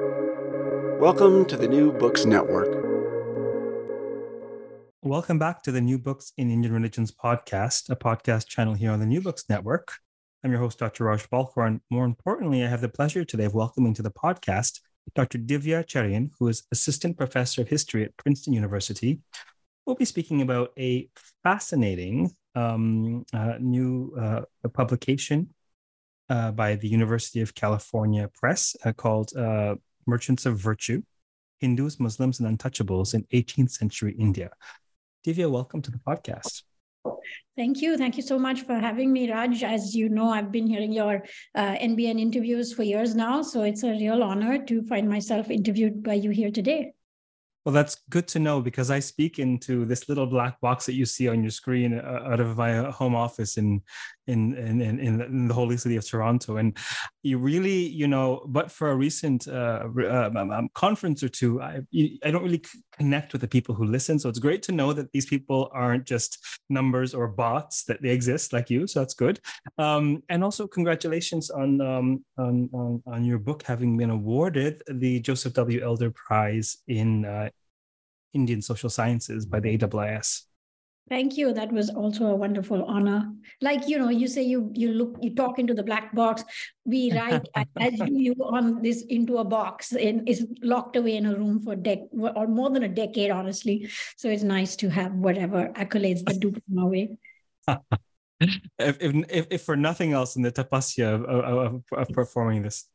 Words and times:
Welcome 0.00 1.44
to 1.46 1.56
the 1.56 1.68
New 1.68 1.92
Books 1.92 2.24
Network. 2.24 2.84
Welcome 5.02 5.38
back 5.38 5.62
to 5.62 5.70
the 5.70 5.80
New 5.80 5.98
Books 5.98 6.32
in 6.36 6.50
Indian 6.50 6.74
Religions 6.74 7.12
podcast, 7.12 7.90
a 7.90 7.94
podcast 7.94 8.48
channel 8.48 8.74
here 8.74 8.90
on 8.90 8.98
the 8.98 9.06
New 9.06 9.20
Books 9.20 9.44
Network. 9.48 9.92
I'm 10.42 10.50
your 10.50 10.58
host, 10.58 10.80
Dr. 10.80 11.04
Raj 11.04 11.30
Balkaran, 11.30 11.66
and 11.66 11.80
more 11.90 12.04
importantly, 12.04 12.64
I 12.64 12.66
have 12.66 12.80
the 12.80 12.88
pleasure 12.88 13.24
today 13.24 13.44
of 13.44 13.54
welcoming 13.54 13.94
to 13.94 14.02
the 14.02 14.10
podcast 14.10 14.80
Dr. 15.14 15.38
Divya 15.38 15.84
Cherian, 15.84 16.30
who 16.40 16.48
is 16.48 16.64
Assistant 16.72 17.16
Professor 17.16 17.62
of 17.62 17.68
History 17.68 18.02
at 18.02 18.16
Princeton 18.16 18.52
University. 18.52 19.20
We'll 19.86 19.94
be 19.94 20.04
speaking 20.04 20.42
about 20.42 20.72
a 20.76 21.08
fascinating 21.44 22.34
um, 22.56 23.24
uh, 23.32 23.58
new 23.60 24.12
uh, 24.20 24.42
publication 24.70 25.50
uh, 26.28 26.50
by 26.52 26.76
the 26.76 26.88
University 26.88 27.40
of 27.40 27.54
California 27.54 28.30
Press 28.34 28.76
uh, 28.84 28.92
called 28.92 29.36
uh, 29.36 29.74
Merchants 30.06 30.46
of 30.46 30.58
Virtue 30.58 31.02
Hindus, 31.60 32.00
Muslims, 32.00 32.40
and 32.40 32.58
Untouchables 32.58 33.14
in 33.14 33.24
18th 33.32 33.70
Century 33.70 34.14
India. 34.18 34.50
Divya, 35.26 35.50
welcome 35.50 35.80
to 35.82 35.90
the 35.90 35.98
podcast. 35.98 36.62
Thank 37.56 37.80
you. 37.80 37.96
Thank 37.96 38.16
you 38.16 38.22
so 38.22 38.38
much 38.38 38.62
for 38.62 38.74
having 38.74 39.12
me, 39.12 39.30
Raj. 39.30 39.62
As 39.62 39.94
you 39.94 40.08
know, 40.08 40.30
I've 40.30 40.50
been 40.50 40.66
hearing 40.66 40.92
your 40.92 41.24
uh, 41.54 41.74
NBN 41.76 42.20
interviews 42.20 42.72
for 42.72 42.82
years 42.82 43.14
now. 43.14 43.42
So 43.42 43.62
it's 43.62 43.84
a 43.84 43.90
real 43.90 44.22
honor 44.22 44.64
to 44.64 44.82
find 44.82 45.08
myself 45.08 45.50
interviewed 45.50 46.02
by 46.02 46.14
you 46.14 46.30
here 46.30 46.50
today. 46.50 46.93
Well, 47.64 47.72
that's 47.72 47.96
good 48.10 48.28
to 48.28 48.38
know 48.38 48.60
because 48.60 48.90
I 48.90 49.00
speak 49.00 49.38
into 49.38 49.86
this 49.86 50.06
little 50.06 50.26
black 50.26 50.60
box 50.60 50.84
that 50.84 50.92
you 50.92 51.06
see 51.06 51.28
on 51.28 51.42
your 51.42 51.50
screen 51.50 51.98
uh, 51.98 52.20
out 52.26 52.38
of 52.40 52.58
my 52.58 52.78
uh, 52.78 52.92
home 52.92 53.14
office 53.14 53.56
in 53.56 53.80
in 54.26 54.54
in 54.54 54.80
in, 54.82 55.20
in 55.20 55.48
the 55.48 55.54
holy 55.54 55.76
city 55.78 55.96
of 55.96 56.06
Toronto, 56.06 56.58
and 56.58 56.76
you 57.22 57.38
really, 57.38 57.86
you 57.88 58.06
know, 58.06 58.44
but 58.48 58.70
for 58.70 58.90
a 58.90 58.96
recent 58.96 59.48
uh, 59.48 59.86
um, 59.86 60.68
conference 60.74 61.22
or 61.22 61.28
two, 61.30 61.62
I 61.62 61.80
I 62.22 62.30
don't 62.30 62.42
really 62.42 62.62
connect 62.98 63.32
with 63.32 63.40
the 63.40 63.48
people 63.48 63.74
who 63.74 63.84
listen. 63.84 64.18
So 64.18 64.28
it's 64.28 64.38
great 64.38 64.62
to 64.64 64.72
know 64.72 64.92
that 64.92 65.12
these 65.12 65.26
people 65.26 65.70
aren't 65.72 66.04
just 66.04 66.38
numbers 66.68 67.14
or 67.14 67.28
bots; 67.28 67.84
that 67.84 68.02
they 68.02 68.10
exist 68.10 68.52
like 68.52 68.68
you. 68.68 68.86
So 68.86 69.00
that's 69.00 69.14
good. 69.14 69.40
Um, 69.78 70.22
and 70.28 70.44
also, 70.44 70.66
congratulations 70.66 71.50
on, 71.50 71.80
um, 71.80 72.24
on 72.36 72.68
on 72.74 73.02
on 73.06 73.24
your 73.24 73.38
book 73.38 73.62
having 73.62 73.96
been 73.96 74.10
awarded 74.10 74.82
the 74.88 75.20
Joseph 75.20 75.54
W. 75.54 75.82
Elder 75.82 76.10
Prize 76.10 76.78
in 76.88 77.24
uh, 77.24 77.48
Indian 78.34 78.60
Social 78.60 78.90
Sciences 78.90 79.46
by 79.46 79.60
the 79.60 79.78
AIIS. 79.78 80.42
Thank 81.08 81.36
you. 81.36 81.52
That 81.52 81.70
was 81.70 81.90
also 81.90 82.26
a 82.26 82.34
wonderful 82.34 82.82
honor. 82.84 83.30
Like 83.60 83.88
you 83.88 83.98
know, 83.98 84.08
you 84.08 84.26
say 84.26 84.42
you 84.42 84.70
you 84.74 84.92
look 84.92 85.18
you 85.20 85.34
talk 85.34 85.58
into 85.58 85.74
the 85.74 85.82
black 85.82 86.14
box. 86.14 86.42
We 86.86 87.12
write 87.16 87.46
as 87.78 87.92
you 88.08 88.34
on 88.40 88.80
this 88.80 89.02
into 89.02 89.36
a 89.36 89.44
box 89.44 89.92
and 89.92 90.26
is 90.26 90.46
locked 90.62 90.96
away 90.96 91.16
in 91.16 91.26
a 91.26 91.36
room 91.36 91.60
for 91.60 91.76
dec 91.76 92.08
or 92.12 92.46
more 92.46 92.70
than 92.70 92.84
a 92.84 92.88
decade, 92.88 93.30
honestly. 93.30 93.90
So 94.16 94.30
it's 94.30 94.42
nice 94.42 94.76
to 94.76 94.88
have 94.88 95.12
whatever 95.12 95.68
accolades 95.76 96.24
that 96.24 96.40
do 96.40 96.52
come 96.52 96.78
our 96.78 96.88
way. 96.88 97.18
if, 98.40 98.96
if, 99.00 99.46
if 99.50 99.62
for 99.62 99.76
nothing 99.76 100.12
else 100.12 100.36
in 100.36 100.42
the 100.42 100.52
tapasya 100.52 101.14
of, 101.14 101.24
of, 101.24 101.82
of 101.92 102.08
performing 102.08 102.62
this. 102.62 102.88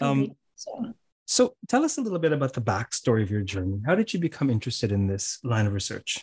Um, 0.00 0.32
so. 0.54 0.92
So 1.26 1.56
tell 1.68 1.84
us 1.84 1.98
a 1.98 2.00
little 2.00 2.18
bit 2.18 2.32
about 2.32 2.52
the 2.52 2.60
backstory 2.60 3.22
of 3.22 3.30
your 3.30 3.42
journey. 3.42 3.80
How 3.86 3.94
did 3.94 4.12
you 4.12 4.20
become 4.20 4.50
interested 4.50 4.92
in 4.92 5.06
this 5.06 5.38
line 5.42 5.66
of 5.66 5.72
research? 5.72 6.18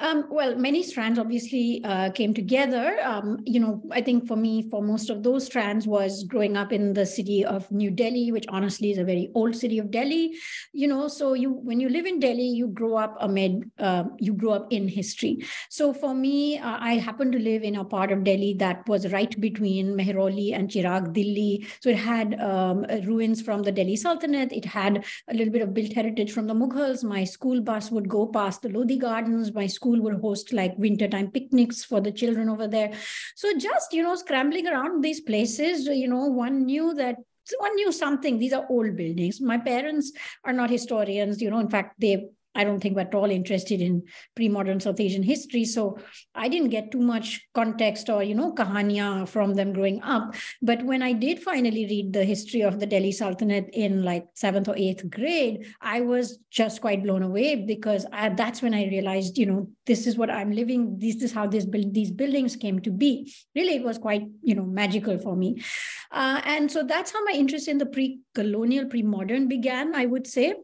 Um, 0.00 0.26
well, 0.30 0.54
many 0.54 0.84
strands 0.84 1.18
obviously 1.18 1.82
uh, 1.84 2.10
came 2.10 2.32
together. 2.32 2.98
Um, 3.02 3.38
you 3.44 3.58
know, 3.58 3.82
I 3.90 4.00
think 4.00 4.28
for 4.28 4.36
me, 4.36 4.68
for 4.70 4.80
most 4.80 5.10
of 5.10 5.24
those 5.24 5.46
strands 5.46 5.88
was 5.88 6.22
growing 6.22 6.56
up 6.56 6.72
in 6.72 6.92
the 6.92 7.04
city 7.04 7.44
of 7.44 7.68
New 7.72 7.90
Delhi, 7.90 8.30
which 8.30 8.46
honestly 8.48 8.92
is 8.92 8.98
a 8.98 9.04
very 9.04 9.28
old 9.34 9.56
city 9.56 9.78
of 9.80 9.90
Delhi. 9.90 10.34
You 10.72 10.86
know, 10.86 11.08
so 11.08 11.34
you 11.34 11.50
when 11.50 11.80
you 11.80 11.88
live 11.88 12.06
in 12.06 12.20
Delhi, 12.20 12.46
you 12.46 12.68
grow 12.68 12.96
up 12.96 13.16
amid, 13.20 13.70
uh, 13.80 14.04
you 14.20 14.34
grow 14.34 14.52
up 14.52 14.72
in 14.72 14.86
history. 14.86 15.44
So 15.68 15.92
for 15.92 16.14
me, 16.14 16.58
uh, 16.58 16.78
I 16.78 16.94
happen 16.94 17.32
to 17.32 17.38
live 17.38 17.64
in 17.64 17.74
a 17.74 17.84
part 17.84 18.12
of 18.12 18.22
Delhi 18.22 18.54
that 18.58 18.86
was 18.86 19.10
right 19.12 19.40
between 19.40 19.96
Mehrauli 19.96 20.54
and 20.54 20.68
Chirag, 20.68 21.12
Delhi. 21.12 21.66
So 21.80 21.90
it 21.90 21.98
had 21.98 22.40
um, 22.40 22.84
ruins 23.04 23.42
from 23.42 23.64
the 23.64 23.72
Delhi 23.72 23.96
Sultanate. 23.96 24.52
It 24.52 24.64
had 24.64 25.04
a 25.26 25.34
little 25.34 25.52
bit 25.52 25.62
of 25.62 25.74
built 25.74 25.92
heritage 25.92 26.30
from 26.30 26.46
the 26.46 26.54
Mughals. 26.54 27.02
My 27.02 27.24
school 27.24 27.60
bus 27.60 27.90
would 27.90 28.08
go 28.08 28.26
past 28.26 28.62
the 28.62 28.68
Lodi 28.68 28.96
gardens. 28.96 29.52
My 29.52 29.66
school 29.66 29.87
would 29.96 30.20
host 30.20 30.52
like 30.52 30.76
wintertime 30.76 31.30
picnics 31.30 31.84
for 31.84 32.00
the 32.00 32.12
children 32.12 32.48
over 32.48 32.68
there. 32.68 32.92
So 33.36 33.56
just, 33.58 33.92
you 33.92 34.02
know, 34.02 34.14
scrambling 34.16 34.66
around 34.66 35.02
these 35.02 35.20
places, 35.20 35.86
you 35.86 36.08
know, 36.08 36.26
one 36.26 36.66
knew 36.66 36.94
that 36.94 37.16
one 37.58 37.74
knew 37.76 37.92
something. 37.92 38.38
These 38.38 38.52
are 38.52 38.66
old 38.68 38.96
buildings. 38.96 39.40
My 39.40 39.58
parents 39.58 40.12
are 40.44 40.52
not 40.52 40.70
historians, 40.70 41.40
you 41.40 41.50
know, 41.50 41.60
in 41.60 41.70
fact, 41.70 41.98
they 41.98 42.28
I 42.54 42.64
don't 42.64 42.80
think 42.80 42.96
we're 42.96 43.02
at 43.02 43.14
all 43.14 43.30
interested 43.30 43.80
in 43.80 44.02
pre-modern 44.34 44.80
South 44.80 44.98
Asian 44.98 45.22
history. 45.22 45.64
So 45.64 45.98
I 46.34 46.48
didn't 46.48 46.70
get 46.70 46.90
too 46.90 47.00
much 47.00 47.46
context 47.54 48.08
or, 48.08 48.22
you 48.22 48.34
know, 48.34 48.52
kahania 48.52 49.28
from 49.28 49.54
them 49.54 49.72
growing 49.72 50.02
up. 50.02 50.34
But 50.60 50.84
when 50.84 51.02
I 51.02 51.12
did 51.12 51.40
finally 51.40 51.86
read 51.86 52.12
the 52.12 52.24
history 52.24 52.62
of 52.62 52.80
the 52.80 52.86
Delhi 52.86 53.12
Sultanate 53.12 53.70
in 53.72 54.02
like 54.02 54.26
seventh 54.34 54.68
or 54.68 54.76
eighth 54.76 55.08
grade, 55.10 55.66
I 55.80 56.00
was 56.00 56.38
just 56.50 56.80
quite 56.80 57.02
blown 57.02 57.22
away 57.22 57.54
because 57.54 58.06
I, 58.12 58.30
that's 58.30 58.62
when 58.62 58.74
I 58.74 58.86
realized, 58.86 59.38
you 59.38 59.46
know, 59.46 59.68
this 59.86 60.06
is 60.06 60.16
what 60.16 60.30
I'm 60.30 60.50
living. 60.50 60.98
This 60.98 61.22
is 61.22 61.32
how 61.32 61.46
this 61.46 61.64
build, 61.64 61.94
these 61.94 62.10
buildings 62.10 62.56
came 62.56 62.80
to 62.80 62.90
be. 62.90 63.32
Really, 63.54 63.76
it 63.76 63.84
was 63.84 63.98
quite, 63.98 64.26
you 64.42 64.54
know, 64.54 64.64
magical 64.64 65.18
for 65.18 65.36
me. 65.36 65.62
Uh, 66.10 66.40
and 66.44 66.70
so 66.70 66.82
that's 66.82 67.12
how 67.12 67.22
my 67.24 67.32
interest 67.32 67.68
in 67.68 67.78
the 67.78 67.86
pre-colonial, 67.86 68.86
pre-modern 68.86 69.48
began, 69.48 69.94
I 69.94 70.06
would 70.06 70.26
say 70.26 70.54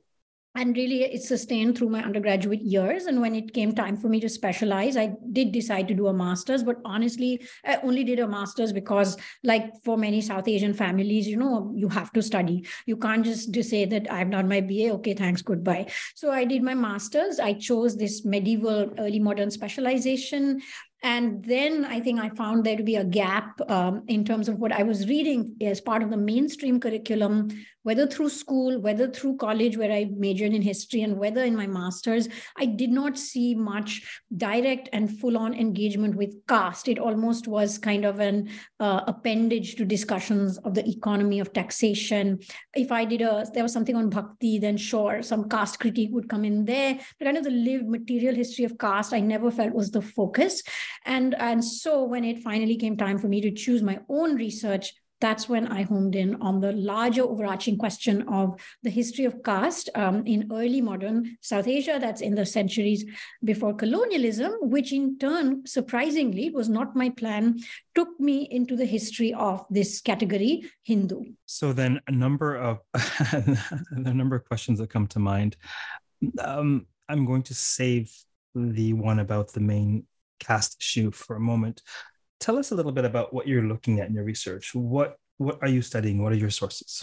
and 0.55 0.77
really 0.77 1.03
it 1.03 1.23
sustained 1.23 1.77
through 1.77 1.89
my 1.89 2.03
undergraduate 2.03 2.63
years. 2.63 3.07
And 3.07 3.21
when 3.21 3.35
it 3.35 3.53
came 3.53 3.73
time 3.75 3.97
for 3.97 4.09
me 4.09 4.21
to 4.21 4.29
specialize 4.29 4.97
i 4.97 5.13
did 5.33 5.53
decide 5.53 5.89
to 5.89 5.95
do 5.95 6.07
a 6.07 6.13
master's. 6.13 6.63
But 6.63 6.81
honestly 6.85 7.47
i 7.65 7.77
only 7.83 8.05
did 8.05 8.19
a 8.19 8.29
master's 8.29 8.73
because 8.73 9.17
like 9.43 9.73
for 9.85 9.97
many 9.97 10.21
south 10.21 10.49
asian 10.49 10.75
families 10.75 11.27
you 11.27 11.37
know 11.37 11.73
you 11.75 11.89
have 11.89 12.13
to 12.13 12.23
study. 12.23 12.65
You 12.87 12.97
can't 12.97 13.25
just, 13.25 13.53
just 13.53 13.71
say 13.71 13.85
that 13.85 14.11
i've 14.11 14.31
done 14.31 14.49
my 14.49 14.61
ba 14.61 14.91
okay 14.95 15.15
thanks 15.15 15.43
goodbye. 15.43 15.87
So 16.15 16.31
i 16.31 16.45
did 16.45 16.63
my 16.63 16.75
master's. 16.75 17.41
I 17.41 17.55
chose 17.55 17.97
this 17.97 18.25
medieval 18.25 18.93
early 18.99 19.19
modern 19.19 19.51
specialization 19.51 20.61
and 21.05 21.45
then 21.45 21.85
I 21.85 22.01
think 22.01 22.19
I 22.19 22.31
found 22.31 22.65
there 22.65 22.79
to 22.79 22.83
be 22.83 22.97
a 22.97 23.05
gap 23.05 23.61
um, 23.71 24.05
in 24.09 24.25
terms 24.25 24.49
of 24.49 24.59
what 24.59 24.73
I 24.73 24.85
was 24.85 25.07
reading 25.07 25.55
as 25.61 25.79
part 25.79 26.03
of 26.03 26.09
the 26.09 26.17
mainstream 26.17 26.81
curriculum, 26.81 27.51
whether 27.83 28.07
through 28.07 28.31
school, 28.31 28.81
whether 28.81 29.11
through 29.11 29.37
college, 29.37 29.77
where 29.77 29.93
I 29.93 30.07
majored 30.17 30.55
in 30.55 30.63
history, 30.63 31.03
and 31.03 31.19
whether 31.19 31.45
in 31.45 31.55
my 31.55 31.67
master's. 31.67 32.27
I 32.57 32.65
did 32.65 32.91
not 32.91 33.19
see 33.19 33.55
much 33.55 34.23
direct 34.35 34.89
and 34.95 35.19
full 35.21 35.37
on 35.37 35.53
engagement 35.53 36.17
with 36.17 36.35
caste. 36.49 36.89
It 36.89 36.99
almost 36.99 37.47
was 37.47 37.77
kind 37.77 38.07
of 38.07 38.21
an 38.21 38.49
uh, 38.81 39.03
appendage 39.07 39.77
to 39.77 39.85
discussions 39.85 40.57
of 40.59 40.73
the 40.73 40.89
economy 40.89 41.39
of 41.39 41.53
taxation. 41.53 42.39
If 42.75 42.91
I 42.91 43.05
did 43.05 43.21
a, 43.21 43.47
there 43.53 43.63
was 43.63 43.75
something 43.75 43.95
on 43.95 44.09
bhakti, 44.09 44.59
then 44.59 44.79
sure, 44.79 45.23
some 45.23 45.51
caste 45.51 45.81
critique 45.81 46.13
would 46.13 46.31
come 46.31 46.47
in 46.47 46.65
there. 46.65 46.99
But 47.19 47.27
kind 47.27 47.37
of 47.37 47.45
the 47.45 47.51
lived 47.51 47.89
material 47.89 48.35
history 48.35 48.65
of 48.65 48.79
caste, 48.79 49.13
I 49.13 49.21
never 49.21 49.51
felt 49.51 49.75
was 49.75 49.91
the 49.91 50.01
focus. 50.01 50.63
And, 51.05 51.35
and 51.35 51.65
so 51.65 52.05
when 52.05 52.25
it 52.25 52.43
finally 52.43 52.77
came 52.77 52.97
time 52.97 53.19
for 53.19 53.29
me 53.29 53.41
to 53.41 53.51
choose 53.51 53.83
my 53.83 54.01
own 54.09 54.37
research, 54.37 54.93
that's 55.25 55.49
when 55.49 55.69
I 55.69 55.85
homed 55.85 56.17
in 56.17 56.35
on 56.43 56.61
the 56.61 56.73
larger 56.73 57.23
overarching 57.23 57.79
question 57.79 58.29
of 58.29 58.61
the 58.83 58.91
history 58.91 59.25
of 59.25 59.43
caste 59.43 59.89
um, 59.95 60.27
in 60.27 60.51
early 60.53 60.83
modern 60.83 61.39
South 61.41 61.67
Asia, 61.67 61.99
that's 61.99 62.21
in 62.21 62.35
the 62.35 62.45
centuries 62.45 63.07
before 63.43 63.75
colonialism, 63.75 64.53
which 64.61 64.93
in 64.93 65.17
turn, 65.19 65.67
surprisingly, 65.67 66.51
was 66.51 66.69
not 66.69 66.95
my 66.95 67.09
plan, 67.09 67.59
took 67.95 68.09
me 68.21 68.49
into 68.51 68.77
the 68.77 68.85
history 68.85 69.33
of 69.33 69.65
this 69.71 70.03
category, 70.03 70.71
Hindu. 70.83 71.23
So 71.47 71.73
then 71.73 72.01
a 72.07 72.13
number 72.13 72.57
of 72.57 72.81
a 72.93 74.13
number 74.13 74.37
of 74.37 74.45
questions 74.45 74.79
that 74.79 74.91
come 74.91 75.07
to 75.07 75.19
mind. 75.19 75.57
Um, 76.39 76.87
I'm 77.09 77.25
going 77.25 77.45
to 77.45 77.55
save 77.55 78.13
the 78.55 78.93
one 78.93 79.21
about 79.21 79.53
the 79.53 79.61
main 79.61 80.07
caste 80.47 80.77
issue 80.81 81.11
for 81.11 81.37
a 81.37 81.41
moment. 81.41 81.83
Tell 82.41 82.59
us 82.59 82.73
a 82.73 82.75
little 82.75 82.93
bit 82.93 83.05
about 83.05 83.33
what 83.33 83.47
you're 83.49 83.63
looking 83.63 84.01
at 84.01 84.09
in 84.09 84.15
your 84.15 84.25
research. 84.25 84.75
What 84.75 85.17
what 85.39 85.59
are 85.63 85.69
you 85.69 85.83
studying? 85.83 86.23
What 86.23 86.33
are 86.33 86.37
your 86.37 86.51
sources? 86.51 87.03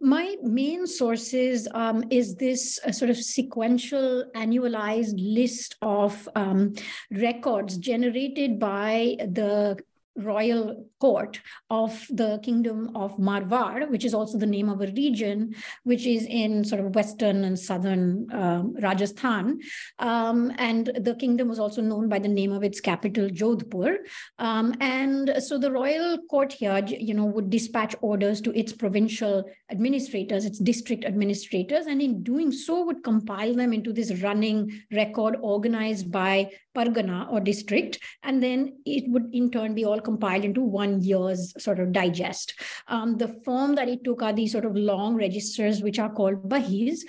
My 0.00 0.34
main 0.42 0.86
sources 0.86 1.68
um, 1.74 2.02
is 2.10 2.34
this 2.34 2.80
uh, 2.84 2.90
sort 2.90 3.10
of 3.10 3.16
sequential 3.16 4.24
annualized 4.34 5.14
list 5.16 5.76
of 5.80 6.28
um, 6.34 6.74
records 7.12 7.76
generated 7.76 8.58
by 8.58 9.16
the 9.20 9.78
royal 10.16 10.86
court 11.00 11.40
of 11.70 12.06
the 12.10 12.38
kingdom 12.42 12.94
of 12.94 13.16
Marwar, 13.16 13.88
which 13.90 14.04
is 14.04 14.14
also 14.14 14.38
the 14.38 14.46
name 14.46 14.68
of 14.68 14.80
a 14.80 14.86
region, 14.88 15.54
which 15.84 16.06
is 16.06 16.26
in 16.28 16.64
sort 16.64 16.84
of 16.84 16.94
western 16.94 17.44
and 17.44 17.58
southern 17.58 18.26
um, 18.32 18.74
Rajasthan. 18.80 19.60
Um, 19.98 20.52
and 20.58 20.90
the 21.00 21.14
kingdom 21.14 21.48
was 21.48 21.58
also 21.58 21.80
known 21.80 22.08
by 22.08 22.18
the 22.18 22.28
name 22.28 22.52
of 22.52 22.62
its 22.62 22.80
capital, 22.80 23.28
Jodhpur. 23.28 23.96
Um, 24.38 24.74
and 24.80 25.34
so 25.38 25.58
the 25.58 25.72
royal 25.72 26.18
court 26.30 26.52
here, 26.52 26.84
you 26.86 27.14
know, 27.14 27.24
would 27.24 27.50
dispatch 27.50 27.94
orders 28.00 28.40
to 28.42 28.58
its 28.58 28.72
provincial 28.72 29.44
administrators, 29.70 30.44
its 30.44 30.58
district 30.58 31.04
administrators, 31.04 31.86
and 31.86 32.02
in 32.02 32.22
doing 32.22 32.52
so 32.52 32.84
would 32.84 33.02
compile 33.02 33.54
them 33.54 33.72
into 33.72 33.92
this 33.92 34.22
running 34.22 34.82
record 34.92 35.36
organized 35.40 36.10
by 36.12 36.50
Pargana 36.74 37.30
or 37.30 37.40
district, 37.40 37.98
and 38.22 38.42
then 38.42 38.78
it 38.84 39.04
would 39.08 39.28
in 39.32 39.50
turn 39.50 39.74
be 39.74 39.84
all 39.84 40.00
compiled 40.02 40.44
into 40.44 40.60
one 40.60 41.00
year's 41.00 41.52
sort 41.62 41.80
of 41.80 41.92
digest. 41.92 42.54
Um, 42.88 43.16
the 43.16 43.28
form 43.44 43.74
that 43.76 43.88
it 43.88 44.04
took 44.04 44.22
are 44.22 44.32
these 44.32 44.52
sort 44.52 44.64
of 44.64 44.76
long 44.76 45.14
registers, 45.14 45.82
which 45.82 45.98
are 45.98 46.12
called 46.12 46.48
bahis, 46.48 47.00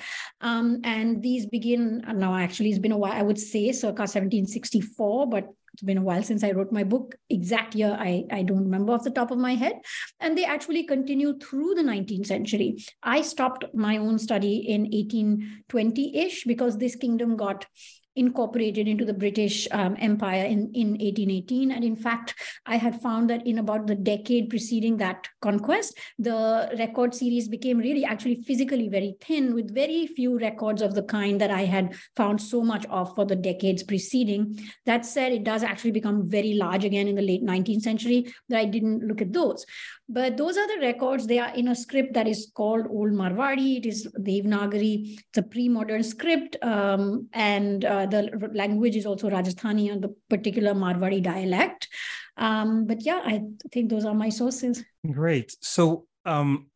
um, 0.42 0.80
and 0.84 1.22
these 1.22 1.46
begin 1.46 2.04
now. 2.16 2.36
Actually, 2.36 2.70
it's 2.70 2.80
been 2.80 2.92
a 2.92 2.98
while. 2.98 3.14
I 3.14 3.22
would 3.22 3.40
say 3.40 3.72
circa 3.72 4.04
1764, 4.04 5.28
but 5.28 5.50
it's 5.74 5.82
been 5.82 5.98
a 5.98 6.04
while 6.04 6.22
since 6.22 6.44
I 6.44 6.52
wrote 6.52 6.72
my 6.72 6.84
book. 6.84 7.16
Exact 7.30 7.74
year, 7.74 7.98
I, 8.00 8.26
I 8.32 8.44
don't 8.44 8.64
remember 8.66 8.94
off 8.94 9.04
the 9.04 9.10
top 9.10 9.32
of 9.32 9.40
my 9.40 9.56
head. 9.56 9.74
And 10.20 10.38
they 10.38 10.46
actually 10.46 10.84
continue 10.84 11.38
through 11.40 11.74
the 11.74 11.82
19th 11.82 12.28
century. 12.28 12.78
I 13.02 13.22
stopped 13.22 13.66
my 13.74 13.98
own 13.98 14.20
study 14.20 14.58
in 14.58 14.84
1820 14.84 16.18
ish 16.18 16.44
because 16.44 16.78
this 16.78 16.96
kingdom 16.96 17.36
got 17.36 17.66
incorporated 18.16 18.88
into 18.88 19.06
the 19.06 19.14
British 19.14 19.68
um, 19.72 19.96
Empire 20.00 20.46
in, 20.46 20.72
in 20.74 20.92
1818. 20.92 21.72
And 21.72 21.84
in 21.84 21.96
fact, 21.96 22.36
I 22.66 22.78
had 22.78 23.02
found 23.02 23.30
that 23.30 23.46
in 23.48 23.60
about 23.60 23.88
the 23.88 23.96
decade 23.96 24.50
preceding 24.50 24.98
that 24.98 25.28
conquest, 25.42 25.98
the 26.20 26.74
record 26.78 27.16
series 27.16 27.48
became 27.48 27.78
really 27.78 28.06
actually 28.06 28.42
physically 28.44 28.90
very 28.90 29.16
thin 29.22 29.54
with 29.54 29.74
very 29.74 30.08
few 30.08 30.38
records 30.40 30.82
of 30.82 30.96
the 30.96 31.04
kind 31.04 31.42
that 31.42 31.52
I 31.52 31.66
had 31.66 31.96
found 32.16 32.42
so 32.42 32.62
much 32.62 32.86
of 32.88 33.14
for 33.16 33.26
the 33.26 33.36
decades 33.36 33.84
preceding. 33.84 34.60
That 34.86 35.06
said, 35.06 35.32
it 35.32 35.44
does 35.44 35.64
actually 35.64 35.92
become 35.92 36.30
very 36.30 36.54
large 36.54 36.86
again 36.86 37.08
in 37.08 37.16
the 37.16 37.22
late 37.22 37.44
19th 37.44 37.82
century, 37.82 38.34
that 38.50 38.60
I 38.60 38.66
didn't 38.66 39.08
look 39.08 39.22
at 39.22 39.34
those. 39.34 39.66
But 40.10 40.36
those 40.36 40.58
are 40.58 40.68
the 40.68 40.82
records. 40.82 41.28
They 41.28 41.40
are 41.40 41.54
in 41.56 41.70
a 41.70 41.76
script 41.76 42.14
that 42.14 42.28
is 42.28 42.52
called 42.54 42.88
Old 42.90 43.12
Marwari. 43.12 43.78
It 43.78 43.86
is 43.86 44.08
Devanagari. 44.20 45.18
It's 45.18 45.38
a 45.38 45.44
pre-modern 45.44 46.04
script, 46.04 46.58
um, 46.62 47.30
and 47.32 47.86
uh, 47.86 48.06
the 48.06 48.52
language 48.54 48.98
is 48.98 49.06
also 49.06 49.30
Rajasthani 49.30 49.92
and 49.92 50.04
the 50.04 50.14
particular 50.30 50.74
Marwari 50.74 51.24
dialect. 51.24 51.88
Um, 52.36 52.86
but 52.86 53.06
yeah, 53.06 53.22
I 53.24 53.44
think 53.72 53.90
those 53.90 54.06
are 54.06 54.14
my 54.14 54.30
sources. 54.30 54.84
Great. 55.10 55.56
So, 55.62 56.08
um, 56.26 56.68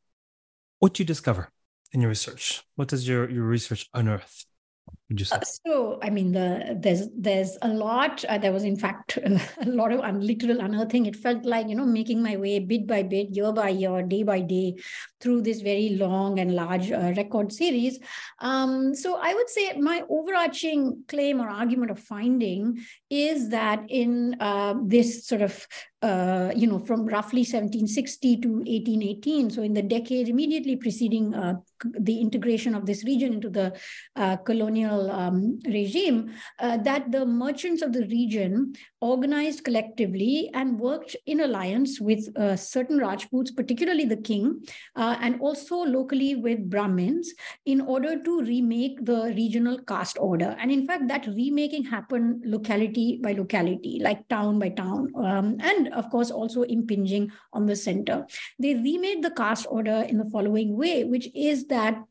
what 0.79 0.93
do 0.93 1.03
you 1.03 1.07
discover 1.07 1.49
in 1.91 2.01
your 2.01 2.09
research? 2.09 2.63
What 2.75 2.87
does 2.87 3.07
your 3.07 3.29
your 3.29 3.43
research 3.43 3.89
unearth? 3.93 4.45
Uh, 5.31 5.39
so, 5.65 5.99
I 6.01 6.09
mean, 6.09 6.33
the 6.33 6.77
there's 6.77 7.07
there's 7.17 7.57
a 7.61 7.69
lot. 7.69 8.25
Uh, 8.25 8.37
there 8.37 8.51
was, 8.51 8.65
in 8.65 8.75
fact, 8.75 9.17
a 9.23 9.39
lot 9.65 9.93
of 9.93 10.01
un- 10.01 10.19
literal 10.19 10.59
unearthing. 10.59 11.05
It 11.05 11.15
felt 11.15 11.45
like 11.45 11.69
you 11.69 11.75
know 11.75 11.85
making 11.85 12.21
my 12.21 12.35
way 12.35 12.59
bit 12.59 12.85
by 12.85 13.03
bit, 13.03 13.29
year 13.29 13.53
by 13.53 13.69
year, 13.69 14.03
day 14.03 14.23
by 14.23 14.41
day, 14.41 14.75
through 15.21 15.43
this 15.43 15.61
very 15.61 15.89
long 15.91 16.39
and 16.39 16.55
large 16.55 16.91
uh, 16.91 17.13
record 17.15 17.53
series. 17.53 17.99
Um, 18.39 18.93
so, 18.93 19.15
I 19.15 19.33
would 19.33 19.49
say 19.49 19.73
my 19.77 20.03
overarching 20.09 21.03
claim 21.07 21.39
or 21.39 21.47
argument 21.47 21.91
of 21.91 21.99
finding 21.99 22.83
is 23.09 23.49
that 23.49 23.85
in 23.87 24.35
uh, 24.41 24.75
this 24.83 25.25
sort 25.25 25.41
of 25.41 25.65
uh, 26.01 26.51
you 26.55 26.67
know, 26.67 26.77
from 26.77 27.05
roughly 27.05 27.41
1760 27.41 28.37
to 28.37 28.49
1818, 28.49 29.49
so 29.49 29.63
in 29.63 29.73
the 29.73 29.81
decade 29.81 30.29
immediately 30.29 30.75
preceding 30.75 31.33
uh, 31.33 31.55
the 31.99 32.19
integration 32.21 32.75
of 32.75 32.85
this 32.85 33.03
region 33.03 33.33
into 33.33 33.49
the 33.49 33.75
uh, 34.15 34.37
colonial 34.37 35.09
um, 35.09 35.59
regime, 35.65 36.31
uh, 36.59 36.77
that 36.77 37.11
the 37.11 37.25
merchants 37.25 37.81
of 37.81 37.93
the 37.93 38.05
region 38.07 38.73
organized 39.01 39.63
collectively 39.63 40.51
and 40.53 40.79
worked 40.79 41.15
in 41.25 41.41
alliance 41.41 41.99
with 41.99 42.27
uh, 42.37 42.55
certain 42.55 42.99
Rajputs, 42.99 43.51
particularly 43.51 44.05
the 44.05 44.17
king, 44.17 44.61
uh, 44.95 45.17
and 45.19 45.41
also 45.41 45.77
locally 45.77 46.35
with 46.35 46.69
Brahmins, 46.69 47.33
in 47.65 47.81
order 47.81 48.21
to 48.21 48.41
remake 48.41 49.03
the 49.03 49.33
regional 49.35 49.79
caste 49.79 50.17
order. 50.19 50.55
And 50.59 50.71
in 50.71 50.85
fact, 50.85 51.07
that 51.07 51.25
remaking 51.25 51.85
happened 51.85 52.43
locality 52.45 53.19
by 53.21 53.31
locality, 53.31 53.99
like 54.01 54.27
town 54.27 54.59
by 54.59 54.69
town, 54.69 55.11
um, 55.15 55.57
and 55.59 55.86
of 55.93 56.09
course, 56.09 56.31
also 56.31 56.63
impinging 56.63 57.31
on 57.53 57.65
the 57.65 57.75
center. 57.75 58.25
They 58.59 58.75
remade 58.75 59.23
the 59.23 59.31
caste 59.31 59.67
order 59.69 60.05
in 60.07 60.17
the 60.17 60.29
following 60.29 60.77
way, 60.77 61.03
which 61.03 61.29
is 61.35 61.67
that 61.67 62.03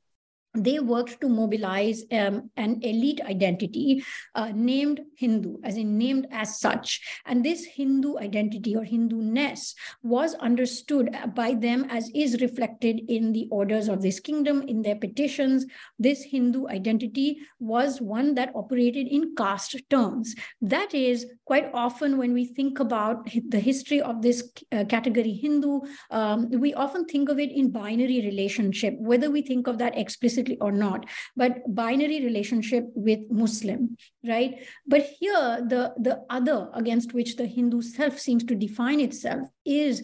they 0.57 0.79
worked 0.79 1.21
to 1.21 1.29
mobilize 1.29 2.05
um, 2.13 2.51
an 2.57 2.81
elite 2.83 3.21
identity 3.23 4.05
uh, 4.35 4.53
named 4.55 5.01
Hindu, 5.17 5.59
as 5.65 5.77
in 5.77 5.99
named 5.99 6.27
as 6.31 6.61
such. 6.61 7.01
And 7.27 7.45
this 7.45 7.65
Hindu 7.65 8.19
identity 8.19 8.77
or 8.77 8.85
Hindu-ness 8.85 9.75
was 10.03 10.35
understood 10.35 11.15
by 11.35 11.55
them 11.55 11.87
as 11.91 12.11
is 12.15 12.41
reflected 12.41 13.01
in 13.09 13.33
the 13.33 13.49
orders 13.51 13.89
of 13.89 14.03
this 14.03 14.21
kingdom, 14.21 14.63
in 14.63 14.83
their 14.83 14.97
petitions. 14.97 15.67
This 15.99 16.23
Hindu 16.23 16.69
identity 16.69 17.39
was 17.59 18.01
one 18.01 18.35
that 18.35 18.53
operated 18.55 19.07
in 19.09 19.35
caste 19.37 19.77
terms. 19.91 20.35
That 20.61 20.95
is, 20.95 21.27
quite 21.45 21.71
often 21.75 22.19
when 22.19 22.33
we 22.33 22.47
think 22.47 22.81
about 22.81 23.29
the 23.49 23.61
history 23.61 24.01
of 24.01 24.23
this 24.23 24.51
uh, 24.73 24.85
category 24.85 25.33
Hindu, 25.33 25.81
um, 26.11 26.51
we 26.51 26.75
often 26.75 27.05
think 27.05 27.29
of 27.29 27.39
it 27.39 27.51
in 27.51 27.71
binary 27.71 28.23
relationship, 28.25 28.95
whether 28.99 29.31
we 29.31 29.43
think 29.43 29.67
of 29.67 29.79
that 29.79 29.97
explicitly 29.97 30.46
or 30.61 30.73
not, 30.73 31.07
but 31.37 31.63
binary 31.75 32.25
relationship 32.25 32.85
with 32.95 33.21
Muslim, 33.31 33.97
right? 34.27 34.67
But 34.87 35.03
here, 35.19 35.65
the, 35.67 35.95
the 35.99 36.25
other 36.31 36.69
against 36.75 37.15
which 37.15 37.37
the 37.37 37.47
Hindu 37.47 37.83
self 37.83 38.19
seems 38.19 38.45
to 38.45 38.55
define 38.55 39.01
itself 39.01 39.49
is 39.65 40.03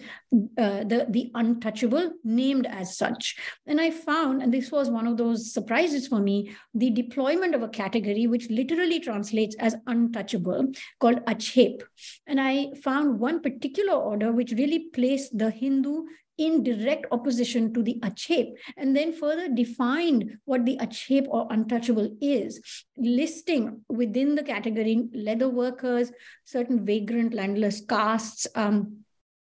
uh, 0.58 0.84
the, 0.84 1.06
the 1.08 1.30
untouchable, 1.34 2.12
named 2.24 2.66
as 2.66 2.96
such. 2.96 3.36
And 3.66 3.80
I 3.80 3.90
found, 3.90 4.42
and 4.42 4.52
this 4.52 4.72
was 4.72 4.90
one 4.90 5.06
of 5.06 5.16
those 5.16 5.52
surprises 5.52 6.08
for 6.08 6.20
me, 6.20 6.54
the 6.74 6.90
deployment 6.90 7.54
of 7.54 7.62
a 7.62 7.68
category 7.68 8.26
which 8.26 8.50
literally 8.50 9.00
translates 9.00 9.54
as 9.56 9.76
untouchable 9.86 10.72
called 11.00 11.24
Achhep. 11.26 11.82
And 12.26 12.40
I 12.40 12.72
found 12.82 13.20
one 13.20 13.40
particular 13.40 13.94
order 13.94 14.32
which 14.32 14.52
really 14.52 14.88
placed 14.92 15.36
the 15.36 15.50
Hindu 15.50 16.04
in 16.38 16.62
direct 16.62 17.06
opposition 17.10 17.72
to 17.74 17.82
the 17.82 17.98
achhep, 18.02 18.52
and 18.76 18.96
then 18.96 19.12
further 19.12 19.48
defined 19.48 20.38
what 20.44 20.64
the 20.64 20.76
achhep 20.78 21.26
or 21.28 21.46
untouchable 21.50 22.16
is, 22.20 22.60
listing 22.96 23.82
within 23.88 24.34
the 24.34 24.42
category 24.42 25.08
leather 25.12 25.48
workers, 25.48 26.10
certain 26.44 26.84
vagrant 26.84 27.34
landless 27.34 27.84
castes, 27.84 28.46
um, 28.54 29.01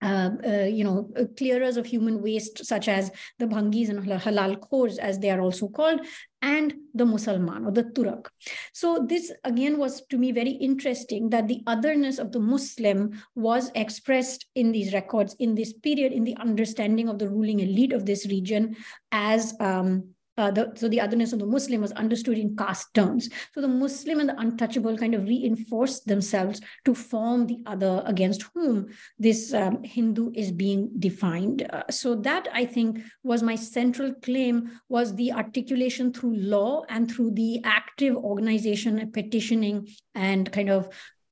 uh, 0.06 0.30
uh, 0.48 0.66
you 0.66 0.84
know, 0.84 1.10
uh, 1.20 1.24
clearers 1.36 1.78
of 1.78 1.86
human 1.86 2.22
waste, 2.22 2.64
such 2.64 2.88
as 2.88 3.12
the 3.40 3.48
bhangis 3.48 3.90
and 3.90 4.00
halal 4.04 4.58
khors, 4.60 5.00
as 5.00 5.18
they 5.18 5.32
are 5.32 5.42
also 5.42 5.68
called, 5.68 6.00
and 6.44 6.76
the 6.94 7.06
Musalman 7.06 7.66
or 7.66 7.72
the 7.72 7.86
Turak. 7.86 8.28
So 8.72 9.06
this 9.10 9.32
again 9.44 9.80
was 9.80 10.04
to 10.12 10.18
me 10.18 10.32
very 10.32 10.52
interesting 10.52 11.30
that 11.32 11.48
the 11.48 11.62
otherness 11.66 12.20
of 12.20 12.32
the 12.32 12.40
Muslim 12.40 13.20
was 13.34 13.72
expressed 13.74 14.46
in 14.54 14.72
these 14.72 14.94
records 14.94 15.36
in 15.40 15.56
this 15.56 15.74
period 15.74 16.14
in 16.14 16.24
the 16.24 16.38
understanding 16.38 17.10
of 17.10 17.18
the 17.18 17.30
ruling 17.30 17.62
elite 17.62 17.94
of 17.94 18.06
this 18.06 18.28
region 18.28 18.76
as 19.12 19.56
um, 19.60 20.15
uh, 20.38 20.52
the, 20.52 20.72
so 20.76 20.88
the 20.88 21.00
otherness 21.00 21.34
of 21.34 21.40
the 21.40 21.46
Muslim 21.46 21.82
was 21.82 21.92
understood 21.94 22.38
in 22.38 22.56
caste 22.56 22.94
terms. 22.94 23.30
So 23.54 23.62
the 23.62 23.68
Muslim 23.68 24.20
and 24.20 24.30
the 24.30 24.40
untouchable 24.40 24.98
kind 24.98 25.16
of 25.16 25.24
reinforced 25.24 26.08
themselves 26.08 26.62
to 26.86 26.94
form 26.94 27.48
the 27.48 27.60
other 27.66 28.04
against 28.06 28.46
whom 28.54 28.88
this 29.18 29.54
um, 29.54 29.84
Hindu 29.84 30.32
is 30.36 30.52
being 30.52 30.90
defined. 31.00 31.68
Uh, 31.72 31.84
so 31.90 32.16
that 32.16 32.48
I 32.54 32.66
think 32.66 33.00
was 33.24 33.44
my 33.44 33.56
central 33.56 34.14
claim 34.14 34.80
was 34.90 35.16
the 35.16 35.32
articulation 35.32 36.12
through 36.12 36.36
law 36.36 36.84
and 36.90 37.10
through 37.10 37.32
the 37.32 37.62
active 37.64 38.16
organization 38.16 39.00
and 39.00 39.14
petitioning 39.14 39.88
and 40.14 40.52
kind 40.52 40.70
of 40.70 40.90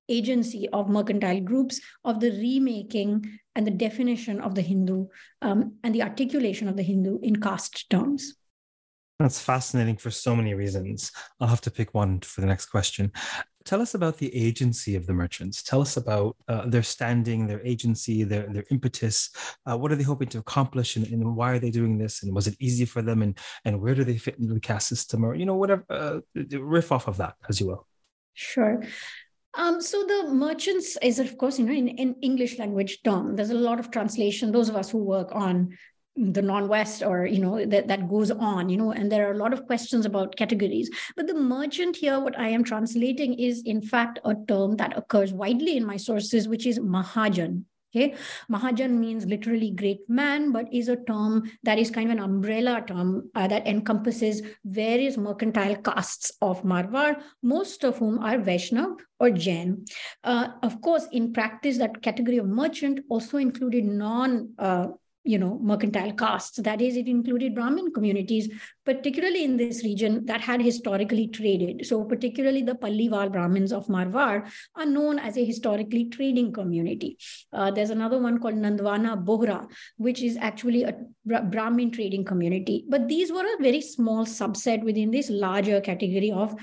agency 0.09 0.67
of 0.69 0.89
mercantile 0.89 1.39
groups 1.41 1.79
of 2.03 2.19
the 2.19 2.31
remaking 2.31 3.39
and 3.55 3.65
the 3.65 3.71
definition 3.71 4.41
of 4.41 4.55
the 4.55 4.61
Hindu 4.61 5.07
um, 5.41 5.75
and 5.83 5.95
the 5.95 6.03
articulation 6.03 6.67
of 6.67 6.75
the 6.75 6.83
Hindu 6.83 7.19
in 7.21 7.37
caste 7.37 7.89
terms. 7.89 8.35
That's 9.19 9.39
fascinating 9.39 9.97
for 9.97 10.11
so 10.11 10.35
many 10.35 10.53
reasons. 10.53 11.11
I'll 11.39 11.47
have 11.47 11.61
to 11.61 11.71
pick 11.71 11.93
one 11.93 12.19
for 12.21 12.41
the 12.41 12.47
next 12.47 12.67
question. 12.67 13.11
Tell 13.63 13.81
us 13.81 13.93
about 13.93 14.17
the 14.17 14.35
agency 14.35 14.95
of 14.95 15.05
the 15.05 15.13
merchants. 15.13 15.63
Tell 15.63 15.81
us 15.81 15.95
about 15.95 16.35
uh, 16.47 16.67
their 16.67 16.83
standing, 16.83 17.47
their 17.47 17.61
agency, 17.65 18.23
their, 18.23 18.47
their 18.51 18.65
impetus. 18.71 19.29
Uh, 19.65 19.77
what 19.77 19.91
are 19.91 19.95
they 19.95 20.03
hoping 20.03 20.27
to 20.29 20.39
accomplish 20.39 20.97
and, 20.97 21.07
and, 21.07 21.35
why 21.35 21.51
are 21.51 21.59
they 21.59 21.71
doing 21.71 21.97
this? 21.97 22.23
And 22.23 22.35
was 22.35 22.47
it 22.47 22.57
easy 22.59 22.85
for 22.85 23.01
them? 23.01 23.21
And, 23.21 23.37
and 23.63 23.79
where 23.79 23.95
do 23.95 24.03
they 24.03 24.17
fit 24.17 24.37
into 24.39 24.53
the 24.53 24.59
caste 24.59 24.89
system? 24.89 25.23
Or, 25.23 25.35
you 25.35 25.45
know, 25.45 25.55
whatever, 25.55 25.85
uh, 25.89 26.19
riff 26.35 26.91
off 26.91 27.07
of 27.07 27.17
that 27.17 27.35
as 27.47 27.61
you 27.61 27.67
will. 27.67 27.87
Sure. 28.33 28.83
Um, 29.55 29.79
so 29.79 30.03
the 30.03 30.33
merchants 30.33 30.97
is, 31.01 31.19
of 31.19 31.37
course, 31.37 31.59
you 31.59 31.65
know, 31.65 31.73
in, 31.73 31.87
in 31.87 32.15
English 32.21 32.57
language 32.57 33.01
term, 33.03 33.35
there's 33.35 33.51
a 33.51 33.55
lot 33.55 33.79
of 33.79 33.91
translation. 33.91 34.51
Those 34.51 34.67
of 34.67 34.75
us 34.75 34.89
who 34.89 34.97
work 34.97 35.29
on 35.31 35.77
the 36.15 36.41
non-west 36.41 37.01
or 37.01 37.25
you 37.25 37.39
know 37.39 37.65
that, 37.65 37.87
that 37.87 38.07
goes 38.07 38.29
on 38.29 38.69
you 38.69 38.77
know 38.77 38.91
and 38.91 39.11
there 39.11 39.27
are 39.27 39.33
a 39.33 39.37
lot 39.37 39.51
of 39.51 39.65
questions 39.65 40.05
about 40.05 40.35
categories 40.35 40.89
but 41.15 41.25
the 41.25 41.33
merchant 41.33 41.95
here 41.95 42.19
what 42.19 42.37
i 42.37 42.47
am 42.47 42.63
translating 42.63 43.33
is 43.33 43.63
in 43.65 43.81
fact 43.81 44.19
a 44.23 44.35
term 44.47 44.75
that 44.77 44.95
occurs 44.95 45.33
widely 45.33 45.75
in 45.75 45.85
my 45.85 45.97
sources 45.97 46.47
which 46.47 46.67
is 46.67 46.79
mahajan 46.79 47.63
Okay, 47.95 48.15
Mahajan 48.51 48.97
means 48.97 49.27
literally 49.27 49.69
great 49.69 49.99
man, 50.09 50.51
but 50.51 50.65
is 50.73 50.87
a 50.87 50.95
term 50.95 51.43
that 51.61 51.77
is 51.77 51.91
kind 51.91 52.09
of 52.09 52.17
an 52.17 52.23
umbrella 52.23 52.83
term 52.87 53.29
uh, 53.35 53.47
that 53.47 53.67
encompasses 53.67 54.41
various 54.65 55.15
mercantile 55.15 55.75
castes 55.75 56.31
of 56.41 56.63
Marwar, 56.63 57.21
most 57.43 57.83
of 57.83 57.99
whom 57.99 58.17
are 58.17 58.39
Vaishnav 58.39 58.99
or 59.19 59.29
Jain. 59.29 59.85
Uh, 60.23 60.47
of 60.63 60.81
course, 60.81 61.07
in 61.11 61.33
practice, 61.33 61.77
that 61.77 62.01
category 62.01 62.39
of 62.39 62.47
merchant 62.47 62.99
also 63.09 63.37
included 63.37 63.85
non 63.85 64.55
uh, 64.57 64.87
you 65.23 65.37
know 65.37 65.59
mercantile 65.61 66.13
castes. 66.13 66.57
That 66.57 66.81
is 66.81 66.97
it 66.97 67.07
included 67.07 67.55
brahmin 67.55 67.91
communities 67.93 68.49
particularly 68.85 69.43
in 69.43 69.55
this 69.57 69.83
region 69.83 70.25
that 70.25 70.41
had 70.41 70.61
historically 70.61 71.27
traded. 71.27 71.85
So 71.85 72.03
particularly 72.03 72.61
the 72.61 72.75
palliwal 72.75 73.31
brahmins 73.31 73.71
of 73.71 73.87
marwar 73.87 74.51
are 74.75 74.85
known 74.85 75.19
as 75.19 75.37
a 75.37 75.45
historically 75.45 76.09
trading 76.09 76.51
community. 76.51 77.17
Uh, 77.51 77.71
there's 77.71 77.89
another 77.89 78.19
one 78.19 78.39
called 78.39 78.55
nandwana 78.55 79.23
bohra 79.23 79.67
which 79.97 80.21
is 80.21 80.37
actually 80.37 80.83
a 80.83 80.95
brahmin 81.25 81.91
trading 81.91 82.25
community. 82.25 82.85
But 82.89 83.07
these 83.07 83.31
were 83.31 83.45
a 83.45 83.61
very 83.61 83.81
small 83.81 84.25
subset 84.25 84.83
within 84.83 85.11
this 85.11 85.29
larger 85.29 85.79
category 85.81 86.31
of 86.31 86.55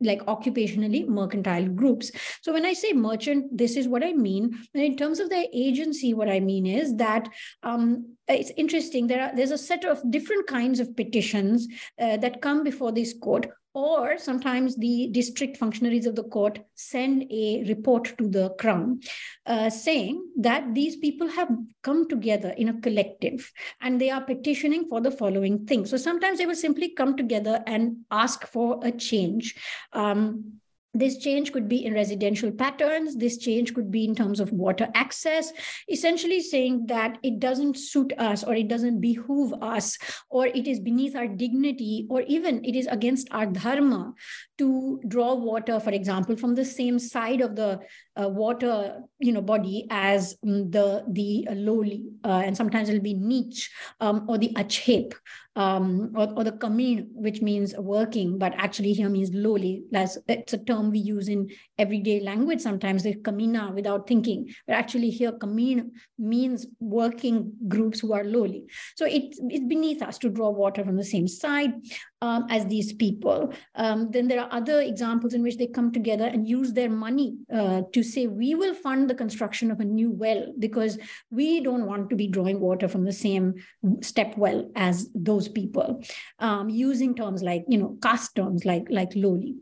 like 0.00 0.24
occupationally 0.26 1.06
mercantile 1.06 1.66
groups. 1.66 2.10
So 2.42 2.52
when 2.52 2.64
I 2.64 2.72
say 2.72 2.92
merchant, 2.92 3.56
this 3.56 3.76
is 3.76 3.88
what 3.88 4.04
I 4.04 4.12
mean. 4.12 4.58
And 4.74 4.82
in 4.82 4.96
terms 4.96 5.20
of 5.20 5.30
their 5.30 5.46
agency, 5.52 6.14
what 6.14 6.28
I 6.28 6.40
mean 6.40 6.66
is 6.66 6.96
that 6.96 7.28
um, 7.62 8.16
it's 8.28 8.52
interesting. 8.56 9.06
There 9.06 9.22
are 9.22 9.34
there's 9.34 9.50
a 9.50 9.58
set 9.58 9.84
of 9.84 10.02
different 10.10 10.46
kinds 10.46 10.80
of 10.80 10.96
petitions 10.96 11.68
uh, 12.00 12.16
that 12.18 12.40
come 12.40 12.64
before 12.64 12.92
this 12.92 13.14
court 13.20 13.46
or 13.72 14.18
sometimes 14.18 14.76
the 14.76 15.08
district 15.12 15.56
functionaries 15.56 16.06
of 16.06 16.16
the 16.16 16.24
court 16.24 16.58
send 16.74 17.24
a 17.30 17.64
report 17.68 18.16
to 18.18 18.28
the 18.28 18.50
crown 18.58 19.00
uh, 19.46 19.70
saying 19.70 20.24
that 20.36 20.74
these 20.74 20.96
people 20.96 21.28
have 21.28 21.48
come 21.82 22.08
together 22.08 22.50
in 22.56 22.68
a 22.68 22.80
collective 22.80 23.52
and 23.80 24.00
they 24.00 24.10
are 24.10 24.22
petitioning 24.22 24.86
for 24.88 25.00
the 25.00 25.10
following 25.10 25.66
thing. 25.66 25.86
So 25.86 25.96
sometimes 25.96 26.38
they 26.38 26.46
will 26.46 26.56
simply 26.56 26.90
come 26.90 27.16
together 27.16 27.62
and 27.66 27.98
ask 28.10 28.46
for 28.46 28.80
a 28.82 28.90
change. 28.90 29.54
Um, 29.92 30.60
this 30.92 31.18
change 31.18 31.52
could 31.52 31.68
be 31.68 31.84
in 31.84 31.94
residential 31.94 32.50
patterns. 32.50 33.16
This 33.16 33.38
change 33.38 33.74
could 33.74 33.90
be 33.90 34.04
in 34.04 34.14
terms 34.14 34.40
of 34.40 34.52
water 34.52 34.88
access, 34.94 35.52
essentially 35.88 36.40
saying 36.42 36.86
that 36.86 37.18
it 37.22 37.38
doesn't 37.38 37.78
suit 37.78 38.12
us 38.18 38.42
or 38.42 38.54
it 38.54 38.66
doesn't 38.66 39.00
behoove 39.00 39.52
us 39.62 39.98
or 40.30 40.46
it 40.46 40.66
is 40.66 40.80
beneath 40.80 41.14
our 41.14 41.28
dignity 41.28 42.06
or 42.10 42.22
even 42.22 42.64
it 42.64 42.74
is 42.74 42.88
against 42.88 43.28
our 43.30 43.46
dharma 43.46 44.12
to 44.58 45.00
draw 45.06 45.34
water, 45.34 45.78
for 45.78 45.90
example, 45.90 46.36
from 46.36 46.54
the 46.54 46.64
same 46.64 46.98
side 46.98 47.40
of 47.40 47.54
the 47.54 47.80
uh, 48.20 48.28
water 48.28 49.00
you 49.20 49.32
know, 49.32 49.40
body 49.40 49.86
as 49.90 50.36
um, 50.46 50.70
the, 50.70 51.04
the 51.08 51.46
lowly. 51.52 52.06
Uh, 52.24 52.42
and 52.44 52.56
sometimes 52.56 52.88
it'll 52.88 53.00
be 53.00 53.14
neech 53.14 53.70
um, 54.00 54.26
or 54.28 54.38
the 54.38 54.52
achhep 54.54 55.14
um, 55.60 56.12
or, 56.16 56.26
or 56.36 56.44
the 56.44 56.52
kamin, 56.52 57.08
which 57.12 57.42
means 57.42 57.76
working, 57.76 58.38
but 58.38 58.54
actually 58.56 58.94
here 58.94 59.10
means 59.10 59.30
lowly. 59.34 59.82
That's, 59.90 60.16
it's 60.26 60.54
a 60.54 60.58
term 60.58 60.90
we 60.90 61.00
use 61.00 61.28
in 61.28 61.50
everyday 61.76 62.20
language 62.20 62.62
sometimes, 62.62 63.02
the 63.02 63.14
kamina 63.14 63.74
without 63.74 64.08
thinking. 64.08 64.54
But 64.66 64.76
actually 64.76 65.10
here 65.10 65.32
kamin 65.32 65.90
means 66.18 66.66
working 66.80 67.52
groups 67.68 68.00
who 68.00 68.14
are 68.14 68.24
lowly. 68.24 68.64
So 68.96 69.04
it, 69.04 69.36
it's 69.50 69.66
beneath 69.66 70.00
us 70.00 70.16
to 70.18 70.30
draw 70.30 70.48
water 70.48 70.82
from 70.82 70.96
the 70.96 71.04
same 71.04 71.28
side 71.28 71.74
um, 72.22 72.46
as 72.50 72.66
these 72.66 72.92
people. 72.92 73.52
Um, 73.74 74.10
then 74.10 74.28
there 74.28 74.40
are 74.40 74.52
other 74.52 74.80
examples 74.80 75.34
in 75.34 75.42
which 75.42 75.56
they 75.56 75.66
come 75.66 75.92
together 75.92 76.26
and 76.26 76.46
use 76.46 76.72
their 76.72 76.90
money 76.90 77.38
uh, 77.52 77.82
to 77.92 78.02
say, 78.02 78.26
we 78.26 78.54
will 78.54 78.74
fund 78.74 79.08
the 79.08 79.14
construction 79.14 79.70
of 79.70 79.80
a 79.80 79.84
new 79.84 80.10
well 80.10 80.52
because 80.58 80.98
we 81.30 81.60
don't 81.60 81.86
want 81.86 82.10
to 82.10 82.16
be 82.16 82.26
drawing 82.26 82.60
water 82.60 82.88
from 82.88 83.04
the 83.04 83.12
same 83.12 83.54
step 84.02 84.36
well 84.36 84.70
as 84.76 85.08
those 85.14 85.48
people, 85.48 86.02
um, 86.38 86.68
using 86.68 87.14
terms 87.14 87.42
like, 87.42 87.64
you 87.68 87.78
know, 87.78 87.96
caste 88.02 88.34
terms 88.36 88.64
like, 88.64 88.86
like 88.90 89.12
lowly 89.14 89.56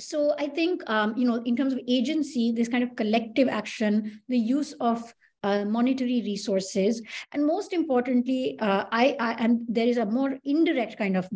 so 0.00 0.32
i 0.38 0.46
think 0.46 0.88
um, 0.88 1.12
you 1.16 1.26
know 1.26 1.42
in 1.44 1.56
terms 1.56 1.72
of 1.72 1.80
agency 1.88 2.52
this 2.52 2.68
kind 2.68 2.84
of 2.84 2.94
collective 2.94 3.48
action 3.48 4.20
the 4.28 4.38
use 4.38 4.72
of 4.80 5.12
uh, 5.42 5.64
monetary 5.64 6.22
resources, 6.22 7.02
and 7.32 7.46
most 7.46 7.72
importantly, 7.72 8.58
uh, 8.60 8.84
I, 8.90 9.16
I, 9.20 9.32
and 9.34 9.60
there 9.68 9.86
is 9.86 9.96
a 9.96 10.06
more 10.06 10.38
indirect 10.44 10.98
kind 10.98 11.16
of 11.16 11.28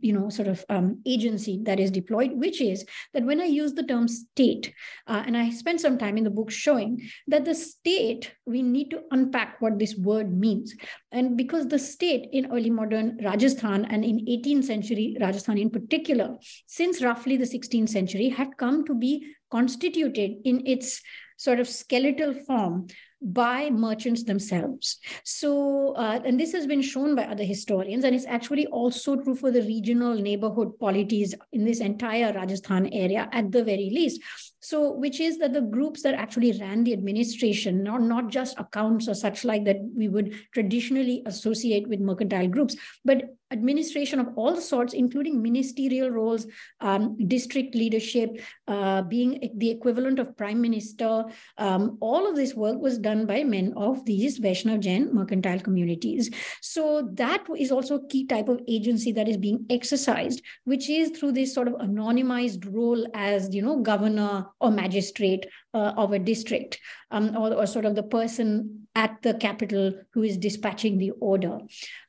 you 0.00 0.12
know 0.12 0.28
sort 0.28 0.48
of 0.48 0.64
um, 0.68 1.00
agency 1.06 1.60
that 1.64 1.80
is 1.80 1.90
deployed, 1.90 2.32
which 2.32 2.60
is 2.60 2.84
that 3.14 3.24
when 3.24 3.40
I 3.40 3.44
use 3.44 3.74
the 3.74 3.82
term 3.82 4.08
state, 4.08 4.72
uh, 5.06 5.22
and 5.26 5.36
I 5.36 5.50
spent 5.50 5.80
some 5.80 5.98
time 5.98 6.16
in 6.16 6.24
the 6.24 6.30
book 6.30 6.50
showing 6.50 7.08
that 7.26 7.44
the 7.44 7.54
state 7.54 8.32
we 8.46 8.62
need 8.62 8.90
to 8.90 9.02
unpack 9.10 9.60
what 9.60 9.78
this 9.78 9.96
word 9.96 10.32
means, 10.32 10.74
and 11.12 11.36
because 11.36 11.68
the 11.68 11.78
state 11.78 12.28
in 12.32 12.50
early 12.52 12.70
modern 12.70 13.18
Rajasthan 13.22 13.84
and 13.86 14.04
in 14.04 14.26
18th 14.26 14.64
century 14.64 15.16
Rajasthan 15.20 15.58
in 15.58 15.70
particular, 15.70 16.36
since 16.66 17.02
roughly 17.02 17.36
the 17.36 17.44
16th 17.44 17.88
century, 17.88 18.28
had 18.28 18.56
come 18.56 18.84
to 18.86 18.94
be 18.94 19.34
constituted 19.50 20.36
in 20.44 20.66
its 20.66 21.00
sort 21.38 21.60
of 21.60 21.68
skeletal 21.68 22.34
form 22.34 22.86
by 23.20 23.70
merchants 23.70 24.24
themselves. 24.24 24.98
So, 25.24 25.94
uh, 25.94 26.20
and 26.24 26.38
this 26.38 26.52
has 26.52 26.66
been 26.66 26.82
shown 26.82 27.14
by 27.16 27.24
other 27.24 27.44
historians, 27.44 28.04
and 28.04 28.14
it's 28.14 28.26
actually 28.26 28.66
also 28.66 29.16
true 29.16 29.34
for 29.34 29.50
the 29.50 29.62
regional 29.62 30.14
neighborhood 30.14 30.78
polities 30.78 31.34
in 31.52 31.64
this 31.64 31.80
entire 31.80 32.32
Rajasthan 32.32 32.86
area, 32.92 33.28
at 33.32 33.50
the 33.50 33.64
very 33.64 33.90
least. 33.90 34.20
So, 34.60 34.92
which 34.92 35.20
is 35.20 35.38
that 35.38 35.52
the 35.52 35.60
groups 35.60 36.02
that 36.02 36.14
actually 36.14 36.52
ran 36.60 36.84
the 36.84 36.92
administration, 36.92 37.82
not, 37.82 38.02
not 38.02 38.28
just 38.28 38.58
accounts 38.58 39.08
or 39.08 39.14
such 39.14 39.44
like 39.44 39.64
that 39.64 39.78
we 39.96 40.08
would 40.08 40.34
traditionally 40.52 41.22
associate 41.26 41.88
with 41.88 42.00
mercantile 42.00 42.48
groups, 42.48 42.76
but 43.04 43.22
administration 43.50 44.20
of 44.20 44.28
all 44.36 44.56
sorts, 44.60 44.92
including 44.92 45.40
ministerial 45.40 46.10
roles, 46.10 46.46
um, 46.80 47.16
district 47.28 47.74
leadership, 47.74 48.40
uh, 48.66 49.02
being 49.02 49.52
the 49.56 49.70
equivalent 49.70 50.18
of 50.18 50.36
prime 50.36 50.60
minister. 50.60 51.24
Um, 51.56 51.98
all 52.00 52.28
of 52.28 52.36
this 52.36 52.54
work 52.54 52.80
was 52.80 52.98
done 52.98 53.26
by 53.26 53.44
men 53.44 53.74
of 53.76 54.04
these 54.04 54.38
Vaishnav 54.40 54.80
Jain 54.80 55.14
mercantile 55.14 55.60
communities. 55.60 56.30
So 56.60 57.08
that 57.14 57.44
is 57.58 57.70
also 57.70 57.96
a 57.96 58.06
key 58.08 58.26
type 58.26 58.48
of 58.48 58.60
agency 58.68 59.12
that 59.12 59.28
is 59.28 59.36
being 59.36 59.66
exercised, 59.70 60.42
which 60.64 60.88
is 60.90 61.10
through 61.10 61.32
this 61.32 61.54
sort 61.54 61.68
of 61.68 61.74
anonymized 61.74 62.72
role 62.74 63.06
as, 63.14 63.54
you 63.54 63.62
know, 63.62 63.80
governor 63.80 64.46
or 64.60 64.70
magistrate 64.70 65.46
uh, 65.74 65.92
of 65.96 66.12
a 66.12 66.18
district, 66.18 66.80
um, 67.10 67.36
or, 67.36 67.52
or 67.54 67.66
sort 67.66 67.84
of 67.84 67.94
the 67.94 68.02
person 68.02 68.87
at 68.98 69.22
the 69.22 69.34
capital 69.34 69.92
who 70.12 70.22
is 70.24 70.36
dispatching 70.36 70.98
the 70.98 71.12
order. 71.20 71.60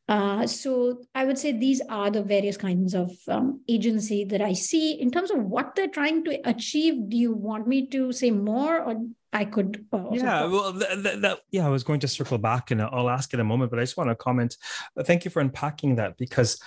Uh, 0.08 0.48
so 0.48 1.00
I 1.14 1.24
would 1.24 1.38
say 1.38 1.52
these 1.52 1.82
are 1.88 2.10
the 2.10 2.24
various 2.24 2.58
kinds 2.58 2.96
of 2.96 3.12
um, 3.28 3.62
agency 3.70 4.26
that 4.26 4.42
I 4.42 4.54
see. 4.54 4.94
In 4.94 5.12
terms 5.12 5.30
of 5.30 5.44
what 5.44 5.76
they're 5.76 5.96
trying 6.00 6.24
to 6.26 6.32
achieve, 6.50 6.96
do 7.10 7.16
you 7.16 7.32
want 7.32 7.68
me 7.68 7.86
to 7.90 8.12
say 8.12 8.32
more, 8.32 8.82
or 8.82 8.96
I 9.32 9.46
could? 9.46 9.86
Uh, 9.94 10.06
yeah, 10.12 10.46
well, 10.46 10.74
th- 10.74 11.22
th- 11.22 11.38
yeah, 11.52 11.68
I 11.68 11.70
was 11.70 11.84
going 11.84 12.00
to 12.00 12.08
circle 12.08 12.40
back, 12.40 12.72
and 12.72 12.82
I'll 12.82 13.12
ask 13.20 13.32
in 13.36 13.40
a 13.40 13.50
moment. 13.52 13.70
But 13.70 13.80
I 13.80 13.84
just 13.84 13.98
want 13.98 14.10
to 14.10 14.16
comment. 14.16 14.58
Uh, 14.98 15.04
thank 15.04 15.26
you 15.26 15.32
for 15.32 15.42
unpacking 15.42 15.96
that 15.98 16.18
because. 16.18 16.60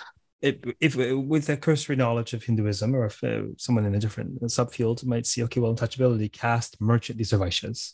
It, 0.51 0.65
if 0.81 0.97
with 0.97 1.49
a 1.51 1.57
cursory 1.57 1.95
knowledge 1.95 2.33
of 2.35 2.43
Hinduism, 2.43 2.97
or 2.97 3.05
if 3.07 3.23
uh, 3.23 3.43
someone 3.59 3.85
in 3.87 3.95
a 3.95 4.01
different 4.01 4.43
subfield 4.43 5.05
might 5.07 5.25
see, 5.25 5.45
okay, 5.45 5.61
well, 5.61 5.73
untouchability, 5.73 6.33
caste, 6.33 6.81
merchant, 6.81 7.17
these 7.17 7.33
are 7.33 7.39
Vaishyas, 7.39 7.93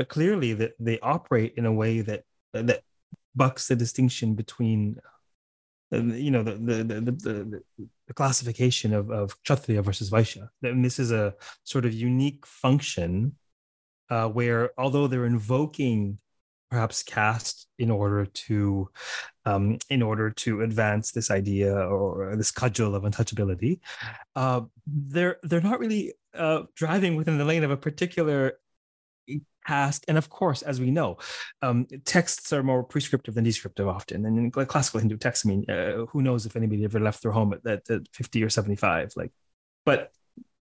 but 0.00 0.08
clearly 0.08 0.54
that 0.54 0.72
they 0.80 0.98
operate 1.00 1.52
in 1.58 1.66
a 1.66 1.72
way 1.82 2.00
that 2.00 2.24
that 2.54 2.80
bucks 3.34 3.68
the 3.68 3.76
distinction 3.76 4.34
between 4.34 4.96
uh, 5.92 5.98
you 5.98 6.30
know 6.30 6.42
the 6.42 6.52
the 6.52 6.76
the, 6.82 7.12
the, 7.12 7.62
the 8.06 8.14
classification 8.14 8.94
of, 8.94 9.10
of 9.10 9.36
Kshatriya 9.42 9.82
versus 9.82 10.08
Vaishya. 10.10 10.48
And 10.62 10.82
this 10.82 10.98
is 10.98 11.12
a 11.12 11.34
sort 11.64 11.84
of 11.84 11.92
unique 11.92 12.46
function 12.46 13.36
uh, 14.08 14.28
where 14.28 14.70
although 14.78 15.06
they're 15.06 15.26
invoking 15.26 16.16
perhaps 16.70 17.02
caste 17.02 17.66
in 17.78 17.90
order 17.90 18.24
to 18.24 18.88
um, 19.44 19.76
in 19.90 20.00
order 20.00 20.30
to 20.30 20.62
advance 20.62 21.12
this 21.12 21.30
idea 21.30 21.74
or 21.76 22.34
this 22.36 22.50
cudgel 22.50 22.94
of 22.94 23.02
untouchability, 23.02 23.80
uh, 24.34 24.62
they're 24.86 25.36
they're 25.42 25.60
not 25.60 25.78
really 25.78 26.14
uh, 26.32 26.62
driving 26.74 27.16
within 27.16 27.36
the 27.36 27.44
lane 27.44 27.64
of 27.64 27.70
a 27.70 27.76
particular 27.76 28.54
past. 29.70 30.04
And 30.08 30.18
of 30.18 30.28
course, 30.28 30.62
as 30.62 30.80
we 30.80 30.90
know, 30.90 31.18
um, 31.62 31.86
texts 32.04 32.52
are 32.52 32.64
more 32.64 32.82
prescriptive 32.82 33.34
than 33.34 33.44
descriptive 33.44 33.86
often. 33.86 34.26
And 34.26 34.36
in 34.36 34.50
classical 34.50 34.98
Hindu 34.98 35.16
texts, 35.16 35.46
I 35.46 35.48
mean, 35.48 35.70
uh, 35.70 36.06
who 36.06 36.22
knows 36.22 36.44
if 36.44 36.56
anybody 36.56 36.82
ever 36.84 36.98
left 36.98 37.22
their 37.22 37.30
home 37.30 37.52
at, 37.52 37.64
at, 37.64 37.88
at 37.88 38.02
50 38.12 38.42
or 38.42 38.50
75? 38.50 39.12
Like, 39.14 39.32
but 39.86 40.10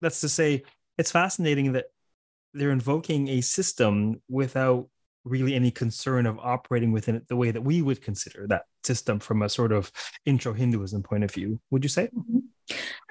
that's 0.01 0.21
to 0.21 0.29
say, 0.29 0.63
it's 0.97 1.11
fascinating 1.11 1.73
that 1.73 1.85
they're 2.55 2.71
invoking 2.71 3.27
a 3.27 3.41
system 3.41 4.21
without 4.27 4.87
really 5.25 5.55
any 5.55 5.71
concern 5.71 6.25
of 6.25 6.39
operating 6.39 6.91
within 6.91 7.15
it 7.15 7.27
the 7.27 7.35
way 7.35 7.51
that 7.51 7.61
we 7.61 7.81
would 7.81 8.01
consider 8.01 8.47
that 8.47 8.65
system 8.83 9.19
from 9.19 9.41
a 9.41 9.49
sort 9.49 9.71
of 9.71 9.91
intro 10.25 10.53
Hinduism 10.53 11.03
point 11.03 11.23
of 11.23 11.31
view. 11.31 11.59
Would 11.71 11.83
you 11.83 11.89
say? 11.89 12.09
Mm-hmm. 12.15 12.39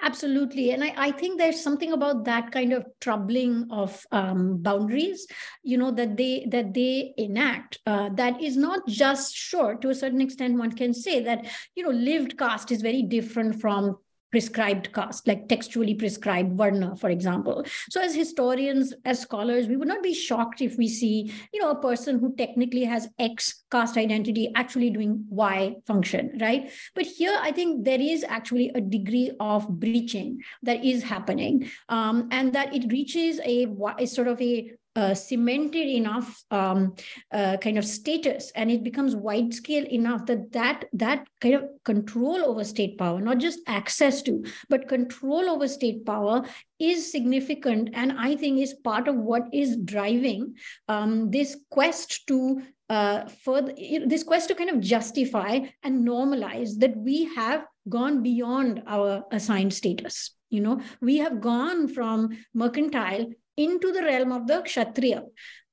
Absolutely. 0.01 0.71
And 0.71 0.83
I, 0.83 0.93
I, 0.97 1.11
think 1.11 1.37
there's 1.37 1.63
something 1.63 1.93
about 1.93 2.25
that 2.25 2.51
kind 2.51 2.73
of 2.73 2.85
troubling 2.99 3.67
of 3.71 4.05
um, 4.11 4.57
boundaries, 4.57 5.25
you 5.63 5.77
know, 5.77 5.91
that 5.91 6.17
they 6.17 6.45
that 6.51 6.73
they 6.73 7.13
enact 7.17 7.79
uh, 7.85 8.09
that 8.15 8.41
is 8.41 8.57
not 8.57 8.85
just 8.87 9.33
sure 9.33 9.75
to 9.75 9.89
a 9.89 9.95
certain 9.95 10.19
extent 10.19 10.57
one 10.57 10.73
can 10.73 10.93
say 10.93 11.23
that, 11.23 11.45
you 11.73 11.83
know, 11.83 11.89
lived 11.89 12.37
caste 12.37 12.71
is 12.71 12.81
very 12.81 13.03
different 13.03 13.61
from 13.61 13.97
prescribed 14.35 14.91
caste, 14.91 15.25
like 15.29 15.47
textually 15.47 15.93
prescribed 15.95 16.57
varna, 16.57 16.93
for 16.97 17.09
example. 17.09 17.63
So 17.89 18.01
as 18.01 18.13
historians, 18.13 18.93
as 19.05 19.21
scholars, 19.21 19.69
we 19.69 19.77
would 19.77 19.87
not 19.87 20.03
be 20.03 20.13
shocked 20.13 20.61
if 20.61 20.77
we 20.77 20.89
see, 20.89 21.31
you 21.53 21.61
know, 21.61 21.71
a 21.71 21.81
person 21.81 22.19
who 22.19 22.35
technically 22.35 22.83
has 22.83 23.07
X 23.17 23.63
caste 23.71 23.95
identity 23.95 24.51
actually 24.53 24.89
doing 24.89 25.23
Y 25.29 25.75
function, 25.87 26.37
right? 26.41 26.69
But 26.95 27.05
here, 27.05 27.37
I 27.39 27.53
think 27.53 27.85
there 27.85 28.01
is 28.01 28.25
actually 28.27 28.71
a 28.75 28.81
degree 28.81 29.31
of 29.39 29.69
breaching 29.69 30.41
that 30.63 30.83
is 30.83 31.01
happening, 31.01 31.69
um, 31.87 32.27
and 32.29 32.51
that 32.51 32.75
it 32.75 32.91
reaches 32.91 33.39
a, 33.39 33.67
a 33.97 34.05
sort 34.05 34.27
of 34.27 34.41
a 34.41 34.69
uh, 34.95 35.13
cemented 35.13 35.87
enough 35.87 36.43
um, 36.51 36.95
uh, 37.31 37.57
kind 37.57 37.77
of 37.77 37.85
status 37.85 38.51
and 38.55 38.71
it 38.71 38.83
becomes 38.83 39.15
wide 39.15 39.53
scale 39.53 39.85
enough 39.85 40.25
that 40.25 40.51
that 40.51 40.85
that 40.93 41.27
kind 41.41 41.55
of 41.55 41.63
control 41.83 42.37
over 42.45 42.63
state 42.63 42.97
power 42.97 43.19
not 43.19 43.37
just 43.37 43.59
access 43.67 44.21
to 44.21 44.43
but 44.69 44.87
control 44.87 45.49
over 45.49 45.67
state 45.67 46.05
power 46.05 46.43
is 46.79 47.11
significant 47.11 47.89
and 47.93 48.13
i 48.17 48.35
think 48.35 48.59
is 48.59 48.73
part 48.83 49.07
of 49.07 49.15
what 49.15 49.43
is 49.53 49.77
driving 49.77 50.53
um, 50.87 51.29
this 51.31 51.57
quest 51.69 52.25
to 52.27 52.61
uh, 52.89 53.25
further 53.43 53.73
this 54.05 54.23
quest 54.23 54.47
to 54.47 54.55
kind 54.55 54.69
of 54.69 54.79
justify 54.79 55.59
and 55.83 56.07
normalize 56.07 56.77
that 56.79 56.95
we 56.95 57.25
have 57.35 57.65
gone 57.89 58.23
beyond 58.23 58.83
our 58.87 59.23
assigned 59.31 59.73
status. 59.73 60.31
You 60.49 60.61
know 60.61 60.81
we 61.01 61.17
have 61.17 61.41
gone 61.41 61.87
from 61.87 62.37
mercantile 62.53 63.31
into 63.57 63.91
the 63.91 64.03
realm 64.03 64.31
of 64.31 64.47
the 64.47 64.61
kshatriya. 64.61 65.23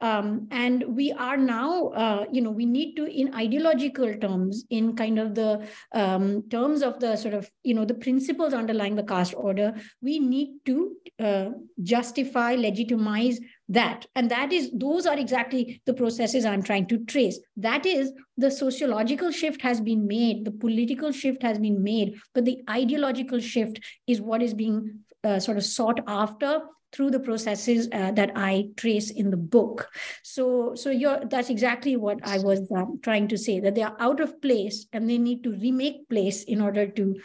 Um, 0.01 0.49
and 0.51 0.83
we 0.97 1.13
are 1.13 1.37
now 1.37 1.89
uh, 1.91 2.25
you 2.31 2.41
know 2.41 2.51
we 2.51 2.67
need 2.67 2.97
to 2.97 3.05
in 3.07 3.33
ideological 3.35 4.13
terms 4.15 4.65
in 4.69 4.97
kind 4.97 5.21
of 5.21 5.37
the 5.37 5.69
um, 5.95 6.43
terms 6.49 6.83
of 6.83 6.99
the 6.99 7.15
sort 7.15 7.35
of 7.35 7.49
you 7.63 7.73
know 7.73 7.85
the 7.85 7.95
principles 7.95 8.53
underlying 8.53 8.97
the 8.97 9.05
caste 9.05 9.33
order 9.37 9.75
we 10.01 10.19
need 10.19 10.59
to 10.67 10.97
uh, 11.21 11.51
justify 11.83 12.57
legitimize 12.57 13.39
that. 13.69 14.05
And 14.17 14.29
that 14.31 14.53
is 14.53 14.73
those 14.75 15.07
are 15.07 15.17
exactly 15.17 15.81
the 15.87 15.95
processes 15.95 16.45
i'm 16.45 16.65
trying 16.65 16.87
to 16.89 17.05
trace. 17.05 17.39
That 17.57 17.87
is 17.87 18.13
the 18.37 18.51
sociological 18.51 19.31
shift 19.31 19.63
has 19.63 19.81
been 19.81 20.09
made 20.09 20.45
the 20.45 20.51
political 20.51 21.13
shift 21.13 21.43
has 21.45 21.59
been 21.61 21.83
made 21.83 22.15
but 22.35 22.45
the 22.45 22.61
ideological 22.69 23.39
shift 23.39 23.79
is 24.09 24.21
what 24.21 24.43
is 24.43 24.53
being 24.53 25.01
uh, 25.23 25.39
sort 25.39 25.59
of 25.59 25.65
sought 25.65 26.01
after 26.09 26.63
through 26.93 27.11
the 27.11 27.21
processes 27.21 27.89
uh, 27.93 28.13
that 28.13 28.33
I 28.37 28.69
trace 28.77 29.11
in 29.11 29.31
the 29.31 29.37
book. 29.37 29.91
So, 30.23 30.75
so 30.75 30.91
you're, 30.91 31.25
that's 31.25 31.51
exactly 31.51 31.97
what 31.97 32.19
I 32.23 32.39
was 32.39 32.71
um, 32.77 33.01
trying 33.03 33.29
to 33.29 33.39
say 33.39 33.61
that 33.61 33.75
they 33.75 33.83
are 33.83 33.97
out 33.99 34.21
of 34.21 34.41
place 34.43 34.87
and 34.93 35.09
they 35.09 35.19
need 35.19 35.43
to 35.45 35.53
remake 35.53 36.09
place 36.09 36.45
in 36.45 36.61
order 36.61 36.87
to, 36.87 37.17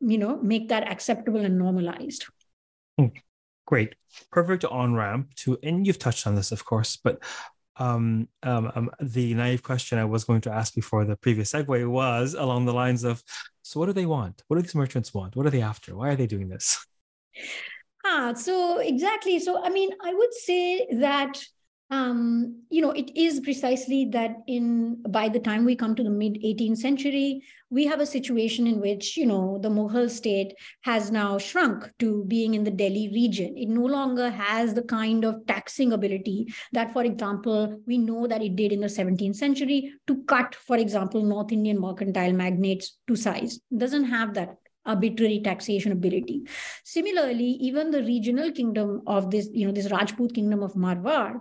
you 0.00 0.18
know, 0.18 0.40
make 0.42 0.68
that 0.68 0.90
acceptable 0.90 1.40
and 1.40 1.58
normalized. 1.58 2.26
Hmm. 2.98 3.06
Great, 3.66 3.94
perfect 4.32 4.64
on 4.64 4.94
ramp 4.94 5.32
to, 5.36 5.58
and 5.62 5.86
you've 5.86 5.98
touched 5.98 6.26
on 6.26 6.34
this, 6.34 6.50
of 6.50 6.64
course, 6.64 6.96
but 6.96 7.22
um, 7.76 8.28
um, 8.42 8.72
um, 8.74 8.90
the 9.00 9.32
naive 9.34 9.62
question 9.62 9.98
I 9.98 10.04
was 10.04 10.24
going 10.24 10.40
to 10.42 10.52
ask 10.52 10.74
before 10.74 11.04
the 11.04 11.16
previous 11.16 11.52
segue 11.52 11.88
was 11.88 12.34
along 12.34 12.66
the 12.66 12.74
lines 12.74 13.04
of, 13.04 13.22
so 13.62 13.78
what 13.78 13.86
do 13.86 13.92
they 13.92 14.06
want? 14.06 14.42
What 14.48 14.56
do 14.56 14.62
these 14.62 14.74
merchants 14.74 15.14
want? 15.14 15.36
What 15.36 15.46
are 15.46 15.50
they 15.50 15.62
after? 15.62 15.94
Why 15.94 16.08
are 16.08 16.16
they 16.16 16.26
doing 16.26 16.48
this? 16.48 16.84
Ah, 18.04 18.32
so 18.34 18.78
exactly. 18.78 19.38
So 19.38 19.62
I 19.62 19.68
mean, 19.70 19.90
I 20.02 20.14
would 20.14 20.32
say 20.34 20.86
that 21.00 21.42
um, 21.92 22.62
you 22.70 22.80
know 22.80 22.92
it 22.92 23.10
is 23.16 23.40
precisely 23.40 24.04
that 24.12 24.36
in 24.46 25.02
by 25.08 25.28
the 25.28 25.40
time 25.40 25.64
we 25.64 25.74
come 25.74 25.96
to 25.96 26.04
the 26.04 26.10
mid 26.10 26.34
18th 26.42 26.78
century, 26.78 27.42
we 27.68 27.84
have 27.86 28.00
a 28.00 28.06
situation 28.06 28.66
in 28.66 28.80
which 28.80 29.16
you 29.16 29.26
know 29.26 29.58
the 29.60 29.68
Mughal 29.68 30.08
state 30.08 30.54
has 30.82 31.10
now 31.10 31.36
shrunk 31.36 31.90
to 31.98 32.24
being 32.26 32.54
in 32.54 32.64
the 32.64 32.70
Delhi 32.70 33.10
region. 33.12 33.56
It 33.58 33.68
no 33.68 33.84
longer 33.84 34.30
has 34.30 34.72
the 34.72 34.82
kind 34.82 35.24
of 35.24 35.44
taxing 35.46 35.92
ability 35.92 36.46
that, 36.72 36.92
for 36.92 37.04
example, 37.04 37.82
we 37.86 37.98
know 37.98 38.26
that 38.26 38.42
it 38.42 38.56
did 38.56 38.72
in 38.72 38.80
the 38.80 38.88
17th 38.88 39.36
century 39.36 39.92
to 40.06 40.22
cut, 40.24 40.54
for 40.54 40.76
example, 40.76 41.22
North 41.22 41.52
Indian 41.52 41.78
mercantile 41.78 42.32
magnates 42.32 42.98
to 43.08 43.16
size. 43.16 43.60
It 43.70 43.78
doesn't 43.78 44.04
have 44.04 44.34
that 44.34 44.56
arbitrary 44.86 45.40
taxation 45.40 45.92
ability. 45.92 46.42
Similarly, 46.84 47.56
even 47.60 47.90
the 47.90 48.02
regional 48.02 48.50
kingdom 48.50 49.02
of 49.06 49.30
this, 49.30 49.48
you 49.52 49.66
know, 49.66 49.72
this 49.72 49.90
Rajput 49.90 50.34
kingdom 50.34 50.62
of 50.62 50.74
Marwar, 50.74 51.40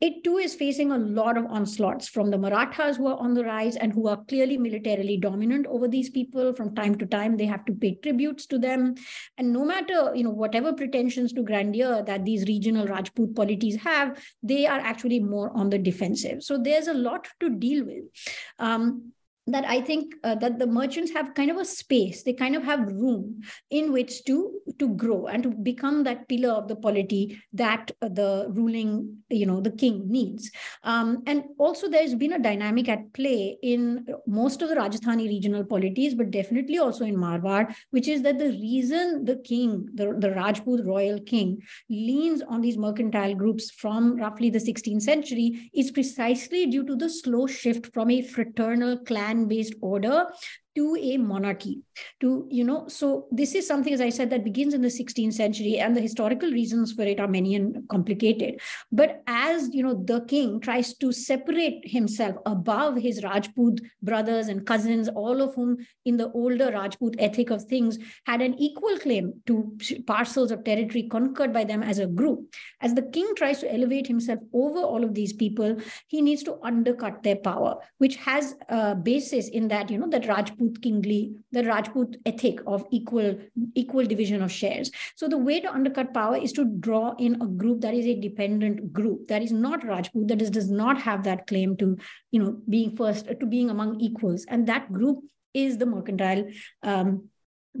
it 0.00 0.24
too 0.24 0.38
is 0.38 0.54
facing 0.54 0.90
a 0.92 0.98
lot 0.98 1.36
of 1.36 1.46
onslaughts 1.46 2.08
from 2.08 2.30
the 2.30 2.38
Marathas 2.38 2.96
who 2.96 3.06
are 3.06 3.18
on 3.18 3.34
the 3.34 3.44
rise 3.44 3.76
and 3.76 3.92
who 3.92 4.08
are 4.08 4.24
clearly 4.24 4.56
militarily 4.56 5.16
dominant 5.16 5.66
over 5.66 5.88
these 5.88 6.10
people. 6.10 6.54
From 6.54 6.74
time 6.74 6.96
to 6.96 7.06
time, 7.06 7.36
they 7.36 7.46
have 7.46 7.64
to 7.66 7.72
pay 7.72 7.96
tributes 7.96 8.46
to 8.46 8.58
them. 8.58 8.94
And 9.36 9.52
no 9.52 9.64
matter, 9.64 10.12
you 10.14 10.24
know, 10.24 10.30
whatever 10.30 10.72
pretensions 10.72 11.32
to 11.34 11.42
grandeur 11.42 12.02
that 12.02 12.24
these 12.24 12.44
regional 12.44 12.86
Rajput 12.86 13.34
polities 13.34 13.76
have, 13.76 14.18
they 14.42 14.66
are 14.66 14.80
actually 14.80 15.20
more 15.20 15.50
on 15.54 15.70
the 15.70 15.78
defensive. 15.78 16.42
So 16.42 16.58
there's 16.58 16.88
a 16.88 16.94
lot 16.94 17.28
to 17.40 17.50
deal 17.50 17.84
with. 17.84 18.04
Um, 18.58 19.12
that 19.50 19.64
I 19.66 19.80
think 19.80 20.14
uh, 20.24 20.34
that 20.36 20.58
the 20.58 20.66
merchants 20.66 21.12
have 21.12 21.34
kind 21.34 21.50
of 21.50 21.56
a 21.56 21.64
space, 21.64 22.22
they 22.22 22.32
kind 22.32 22.56
of 22.56 22.62
have 22.64 22.92
room 22.92 23.42
in 23.70 23.92
which 23.92 24.24
to 24.24 24.60
to 24.78 24.88
grow 24.94 25.26
and 25.26 25.42
to 25.42 25.50
become 25.50 26.04
that 26.04 26.28
pillar 26.28 26.50
of 26.50 26.68
the 26.68 26.76
polity 26.76 27.40
that 27.52 27.90
uh, 28.02 28.08
the 28.08 28.46
ruling, 28.50 29.18
you 29.28 29.46
know, 29.46 29.60
the 29.60 29.70
king 29.70 30.10
needs. 30.10 30.50
Um, 30.84 31.22
and 31.26 31.44
also, 31.58 31.88
there's 31.88 32.14
been 32.14 32.32
a 32.32 32.38
dynamic 32.38 32.88
at 32.88 33.12
play 33.12 33.56
in 33.62 34.06
most 34.26 34.62
of 34.62 34.68
the 34.68 34.76
Rajasthani 34.76 35.28
regional 35.28 35.64
polities, 35.64 36.14
but 36.14 36.30
definitely 36.30 36.78
also 36.78 37.04
in 37.04 37.16
Marwar, 37.16 37.74
which 37.90 38.08
is 38.08 38.22
that 38.22 38.38
the 38.38 38.50
reason 38.50 39.24
the 39.24 39.36
king, 39.36 39.88
the, 39.94 40.14
the 40.18 40.32
Rajput 40.32 40.84
royal 40.84 41.20
king, 41.20 41.60
leans 41.88 42.42
on 42.42 42.60
these 42.60 42.78
mercantile 42.78 43.34
groups 43.34 43.70
from 43.70 44.16
roughly 44.16 44.50
the 44.50 44.58
16th 44.58 45.02
century 45.02 45.70
is 45.74 45.90
precisely 45.90 46.66
due 46.66 46.84
to 46.84 46.96
the 46.96 47.08
slow 47.08 47.46
shift 47.46 47.92
from 47.92 48.10
a 48.10 48.22
fraternal 48.22 48.98
clan 48.98 49.39
based 49.48 49.74
order 49.80 50.26
to 50.76 50.96
a 51.00 51.16
monarchy 51.16 51.82
to 52.20 52.46
you 52.50 52.64
know 52.64 52.86
so 52.88 53.26
this 53.30 53.54
is 53.54 53.66
something 53.66 53.92
as 53.92 54.00
i 54.00 54.08
said 54.08 54.30
that 54.30 54.44
begins 54.44 54.74
in 54.74 54.82
the 54.82 54.88
16th 54.88 55.32
century 55.32 55.78
and 55.78 55.96
the 55.96 56.00
historical 56.00 56.50
reasons 56.50 56.92
for 56.92 57.02
it 57.02 57.20
are 57.20 57.28
many 57.28 57.54
and 57.54 57.88
complicated. 57.88 58.60
But 58.92 59.22
as 59.26 59.68
you 59.72 59.82
know 59.82 59.94
the 59.94 60.20
king 60.26 60.60
tries 60.60 60.94
to 60.94 61.12
separate 61.12 61.82
himself 61.84 62.36
above 62.46 62.96
his 62.96 63.22
rajput 63.22 63.80
brothers 64.02 64.48
and 64.48 64.66
cousins 64.66 65.08
all 65.08 65.42
of 65.42 65.54
whom 65.54 65.78
in 66.04 66.16
the 66.16 66.30
older 66.32 66.70
rajput 66.72 67.16
ethic 67.18 67.50
of 67.50 67.64
things 67.64 67.98
had 68.26 68.40
an 68.40 68.54
equal 68.58 68.98
claim 68.98 69.32
to 69.46 69.76
parcels 70.06 70.50
of 70.50 70.64
territory 70.64 71.08
conquered 71.08 71.52
by 71.52 71.64
them 71.64 71.82
as 71.82 71.98
a 71.98 72.06
group. 72.06 72.40
As 72.80 72.94
the 72.94 73.02
king 73.02 73.34
tries 73.36 73.60
to 73.60 73.72
elevate 73.72 74.06
himself 74.06 74.40
over 74.52 74.80
all 74.80 75.04
of 75.04 75.14
these 75.14 75.32
people 75.32 75.76
he 76.08 76.20
needs 76.22 76.42
to 76.44 76.58
undercut 76.62 77.22
their 77.22 77.36
power 77.36 77.76
which 77.98 78.16
has 78.16 78.54
a 78.68 78.94
basis 78.94 79.48
in 79.48 79.68
that 79.68 79.90
you 79.90 79.98
know 79.98 80.08
that 80.08 80.26
rajput 80.26 80.59
Rajput 80.60 80.82
kingly, 80.82 81.36
the 81.52 81.64
Rajput 81.64 82.16
ethic 82.26 82.60
of 82.66 82.84
equal 82.90 83.38
equal 83.74 84.06
division 84.06 84.42
of 84.42 84.52
shares. 84.52 84.90
So 85.16 85.28
the 85.28 85.38
way 85.38 85.60
to 85.60 85.72
undercut 85.72 86.12
power 86.14 86.36
is 86.36 86.52
to 86.52 86.64
draw 86.64 87.14
in 87.18 87.40
a 87.40 87.46
group 87.46 87.80
that 87.80 87.94
is 87.94 88.06
a 88.06 88.20
dependent 88.20 88.92
group 88.92 89.28
that 89.28 89.42
is 89.42 89.52
not 89.52 89.84
Rajput, 89.84 90.28
that 90.28 90.42
is, 90.42 90.50
does 90.50 90.70
not 90.70 91.00
have 91.00 91.24
that 91.24 91.46
claim 91.46 91.76
to 91.78 91.96
you 92.30 92.42
know 92.42 92.60
being 92.68 92.96
first 92.96 93.26
to 93.26 93.46
being 93.46 93.70
among 93.70 94.00
equals, 94.00 94.44
and 94.48 94.66
that 94.66 94.92
group 94.92 95.18
is 95.54 95.78
the 95.78 95.86
mercantile. 95.86 96.44
Um, 96.82 97.28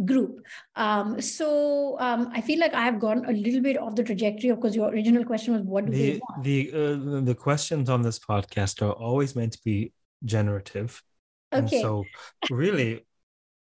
group. 0.04 0.46
Um, 0.76 1.20
so 1.20 1.96
um, 1.98 2.30
I 2.32 2.40
feel 2.40 2.60
like 2.60 2.74
I 2.74 2.82
have 2.82 3.00
gone 3.00 3.24
a 3.24 3.32
little 3.32 3.60
bit 3.60 3.76
off 3.76 3.96
the 3.96 4.04
trajectory 4.04 4.50
Of 4.50 4.60
course, 4.60 4.76
your 4.76 4.88
original 4.88 5.24
question 5.24 5.52
was 5.52 5.62
what 5.62 5.86
do 5.86 5.90
the, 5.90 6.20
want? 6.20 6.44
The 6.44 6.70
uh, 6.72 7.20
the 7.22 7.34
questions 7.34 7.90
on 7.90 8.00
this 8.00 8.20
podcast 8.20 8.82
are 8.86 8.92
always 8.92 9.34
meant 9.34 9.54
to 9.54 9.58
be 9.64 9.92
generative. 10.24 11.02
Okay. 11.52 11.60
And 11.60 11.70
so, 11.82 12.04
really, 12.48 13.06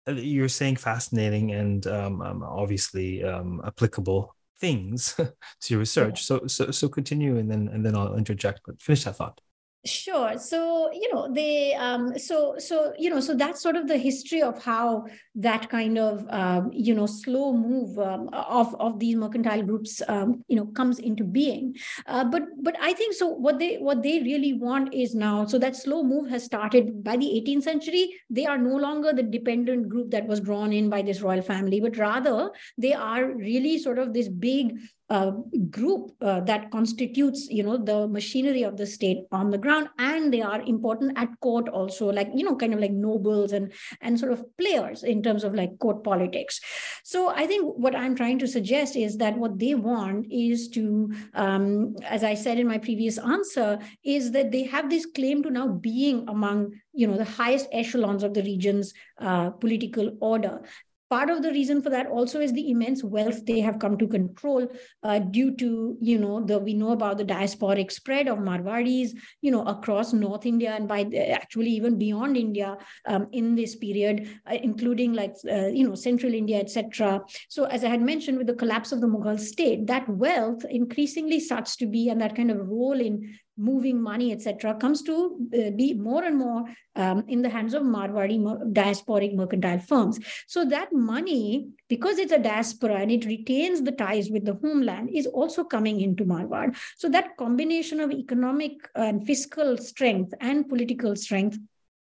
uh, 0.08 0.12
you're 0.12 0.48
saying 0.48 0.76
fascinating 0.76 1.52
and 1.52 1.86
um, 1.86 2.22
um, 2.22 2.42
obviously 2.42 3.24
um, 3.24 3.62
applicable 3.66 4.34
things 4.60 5.14
to 5.60 5.74
your 5.74 5.80
research. 5.80 6.24
So, 6.24 6.46
so, 6.46 6.70
so 6.70 6.88
continue, 6.88 7.38
and 7.38 7.50
then 7.50 7.68
and 7.68 7.84
then 7.84 7.96
I'll 7.96 8.16
interject. 8.16 8.60
But 8.66 8.82
finish 8.82 9.04
that 9.04 9.16
thought. 9.16 9.40
Sure. 9.86 10.36
So 10.36 10.90
you 10.92 11.14
know 11.14 11.32
they 11.32 11.72
um, 11.74 12.18
so 12.18 12.56
so 12.58 12.92
you 12.98 13.08
know 13.08 13.20
so 13.20 13.34
that's 13.34 13.62
sort 13.62 13.76
of 13.76 13.86
the 13.86 13.96
history 13.96 14.42
of 14.42 14.60
how 14.62 15.06
that 15.36 15.70
kind 15.70 15.96
of 15.96 16.26
um, 16.28 16.70
you 16.72 16.92
know 16.92 17.06
slow 17.06 17.52
move 17.52 17.96
um, 17.98 18.28
of 18.32 18.74
of 18.80 18.98
these 18.98 19.14
mercantile 19.14 19.62
groups 19.62 20.02
um, 20.08 20.42
you 20.48 20.56
know 20.56 20.66
comes 20.66 20.98
into 20.98 21.22
being. 21.22 21.76
Uh, 22.06 22.24
but 22.24 22.42
but 22.62 22.76
I 22.80 22.94
think 22.94 23.14
so. 23.14 23.28
What 23.28 23.60
they 23.60 23.76
what 23.76 24.02
they 24.02 24.18
really 24.22 24.54
want 24.54 24.92
is 24.92 25.14
now. 25.14 25.46
So 25.46 25.56
that 25.60 25.76
slow 25.76 26.02
move 26.02 26.28
has 26.30 26.42
started 26.42 27.04
by 27.04 27.16
the 27.16 27.26
18th 27.36 27.62
century. 27.62 28.12
They 28.28 28.44
are 28.44 28.58
no 28.58 28.74
longer 28.76 29.12
the 29.12 29.22
dependent 29.22 29.88
group 29.88 30.10
that 30.10 30.26
was 30.26 30.40
drawn 30.40 30.72
in 30.72 30.90
by 30.90 31.02
this 31.02 31.20
royal 31.20 31.42
family, 31.42 31.80
but 31.80 31.96
rather 31.96 32.50
they 32.76 32.92
are 32.92 33.24
really 33.32 33.78
sort 33.78 34.00
of 34.00 34.12
this 34.12 34.28
big 34.28 34.78
uh, 35.08 35.30
group 35.70 36.10
uh, 36.20 36.40
that 36.40 36.70
constitutes 36.70 37.48
you 37.50 37.62
know 37.62 37.76
the 37.76 38.08
machinery 38.08 38.62
of 38.62 38.76
the 38.76 38.86
state 38.86 39.18
on 39.32 39.50
the 39.50 39.58
ground. 39.58 39.88
And 39.98 40.32
they 40.32 40.42
are 40.42 40.60
important 40.62 41.16
at 41.16 41.28
court 41.40 41.68
also 41.68 42.10
like 42.10 42.28
you 42.34 42.44
know 42.44 42.56
kind 42.56 42.74
of 42.74 42.80
like 42.80 42.92
nobles 42.92 43.52
and 43.52 43.72
and 44.00 44.18
sort 44.18 44.32
of 44.32 44.44
players 44.58 45.02
in 45.02 45.22
terms 45.22 45.44
of 45.44 45.54
like 45.54 45.78
court 45.78 46.02
politics. 46.02 46.60
So 47.04 47.28
i 47.28 47.46
think 47.46 47.64
what 47.76 47.94
i'm 47.94 48.14
trying 48.14 48.38
to 48.38 48.48
suggest 48.48 48.96
is 48.96 49.16
that 49.18 49.36
what 49.38 49.58
they 49.58 49.74
want 49.74 50.26
is 50.30 50.68
to 50.70 51.12
um, 51.34 51.94
as 52.04 52.24
i 52.24 52.34
said 52.34 52.58
in 52.58 52.66
my 52.66 52.78
previous 52.78 53.18
answer 53.18 53.78
is 54.04 54.32
that 54.32 54.50
they 54.50 54.64
have 54.64 54.90
this 54.90 55.06
claim 55.06 55.42
to 55.42 55.50
now 55.50 55.68
being 55.68 56.24
among 56.28 56.72
you 56.92 57.06
know 57.06 57.16
the 57.16 57.24
highest 57.24 57.68
echelons 57.72 58.22
of 58.22 58.34
the 58.34 58.42
region's 58.42 58.92
uh, 59.20 59.50
political 59.50 60.16
order 60.20 60.60
part 61.08 61.30
of 61.30 61.42
the 61.42 61.50
reason 61.50 61.80
for 61.80 61.90
that 61.90 62.06
also 62.06 62.40
is 62.40 62.52
the 62.52 62.70
immense 62.70 63.02
wealth 63.04 63.44
they 63.46 63.60
have 63.60 63.78
come 63.78 63.96
to 63.96 64.06
control 64.08 64.66
uh, 65.02 65.18
due 65.18 65.54
to 65.56 65.96
you 66.00 66.18
know 66.18 66.44
the 66.44 66.58
we 66.58 66.74
know 66.74 66.90
about 66.90 67.18
the 67.18 67.24
diasporic 67.24 67.92
spread 67.92 68.28
of 68.28 68.38
marwadis 68.38 69.10
you 69.40 69.50
know 69.50 69.62
across 69.64 70.12
north 70.12 70.46
india 70.46 70.72
and 70.72 70.88
by 70.88 71.04
the, 71.04 71.30
actually 71.30 71.70
even 71.70 71.98
beyond 71.98 72.36
india 72.36 72.76
um, 73.06 73.28
in 73.32 73.54
this 73.54 73.76
period 73.76 74.28
uh, 74.50 74.54
including 74.62 75.12
like 75.12 75.34
uh, 75.50 75.66
you 75.66 75.86
know 75.86 75.94
central 75.94 76.32
india 76.34 76.58
etc 76.58 77.20
so 77.48 77.64
as 77.64 77.84
i 77.84 77.88
had 77.88 78.02
mentioned 78.02 78.38
with 78.38 78.46
the 78.46 78.54
collapse 78.54 78.92
of 78.92 79.00
the 79.00 79.06
mughal 79.06 79.38
state 79.38 79.86
that 79.86 80.08
wealth 80.08 80.64
increasingly 80.70 81.40
starts 81.40 81.76
to 81.76 81.86
be 81.86 82.08
and 82.08 82.20
that 82.20 82.34
kind 82.34 82.50
of 82.50 82.68
role 82.68 83.00
in 83.00 83.38
moving 83.56 84.00
money, 84.00 84.32
etc., 84.32 84.74
comes 84.74 85.02
to 85.02 85.36
uh, 85.54 85.70
be 85.70 85.94
more 85.94 86.24
and 86.24 86.36
more 86.36 86.64
um, 86.94 87.24
in 87.28 87.42
the 87.42 87.48
hands 87.48 87.74
of 87.74 87.82
Marwari 87.82 88.38
diasporic 88.72 89.34
mercantile 89.34 89.78
firms. 89.78 90.18
So 90.46 90.64
that 90.66 90.92
money, 90.92 91.68
because 91.88 92.18
it's 92.18 92.32
a 92.32 92.38
diaspora 92.38 92.96
and 92.96 93.10
it 93.10 93.24
retains 93.24 93.82
the 93.82 93.92
ties 93.92 94.30
with 94.30 94.44
the 94.44 94.54
homeland, 94.54 95.10
is 95.12 95.26
also 95.26 95.64
coming 95.64 96.00
into 96.00 96.24
Marwar. 96.24 96.76
So 96.96 97.08
that 97.10 97.36
combination 97.36 98.00
of 98.00 98.10
economic 98.10 98.72
and 98.94 99.26
fiscal 99.26 99.76
strength 99.78 100.34
and 100.40 100.68
political 100.68 101.16
strength 101.16 101.58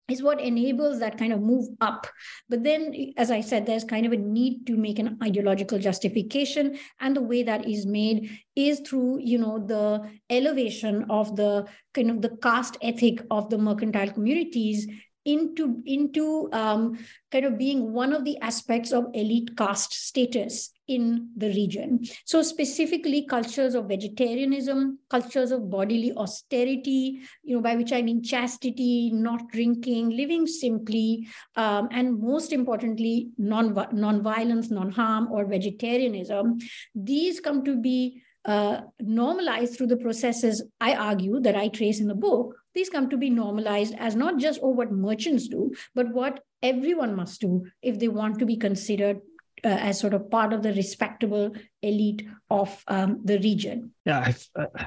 is 0.08 0.22
what 0.22 0.40
enables 0.40 1.00
that 1.00 1.16
kind 1.16 1.32
of 1.32 1.40
move 1.40 1.66
up. 1.80 2.06
But 2.48 2.62
then, 2.62 3.14
as 3.16 3.30
I 3.30 3.40
said, 3.40 3.64
there's 3.64 3.84
kind 3.84 4.04
of 4.04 4.12
a 4.12 4.16
need 4.16 4.66
to 4.66 4.76
make 4.76 4.98
an 4.98 5.18
ideological 5.22 5.78
justification. 5.78 6.78
And 7.00 7.16
the 7.16 7.22
way 7.22 7.42
that 7.42 7.66
is 7.66 7.86
made 7.86 8.38
is 8.54 8.80
through, 8.80 9.20
you 9.20 9.38
know, 9.38 9.58
the 9.58 10.10
elevation 10.28 11.06
of 11.08 11.36
the 11.36 11.66
kind 11.94 12.10
of 12.10 12.20
the 12.20 12.36
caste 12.42 12.76
ethic 12.82 13.24
of 13.30 13.48
the 13.48 13.58
mercantile 13.58 14.10
communities 14.10 14.86
into 15.24 15.82
into 15.86 16.50
um, 16.52 16.98
kind 17.32 17.46
of 17.46 17.56
being 17.56 17.92
one 17.92 18.12
of 18.12 18.24
the 18.24 18.38
aspects 18.40 18.92
of 18.92 19.06
elite 19.14 19.56
caste 19.56 19.94
status 19.94 20.70
in 20.88 21.30
the 21.36 21.48
region. 21.48 22.00
So 22.24 22.42
specifically 22.42 23.26
cultures 23.26 23.74
of 23.74 23.88
vegetarianism 23.88 24.98
cultures 25.10 25.50
of 25.50 25.70
bodily 25.70 26.12
austerity 26.12 27.20
you 27.42 27.56
know 27.56 27.62
by 27.62 27.74
which 27.76 27.92
i 27.92 28.02
mean 28.02 28.22
chastity 28.22 29.10
not 29.12 29.48
drinking 29.50 30.10
living 30.10 30.46
simply 30.46 31.26
um, 31.56 31.88
and 31.90 32.20
most 32.20 32.52
importantly 32.52 33.30
non 33.38 33.74
non-violence 33.92 34.70
non-harm 34.70 35.28
or 35.30 35.44
vegetarianism. 35.44 36.58
These 36.94 37.40
come 37.40 37.64
to 37.64 37.76
be 37.76 38.22
uh, 38.44 38.82
normalized 39.00 39.76
through 39.76 39.86
the 39.86 39.96
processes 39.96 40.62
I 40.80 40.94
argue 40.94 41.40
that 41.40 41.56
I 41.56 41.68
trace 41.68 42.00
in 42.00 42.08
the 42.08 42.14
book, 42.14 42.54
these 42.74 42.90
come 42.90 43.08
to 43.10 43.16
be 43.16 43.30
normalized 43.30 43.94
as 43.98 44.16
not 44.16 44.38
just 44.38 44.60
oh 44.62 44.70
what 44.70 44.92
merchants 44.92 45.48
do, 45.48 45.72
but 45.94 46.12
what 46.12 46.40
everyone 46.62 47.14
must 47.14 47.40
do 47.40 47.66
if 47.82 47.98
they 47.98 48.08
want 48.08 48.38
to 48.38 48.46
be 48.46 48.56
considered 48.56 49.20
uh, 49.64 49.68
as 49.68 49.98
sort 49.98 50.14
of 50.14 50.30
part 50.30 50.52
of 50.52 50.62
the 50.62 50.72
respectable 50.74 51.52
elite 51.82 52.26
of 52.50 52.84
um, 52.88 53.20
the 53.24 53.38
region. 53.38 53.92
Yeah, 54.04 54.32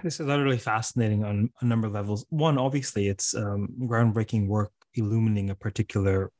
this 0.03 0.19
is 0.19 0.29
utterly 0.29 0.57
fascinating 0.57 1.23
on 1.23 1.49
a 1.61 1.65
number 1.65 1.87
of 1.87 1.93
levels. 1.93 2.25
One, 2.29 2.57
obviously, 2.57 3.07
it's 3.07 3.33
um, 3.33 3.69
groundbreaking 3.81 4.47
work 4.47 4.71
illumining 4.95 5.49
a 5.49 5.55
particular 5.55 6.31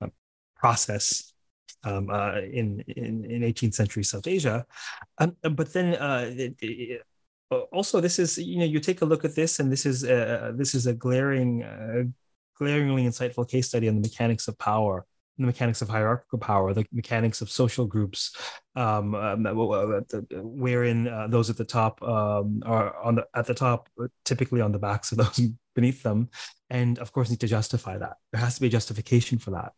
uh, 0.00 0.08
process 0.56 1.32
um, 1.84 2.08
uh, 2.10 2.40
in, 2.40 2.82
in, 2.88 3.24
in 3.24 3.42
18th 3.42 3.74
century 3.74 4.04
South 4.04 4.26
Asia. 4.26 4.64
But 5.18 5.72
then 5.72 5.94
uh, 5.94 6.30
it, 6.34 6.56
it, 6.60 7.02
uh, 7.50 7.60
also 7.72 8.00
this 8.00 8.18
is 8.18 8.38
you 8.38 8.58
know 8.58 8.64
you 8.64 8.80
take 8.80 9.02
a 9.02 9.04
look 9.04 9.24
at 9.24 9.34
this 9.34 9.60
and 9.60 9.70
this 9.70 9.84
is 9.84 10.00
this 10.00 10.74
is 10.74 10.86
a 10.86 10.94
glaring 10.94 12.14
glaringly 12.56 13.04
insightful 13.04 13.46
case 13.46 13.68
study 13.68 13.86
on 13.88 13.96
the 13.96 14.00
mechanics 14.00 14.48
of 14.48 14.56
power 14.58 15.04
the 15.38 15.46
mechanics 15.46 15.82
of 15.82 15.88
hierarchical 15.88 16.38
power, 16.38 16.72
the 16.72 16.86
mechanics 16.92 17.40
of 17.40 17.50
social 17.50 17.86
groups, 17.86 18.36
um, 18.76 19.14
um, 19.14 19.46
wherein 20.32 21.08
uh, 21.08 21.26
those 21.28 21.50
at 21.50 21.56
the 21.56 21.64
top 21.64 22.02
um, 22.02 22.62
are 22.64 22.96
on 23.02 23.16
the 23.16 23.26
at 23.34 23.46
the 23.46 23.54
top, 23.54 23.88
typically 24.24 24.60
on 24.60 24.72
the 24.72 24.78
backs 24.78 25.12
of 25.12 25.18
those 25.18 25.40
beneath 25.74 26.02
them, 26.02 26.28
and 26.70 26.98
of 26.98 27.12
course 27.12 27.30
need 27.30 27.40
to 27.40 27.46
justify 27.46 27.98
that. 27.98 28.16
There 28.32 28.40
has 28.40 28.54
to 28.56 28.60
be 28.60 28.68
a 28.68 28.70
justification 28.70 29.38
for 29.38 29.52
that. 29.52 29.72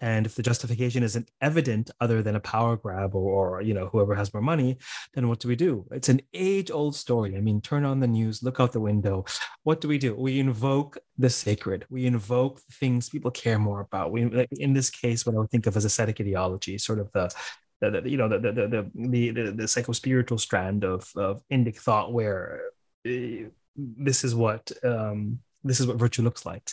And 0.00 0.26
if 0.26 0.34
the 0.34 0.42
justification 0.42 1.02
isn't 1.02 1.30
evident 1.40 1.90
other 2.00 2.22
than 2.22 2.36
a 2.36 2.40
power 2.40 2.76
grab 2.76 3.14
or, 3.14 3.58
or, 3.58 3.62
you 3.62 3.72
know, 3.72 3.86
whoever 3.86 4.14
has 4.14 4.32
more 4.32 4.42
money, 4.42 4.76
then 5.14 5.28
what 5.28 5.40
do 5.40 5.48
we 5.48 5.56
do? 5.56 5.86
It's 5.90 6.10
an 6.10 6.20
age 6.34 6.70
old 6.70 6.94
story. 6.94 7.36
I 7.36 7.40
mean, 7.40 7.60
turn 7.60 7.84
on 7.84 8.00
the 8.00 8.06
news, 8.06 8.42
look 8.42 8.60
out 8.60 8.72
the 8.72 8.80
window. 8.80 9.24
What 9.62 9.80
do 9.80 9.88
we 9.88 9.96
do? 9.96 10.14
We 10.14 10.38
invoke 10.38 10.98
the 11.16 11.30
sacred. 11.30 11.86
We 11.88 12.06
invoke 12.06 12.60
things 12.72 13.08
people 13.08 13.30
care 13.30 13.58
more 13.58 13.80
about. 13.80 14.12
We, 14.12 14.46
in 14.50 14.74
this 14.74 14.90
case, 14.90 15.24
what 15.24 15.34
I 15.34 15.38
would 15.38 15.50
think 15.50 15.66
of 15.66 15.76
as 15.76 15.86
ascetic 15.86 16.20
ideology, 16.20 16.76
sort 16.76 16.98
of 16.98 17.10
the, 17.12 17.34
the, 17.80 18.02
the 18.02 18.10
you 18.10 18.18
know, 18.18 18.28
the, 18.28 18.38
the, 18.38 18.52
the, 18.52 18.90
the, 18.94 19.30
the, 19.30 19.50
the 19.52 19.64
psychospiritual 19.64 20.40
strand 20.40 20.84
of, 20.84 21.10
of 21.16 21.42
Indic 21.50 21.78
thought 21.78 22.12
where 22.12 22.60
uh, 23.06 23.48
this 23.76 24.24
is 24.24 24.34
what, 24.34 24.70
um, 24.84 25.38
this 25.64 25.80
is 25.80 25.86
what 25.86 25.96
virtue 25.96 26.22
looks 26.22 26.44
like 26.44 26.70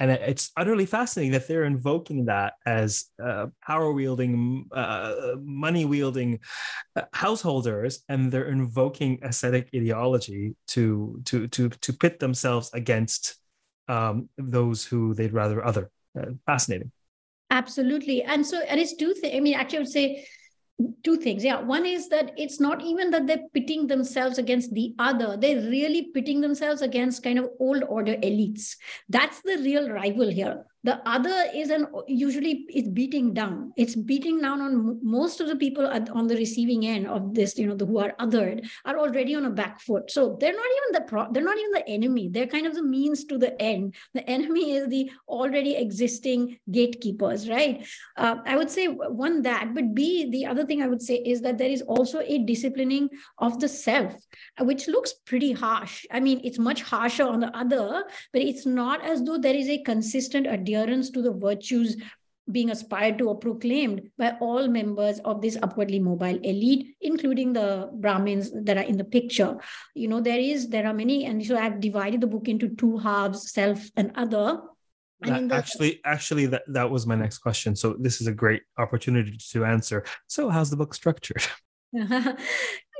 and 0.00 0.10
it's 0.10 0.50
utterly 0.56 0.86
fascinating 0.86 1.32
that 1.32 1.48
they're 1.48 1.64
invoking 1.64 2.26
that 2.26 2.54
as 2.66 3.06
uh, 3.22 3.46
power 3.66 3.92
wielding 3.92 4.66
uh, 4.72 5.32
money 5.40 5.84
wielding 5.84 6.38
uh, 6.96 7.02
householders 7.12 8.04
and 8.08 8.30
they're 8.30 8.48
invoking 8.48 9.18
ascetic 9.22 9.68
ideology 9.74 10.54
to 10.68 11.20
to 11.24 11.48
to 11.48 11.68
to 11.68 11.92
pit 11.92 12.18
themselves 12.18 12.70
against 12.74 13.36
um, 13.88 14.28
those 14.36 14.84
who 14.84 15.14
they'd 15.14 15.32
rather 15.32 15.64
other. 15.64 15.90
Uh, 16.18 16.32
fascinating. 16.46 16.90
Absolutely. 17.50 18.22
And 18.22 18.46
so 18.46 18.58
and 18.60 18.78
it's 18.78 18.94
two 18.94 19.14
things 19.14 19.34
i 19.34 19.40
mean 19.40 19.54
actually 19.54 19.78
i 19.78 19.80
would 19.80 19.88
say 19.88 20.26
two 21.02 21.16
things. 21.16 21.44
Yeah 21.44 21.60
one 21.60 21.84
is 21.86 22.08
that 22.08 22.32
it's 22.36 22.60
not 22.60 22.82
even 22.82 23.10
that 23.10 23.26
they're 23.26 23.48
pitting 23.52 23.86
themselves 23.86 24.38
against 24.38 24.72
the 24.74 24.94
other. 24.98 25.36
They're 25.36 25.62
really 25.62 26.10
pitting 26.14 26.40
themselves 26.40 26.82
against 26.82 27.22
kind 27.22 27.38
of 27.38 27.50
old 27.58 27.82
order 27.88 28.14
elites. 28.16 28.76
That's 29.08 29.40
the 29.42 29.58
real 29.58 29.90
rival 29.90 30.30
here 30.30 30.64
the 30.84 30.96
other 31.08 31.44
is 31.54 31.70
an 31.70 31.86
usually 32.06 32.64
it's 32.68 32.88
beating 32.88 33.34
down. 33.34 33.72
It's 33.76 33.96
beating 33.96 34.40
down 34.40 34.60
on 34.60 35.00
most 35.02 35.40
of 35.40 35.48
the 35.48 35.56
people 35.56 35.86
on 35.86 36.26
the 36.26 36.36
receiving 36.36 36.86
end 36.86 37.06
of 37.06 37.34
this 37.34 37.58
you 37.58 37.66
know 37.66 37.74
the 37.74 37.86
who 37.86 37.98
are 37.98 38.14
othered 38.20 38.68
are 38.84 38.98
already 38.98 39.34
on 39.34 39.46
a 39.46 39.50
back 39.50 39.80
foot. 39.80 40.10
So 40.10 40.36
they're 40.40 40.52
not 40.52 40.70
even 40.76 40.92
the 40.92 41.08
pro 41.08 41.32
they're 41.32 41.42
not 41.42 41.58
even 41.58 41.72
the 41.72 41.88
enemy. 41.88 42.28
They're 42.28 42.46
kind 42.46 42.66
of 42.66 42.74
the 42.74 42.82
means 42.82 43.24
to 43.24 43.38
the 43.38 43.60
end. 43.60 43.94
The 44.14 44.28
enemy 44.28 44.72
is 44.72 44.88
the 44.88 45.10
already 45.26 45.74
existing 45.76 46.58
gatekeepers 46.70 47.48
right? 47.48 47.86
Uh, 48.16 48.36
i 48.46 48.56
would 48.56 48.70
say 48.70 48.86
one 48.86 49.42
that 49.42 49.74
but 49.74 49.94
b 49.94 50.30
the 50.30 50.46
other 50.46 50.64
thing 50.64 50.82
i 50.82 50.88
would 50.88 51.02
say 51.02 51.16
is 51.16 51.40
that 51.40 51.58
there 51.58 51.70
is 51.70 51.82
also 51.82 52.20
a 52.20 52.38
disciplining 52.38 53.08
of 53.38 53.58
the 53.60 53.68
self 53.68 54.14
which 54.60 54.88
looks 54.88 55.12
pretty 55.12 55.52
harsh. 55.52 56.04
I 56.10 56.20
mean 56.20 56.40
it's 56.44 56.58
much 56.58 56.82
harsher 56.82 57.24
on 57.24 57.40
the 57.40 57.56
other 57.56 58.04
but 58.32 58.42
it's 58.42 58.66
not 58.66 59.04
as 59.04 59.22
though 59.22 59.38
there 59.38 59.54
is 59.54 59.68
a 59.68 59.82
consistent 59.82 60.46
adherence 60.74 61.10
to 61.10 61.22
the 61.22 61.32
virtues 61.32 61.96
being 62.50 62.70
aspired 62.70 63.18
to 63.18 63.28
or 63.28 63.38
proclaimed 63.38 64.10
by 64.16 64.30
all 64.40 64.68
members 64.68 65.18
of 65.20 65.42
this 65.42 65.58
upwardly 65.62 65.98
mobile 65.98 66.38
elite 66.42 66.96
including 67.00 67.52
the 67.52 67.90
brahmins 67.94 68.50
that 68.64 68.76
are 68.76 68.84
in 68.84 68.96
the 68.96 69.04
picture. 69.04 69.58
You 69.94 70.08
know 70.08 70.20
there 70.20 70.38
is 70.38 70.68
there 70.68 70.86
are 70.86 70.94
many 70.94 71.26
and 71.26 71.44
so 71.44 71.56
i've 71.56 71.80
divided 71.80 72.20
the 72.20 72.26
book 72.26 72.48
into 72.48 72.68
two 72.68 72.98
halves 72.98 73.52
self 73.52 73.90
and 73.96 74.12
other. 74.14 74.60
That, 75.20 75.50
actually 75.50 76.00
actually 76.04 76.46
that, 76.46 76.62
that 76.68 76.90
was 76.90 77.06
my 77.06 77.16
next 77.16 77.38
question. 77.38 77.74
So 77.74 77.96
this 77.98 78.20
is 78.20 78.28
a 78.28 78.32
great 78.32 78.62
opportunity 78.78 79.36
to 79.50 79.64
answer. 79.64 80.04
So 80.28 80.48
how's 80.48 80.70
the 80.70 80.76
book 80.76 80.94
structured 80.94 81.44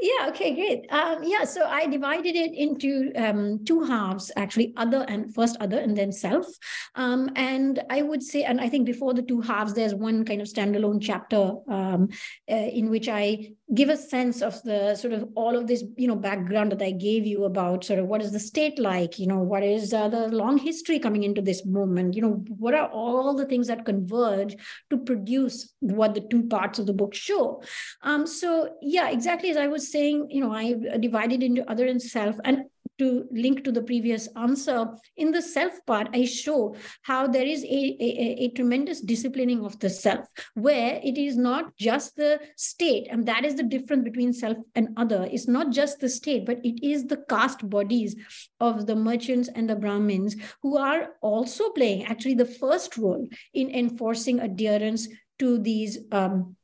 Yeah, 0.01 0.29
okay, 0.29 0.55
great. 0.55 0.87
Um, 0.91 1.25
yeah, 1.25 1.43
so 1.43 1.65
I 1.65 1.87
divided 1.87 2.37
it 2.37 2.55
into 2.55 3.11
um, 3.17 3.65
two 3.65 3.83
halves, 3.83 4.31
actually, 4.37 4.73
other 4.77 5.05
and 5.09 5.35
first 5.35 5.57
other 5.61 5.79
and 5.79 5.97
then 5.97 6.13
self. 6.13 6.47
Um, 6.95 7.31
and 7.35 7.83
I 7.91 8.03
would 8.03 8.23
say, 8.23 8.45
and 8.45 8.61
I 8.61 8.69
think 8.69 8.87
before 8.87 9.13
the 9.13 9.23
two 9.23 9.41
halves, 9.41 9.75
there's 9.75 9.95
one 9.95 10.25
kind 10.25 10.41
of 10.41 10.47
standalone 10.47 11.01
chapter 11.03 11.53
um, 11.69 12.11
uh, 12.51 12.55
in 12.55 12.91
which 12.91 13.09
I 13.09 13.51
give 13.75 13.91
a 13.91 13.97
sense 13.97 14.41
of 14.41 14.63
the 14.63 14.95
sort 14.95 15.13
of 15.13 15.29
all 15.35 15.55
of 15.57 15.67
this, 15.67 15.85
you 15.97 16.09
know, 16.09 16.17
background 16.17 16.73
that 16.73 16.81
I 16.81 16.91
gave 16.91 17.27
you 17.27 17.45
about 17.45 17.85
sort 17.85 17.99
of 17.99 18.07
what 18.07 18.23
is 18.23 18.33
the 18.33 18.41
state 18.41 18.79
like, 18.79 19.19
you 19.19 19.27
know, 19.27 19.39
what 19.39 19.63
is 19.63 19.93
uh, 19.93 20.09
the 20.09 20.29
long 20.29 20.57
history 20.57 20.99
coming 20.99 21.23
into 21.23 21.43
this 21.43 21.67
moment, 21.67 22.15
you 22.15 22.23
know, 22.23 22.45
what 22.49 22.75
are 22.75 22.89
all 22.89 23.35
the 23.35 23.45
things 23.45 23.67
that 23.67 23.85
converge 23.85 24.57
to 24.89 24.97
produce 24.97 25.75
what 25.81 26.15
the 26.15 26.23
two 26.23 26.45
parts 26.45 26.79
of 26.79 26.87
the 26.87 26.95
book 26.95 27.15
show. 27.15 27.63
Um, 28.03 28.27
so 28.27 28.75
yeah, 28.81 29.11
exactly 29.11 29.51
as 29.51 29.59
I 29.59 29.67
was 29.67 29.93
saying, 29.93 30.31
you 30.31 30.41
know, 30.41 30.53
I 30.53 30.75
divided 30.99 31.43
into 31.43 31.71
other 31.71 31.87
and 31.87 32.01
self. 32.01 32.37
And 32.45 32.65
to 32.99 33.27
link 33.31 33.65
to 33.65 33.73
the 33.73 33.83
previous 33.83 34.29
answer, 34.37 34.87
in 35.17 35.31
the 35.31 35.43
self 35.43 35.73
part, 35.87 36.09
I 36.13 36.25
show 36.25 36.77
how 37.03 37.27
there 37.27 37.47
is 37.47 37.65
a, 37.65 37.97
a, 38.01 38.45
a, 38.45 38.49
tremendous 38.51 39.01
disciplining 39.01 39.65
of 39.65 39.79
the 39.79 39.91
self, 39.91 40.27
where 40.55 41.01
it 41.03 41.17
is 41.17 41.37
not 41.37 41.77
just 41.77 42.17
the 42.17 42.41
state, 42.57 43.09
and 43.11 43.27
that 43.27 43.45
is 43.45 43.55
the 43.55 43.63
difference 43.63 44.05
between 44.05 44.33
self 44.33 44.57
and 44.75 44.89
other. 44.97 45.29
It's 45.31 45.49
not 45.49 45.71
just 45.71 46.01
the 46.01 46.09
state, 46.09 46.45
but 46.45 46.59
it 46.65 46.85
is 46.85 47.07
the 47.07 47.25
caste 47.29 47.69
bodies 47.69 48.17
of 48.61 48.87
the 48.87 48.97
merchants 48.97 49.49
and 49.55 49.69
the 49.69 49.77
Brahmins 49.77 50.37
who 50.63 50.77
are 50.77 51.11
also 51.23 51.71
playing 51.71 52.05
actually 52.05 52.35
the 52.35 52.45
first 52.45 52.97
role 52.97 53.27
in 53.55 53.71
enforcing 53.71 54.41
adherence 54.41 55.09
to 55.39 55.59
these 55.59 55.99
um, 56.13 56.57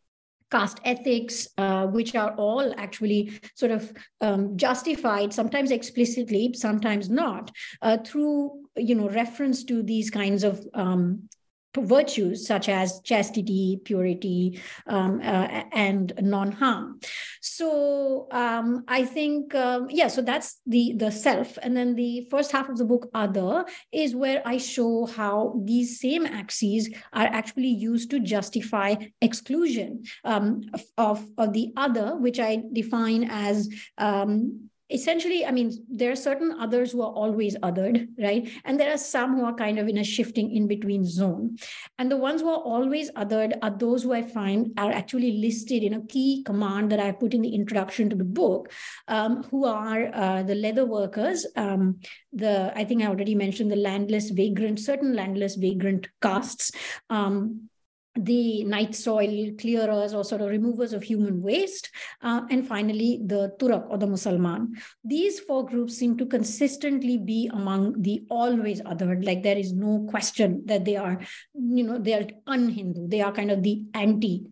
caste 0.55 0.81
ethics, 0.85 1.49
uh, 1.59 1.87
which 1.89 2.15
are 2.15 2.33
all 2.37 2.73
actually 2.79 3.41
sort 3.57 3.73
of 3.73 3.93
um, 4.21 4.57
justified, 4.57 5.33
sometimes 5.33 5.71
explicitly, 5.73 6.55
sometimes 6.55 7.11
not, 7.11 7.51
uh, 7.83 7.99
through 8.07 8.61
you 8.77 8.95
know 8.95 9.09
reference 9.09 9.65
to 9.65 9.83
these 9.83 10.11
kinds 10.11 10.45
of 10.45 10.65
um, 10.75 11.29
virtues 11.77 12.47
such 12.47 12.69
as 12.69 13.01
chastity, 13.01 13.81
purity, 13.85 14.61
um, 14.87 15.21
uh, 15.21 15.65
and 15.73 16.13
non-harm. 16.21 17.01
So 17.41 18.29
um, 18.31 18.85
I 18.89 19.05
think, 19.05 19.55
um, 19.55 19.89
yeah, 19.91 20.09
so 20.09 20.23
that's 20.23 20.61
the 20.67 20.95
the 20.97 21.11
self, 21.11 21.59
and 21.63 21.77
then 21.77 21.95
the 21.95 22.27
first 22.31 22.53
half 22.53 22.69
of 22.69 22.79
the 22.79 22.85
book, 22.85 23.09
other, 23.15 23.65
is 23.93 24.15
where 24.15 24.43
I 24.45 24.59
show 24.59 25.07
how 25.07 25.61
these 25.65 26.01
same 26.01 26.27
axes 26.27 26.89
are 27.13 27.27
actually 27.27 27.69
used 27.69 28.11
to 28.11 28.21
justify 28.21 28.97
exclusion 29.21 30.05
um, 30.25 30.63
of, 30.99 31.25
of 31.39 31.53
the 31.53 31.73
other, 31.77 32.17
which 32.17 32.39
I 32.39 32.63
define 32.73 33.25
as 33.31 33.69
um, 33.99 34.71
essentially, 34.95 35.45
I 35.45 35.51
mean, 35.51 35.73
there 35.89 36.13
are 36.13 36.17
certain 36.17 36.53
others 36.61 36.93
who 36.93 37.03
are 37.03 37.13
always 37.13 37.57
othered, 37.57 38.09
right? 38.19 38.49
And 38.65 38.79
there 38.79 38.93
are 38.93 38.99
some 38.99 39.35
who 39.35 39.45
are 39.45 39.55
kind 39.55 39.79
of 39.79 39.89
in 39.89 39.99
a 39.99 40.05
shifting 40.05 40.55
in 40.55 40.69
between 40.69 41.05
zone. 41.05 41.57
And 41.99 42.11
the 42.11 42.17
ones 42.17 42.41
who 42.41 42.49
are 42.49 42.63
always 42.75 43.11
othered 43.13 43.59
are 43.61 43.71
those 43.71 44.05
who 44.05 44.13
I 44.13 44.23
find 44.23 44.73
are 44.79 44.93
actually 44.93 45.33
listed 45.39 45.83
in 45.83 45.95
a 45.95 46.07
key 46.07 46.45
command 46.45 46.93
that 46.93 47.01
I 47.01 47.11
put 47.11 47.35
in 47.35 47.43
the 47.43 47.55
introduction 47.55 48.09
to 48.11 48.17
the 48.17 48.25
book, 48.25 48.73
um, 49.09 49.43
who 49.51 49.65
are 49.65 50.15
uh, 50.15 50.43
the 50.45 50.55
leather 50.55 50.87
workers, 50.87 51.45
um, 51.57 51.99
the, 52.33 52.73
I 52.77 52.85
think 52.85 53.03
I 53.03 53.09
already 53.09 53.35
mentioned 53.35 53.71
the 53.71 53.77
landless 53.77 54.31
vagrant, 54.31 54.79
certain 54.79 55.15
landless 55.15 55.57
vagrant 55.57 56.09
castes, 56.23 56.71
um, 57.11 57.69
the 58.17 58.65
night 58.65 58.95
soil 58.95 59.51
clearers 59.59 60.15
or 60.15 60.25
sort 60.25 60.41
of 60.41 60.49
removers 60.49 60.93
of 60.93 61.03
human 61.03 61.43
waste, 61.43 61.91
uh, 62.23 62.43
and 62.51 62.67
finally 62.67 63.21
the 63.25 63.53
Turak 63.59 63.87
or 63.91 63.99
the 63.99 64.07
Musalman. 64.07 64.69
These 65.05 65.41
four 65.41 65.67
groups 65.67 65.97
seem 65.97 66.17
to 66.19 66.27
consistently 66.27 67.19
be 67.19 67.51
among 67.53 68.03
the 68.03 68.25
always 68.31 68.81
othered, 68.83 69.25
like 69.25 69.43
there 69.43 69.59
is 69.59 69.73
no 69.73 70.07
question 70.09 70.63
that 70.67 70.85
they 70.85 70.97
are, 70.97 71.21
you 71.55 71.85
know, 71.85 71.99
they 71.99 72.15
are 72.15 72.27
un-Hindu. 72.47 73.09
They 73.09 73.21
are 73.21 73.33
kind 73.33 73.51
of 73.51 73.63
the 73.63 73.85
anti 73.95 74.47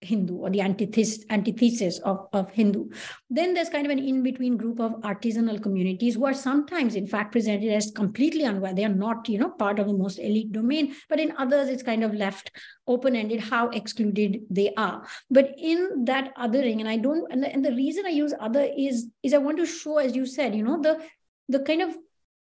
Hindu 0.00 0.36
or 0.36 0.50
the 0.50 0.60
antithesis, 0.60 1.24
antithesis 1.30 1.98
of, 2.00 2.28
of 2.32 2.50
Hindu. 2.50 2.88
Then 3.30 3.54
there's 3.54 3.68
kind 3.68 3.84
of 3.84 3.90
an 3.90 3.98
in 3.98 4.22
between 4.22 4.56
group 4.56 4.80
of 4.80 4.92
artisanal 5.02 5.62
communities 5.62 6.14
who 6.14 6.24
are 6.24 6.34
sometimes, 6.34 6.94
in 6.94 7.06
fact, 7.06 7.32
presented 7.32 7.72
as 7.72 7.90
completely 7.90 8.44
unaware. 8.44 8.74
They 8.74 8.84
are 8.84 8.88
not, 8.88 9.28
you 9.28 9.38
know, 9.38 9.50
part 9.50 9.78
of 9.78 9.86
the 9.86 9.92
most 9.92 10.18
elite 10.18 10.52
domain, 10.52 10.94
but 11.08 11.18
in 11.18 11.34
others, 11.36 11.68
it's 11.68 11.82
kind 11.82 12.04
of 12.04 12.14
left 12.14 12.52
open 12.86 13.16
ended 13.16 13.40
how 13.40 13.68
excluded 13.70 14.40
they 14.48 14.72
are. 14.76 15.06
But 15.30 15.54
in 15.58 16.04
that 16.04 16.34
othering, 16.36 16.80
and 16.80 16.88
I 16.88 16.96
don't, 16.96 17.30
and 17.32 17.42
the, 17.42 17.52
and 17.52 17.64
the 17.64 17.74
reason 17.74 18.06
I 18.06 18.10
use 18.10 18.32
other 18.40 18.68
is 18.76 19.08
is 19.22 19.34
I 19.34 19.38
want 19.38 19.58
to 19.58 19.66
show, 19.66 19.98
as 19.98 20.14
you 20.14 20.26
said, 20.26 20.54
you 20.54 20.62
know, 20.62 20.80
the 20.80 21.00
the 21.48 21.60
kind 21.60 21.82
of 21.82 21.94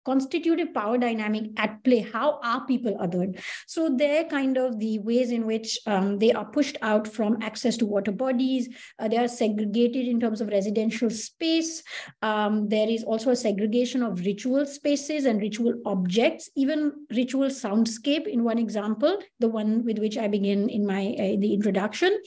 constitutive 0.08 0.74
power 0.74 0.98
dynamic 0.98 1.52
at 1.58 1.84
play. 1.84 2.00
How 2.00 2.40
are 2.44 2.66
people 2.66 2.98
othered? 3.06 3.40
So 3.68 3.90
they're 4.02 4.24
kind 4.24 4.58
of 4.58 4.80
the 4.80 5.00
ways 5.00 5.32
in 5.32 5.46
which 5.46 5.78
um, 5.86 6.18
they 6.20 6.32
are 6.32 6.46
pushed 6.46 6.78
out 6.82 7.08
from 7.08 7.38
access 7.42 7.78
to 7.78 7.86
water 7.86 8.14
bodies. 8.24 8.70
Uh, 9.00 9.08
they 9.10 9.18
are 9.18 9.28
segregated 9.28 10.08
in 10.08 10.20
terms 10.20 10.40
of 10.42 10.48
residential 10.48 11.10
space. 11.10 11.84
Um, 12.22 12.70
there 12.70 12.90
is 12.90 13.04
also 13.04 13.32
a 13.32 13.36
segregation 13.36 14.02
of 14.04 14.26
ritual 14.32 14.66
spaces 14.66 15.26
and 15.26 15.42
ritual 15.42 15.74
objects, 15.86 16.50
even 16.56 16.92
ritual 17.12 17.50
soundscape. 17.50 18.28
In 18.28 18.44
one 18.44 18.58
example, 18.58 19.20
the 19.40 19.50
one 19.50 19.84
with 19.84 20.00
which 20.00 20.18
I 20.18 20.28
begin 20.28 20.70
in 20.70 20.86
my 20.86 21.04
uh, 21.20 21.36
the 21.44 21.54
introduction. 21.54 22.18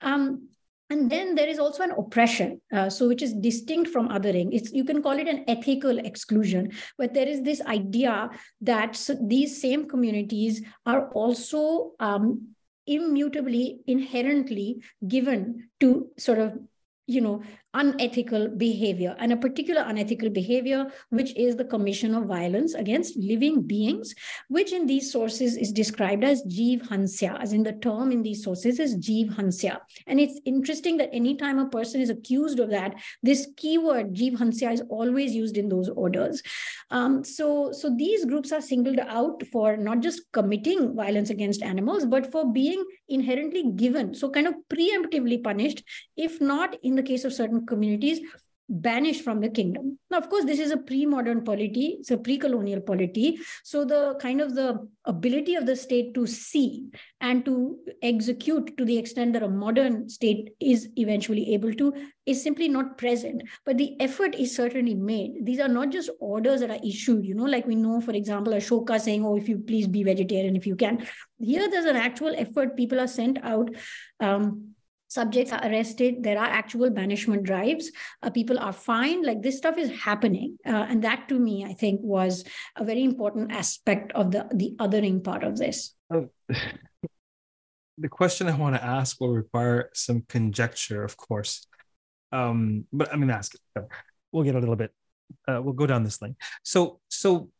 Um, 0.00 0.48
and 0.92 1.10
then 1.10 1.34
there 1.34 1.48
is 1.48 1.58
also 1.58 1.82
an 1.82 1.92
oppression 1.92 2.60
uh, 2.72 2.90
so 2.90 3.08
which 3.08 3.22
is 3.22 3.32
distinct 3.32 3.90
from 3.90 4.10
othering. 4.10 4.48
It's 4.52 4.72
you 4.72 4.84
can 4.84 5.02
call 5.02 5.18
it 5.18 5.26
an 5.26 5.44
ethical 5.48 5.98
exclusion 5.98 6.72
but 6.98 7.14
there 7.14 7.26
is 7.26 7.42
this 7.42 7.62
idea 7.62 8.30
that 8.60 9.00
these 9.22 9.60
same 9.60 9.88
communities 9.88 10.62
are 10.84 11.08
also 11.22 11.92
um, 11.98 12.48
immutably 12.86 13.80
inherently 13.86 14.82
given 15.08 15.70
to 15.80 16.08
sort 16.18 16.38
of 16.38 16.58
you 17.06 17.20
know 17.20 17.42
unethical 17.74 18.48
behavior 18.48 19.16
and 19.18 19.32
a 19.32 19.36
particular 19.36 19.82
unethical 19.86 20.30
behavior 20.30 20.90
which 21.10 21.34
is 21.36 21.56
the 21.56 21.64
commission 21.64 22.14
of 22.14 22.26
violence 22.26 22.74
against 22.74 23.16
living 23.16 23.62
beings 23.62 24.14
which 24.48 24.72
in 24.72 24.86
these 24.86 25.10
sources 25.10 25.56
is 25.56 25.72
described 25.72 26.24
as 26.24 26.42
jeev 26.44 26.86
hansya 26.88 27.40
as 27.40 27.52
in 27.52 27.62
the 27.62 27.72
term 27.72 28.12
in 28.12 28.22
these 28.22 28.44
sources 28.44 28.78
is 28.78 28.96
jeev 28.96 29.34
hansya 29.36 29.78
and 30.06 30.20
it's 30.20 30.40
interesting 30.44 30.96
that 30.96 31.10
anytime 31.12 31.58
a 31.58 31.68
person 31.68 32.00
is 32.00 32.10
accused 32.10 32.60
of 32.60 32.70
that 32.70 32.94
this 33.22 33.48
keyword 33.56 34.14
jeev 34.14 34.36
hansya 34.36 34.72
is 34.72 34.82
always 34.88 35.34
used 35.34 35.56
in 35.56 35.68
those 35.68 35.88
orders. 35.88 36.42
Um, 36.90 37.24
so 37.24 37.72
so 37.72 37.94
these 37.96 38.24
groups 38.24 38.52
are 38.52 38.60
singled 38.60 38.98
out 38.98 39.42
for 39.50 39.76
not 39.76 40.00
just 40.00 40.30
committing 40.32 40.94
violence 40.94 41.30
against 41.30 41.62
animals 41.62 42.04
but 42.04 42.30
for 42.30 42.52
being 42.52 42.84
inherently 43.08 43.64
given 43.76 44.14
so 44.14 44.30
kind 44.30 44.46
of 44.46 44.54
preemptively 44.72 45.42
punished 45.42 45.82
if 46.16 46.40
not 46.40 46.76
in 46.82 46.94
the 46.94 47.02
case 47.02 47.24
of 47.24 47.32
certain 47.32 47.61
communities 47.66 48.20
banished 48.68 49.22
from 49.22 49.40
the 49.40 49.48
kingdom. 49.50 49.98
Now, 50.10 50.18
of 50.18 50.30
course, 50.30 50.44
this 50.44 50.58
is 50.58 50.70
a 50.70 50.76
pre-modern 50.76 51.44
polity, 51.44 51.96
it's 52.00 52.10
a 52.10 52.16
pre-colonial 52.16 52.80
polity. 52.80 53.38
So 53.64 53.84
the 53.84 54.16
kind 54.20 54.40
of 54.40 54.54
the 54.54 54.88
ability 55.04 55.56
of 55.56 55.66
the 55.66 55.76
state 55.76 56.14
to 56.14 56.26
see 56.26 56.86
and 57.20 57.44
to 57.44 57.78
execute 58.02 58.76
to 58.78 58.84
the 58.84 58.96
extent 58.96 59.34
that 59.34 59.42
a 59.42 59.48
modern 59.48 60.08
state 60.08 60.54
is 60.60 60.88
eventually 60.96 61.52
able 61.54 61.74
to 61.74 61.92
is 62.24 62.42
simply 62.42 62.68
not 62.68 62.96
present. 62.96 63.42
But 63.66 63.78
the 63.78 64.00
effort 64.00 64.34
is 64.34 64.54
certainly 64.54 64.94
made. 64.94 65.44
These 65.44 65.60
are 65.60 65.68
not 65.68 65.90
just 65.90 66.10
orders 66.20 66.60
that 66.60 66.70
are 66.70 66.80
issued, 66.84 67.26
you 67.26 67.34
know, 67.34 67.44
like 67.44 67.66
we 67.66 67.74
know, 67.74 68.00
for 68.00 68.12
example, 68.12 68.54
Ashoka 68.54 69.00
saying, 69.00 69.24
oh, 69.24 69.36
if 69.36 69.48
you 69.48 69.58
please 69.58 69.86
be 69.86 70.02
vegetarian 70.02 70.56
if 70.56 70.66
you 70.66 70.76
can. 70.76 71.06
Here 71.38 71.68
there's 71.68 71.84
an 71.84 71.96
actual 71.96 72.34
effort. 72.36 72.76
People 72.76 73.00
are 73.00 73.08
sent 73.08 73.38
out. 73.42 73.70
Um, 74.20 74.71
subjects 75.12 75.52
are 75.52 75.64
arrested 75.68 76.22
there 76.22 76.38
are 76.38 76.50
actual 76.60 76.90
banishment 76.90 77.42
drives 77.42 77.90
uh, 78.22 78.30
people 78.30 78.58
are 78.58 78.72
fined 78.72 79.26
like 79.26 79.42
this 79.42 79.58
stuff 79.58 79.76
is 79.78 79.90
happening. 79.90 80.56
Uh, 80.66 80.86
and 80.88 81.04
that 81.04 81.28
to 81.28 81.38
me 81.38 81.64
i 81.64 81.72
think 81.72 82.00
was 82.02 82.44
a 82.76 82.84
very 82.84 83.04
important 83.04 83.52
aspect 83.52 84.12
of 84.12 84.30
the 84.30 84.46
the 84.54 84.74
othering 84.78 85.22
part 85.22 85.44
of 85.44 85.58
this. 85.58 85.94
Oh, 86.12 86.28
the 87.98 88.08
question 88.08 88.48
i 88.48 88.56
want 88.56 88.74
to 88.76 88.84
ask 88.84 89.20
will 89.20 89.34
require 89.42 89.90
some 89.94 90.24
conjecture 90.28 91.04
of 91.04 91.16
course. 91.16 91.66
Um, 92.32 92.86
but 92.92 93.12
i'm 93.12 93.20
going 93.20 93.28
to 93.28 93.40
ask 93.42 93.54
it 93.54 93.84
we'll 94.32 94.44
get 94.44 94.54
a 94.54 94.62
little 94.64 94.76
bit 94.76 94.92
uh, 95.48 95.60
we'll 95.62 95.74
go 95.74 95.86
down 95.86 96.04
this 96.04 96.20
lane. 96.22 96.36
So 96.62 97.00
so 97.08 97.50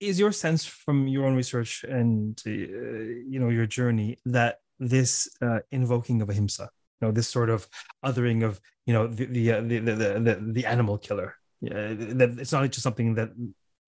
is 0.00 0.18
your 0.18 0.32
sense 0.32 0.64
from 0.64 1.06
your 1.06 1.24
own 1.26 1.36
research 1.36 1.84
and 1.84 2.40
uh, 2.46 2.50
you 2.50 3.38
know 3.40 3.48
your 3.48 3.66
journey 3.66 4.18
that 4.26 4.58
this 4.78 5.28
uh, 5.40 5.60
invoking 5.70 6.22
of 6.22 6.28
ahimsa 6.28 6.68
know 7.02 7.12
this 7.12 7.28
sort 7.28 7.50
of 7.50 7.68
othering 8.04 8.44
of 8.44 8.60
you 8.86 8.94
know 8.94 9.06
the 9.06 9.26
the 9.26 9.52
uh, 9.52 9.60
the, 9.60 9.78
the, 9.78 9.94
the, 9.94 10.52
the 10.52 10.66
animal 10.66 10.98
killer. 10.98 11.36
Yeah, 11.60 11.94
that 11.94 12.38
it's 12.38 12.52
not 12.52 12.68
just 12.70 12.82
something 12.82 13.14
that 13.14 13.30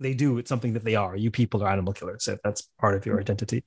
they 0.00 0.14
do 0.14 0.38
it's 0.38 0.48
something 0.48 0.72
that 0.74 0.84
they 0.84 0.96
are. 0.96 1.16
You 1.16 1.30
people 1.30 1.62
are 1.62 1.70
animal 1.70 1.92
killers 1.92 2.28
that's 2.42 2.62
part 2.78 2.94
of 2.94 3.06
your 3.06 3.20
identity. 3.20 3.64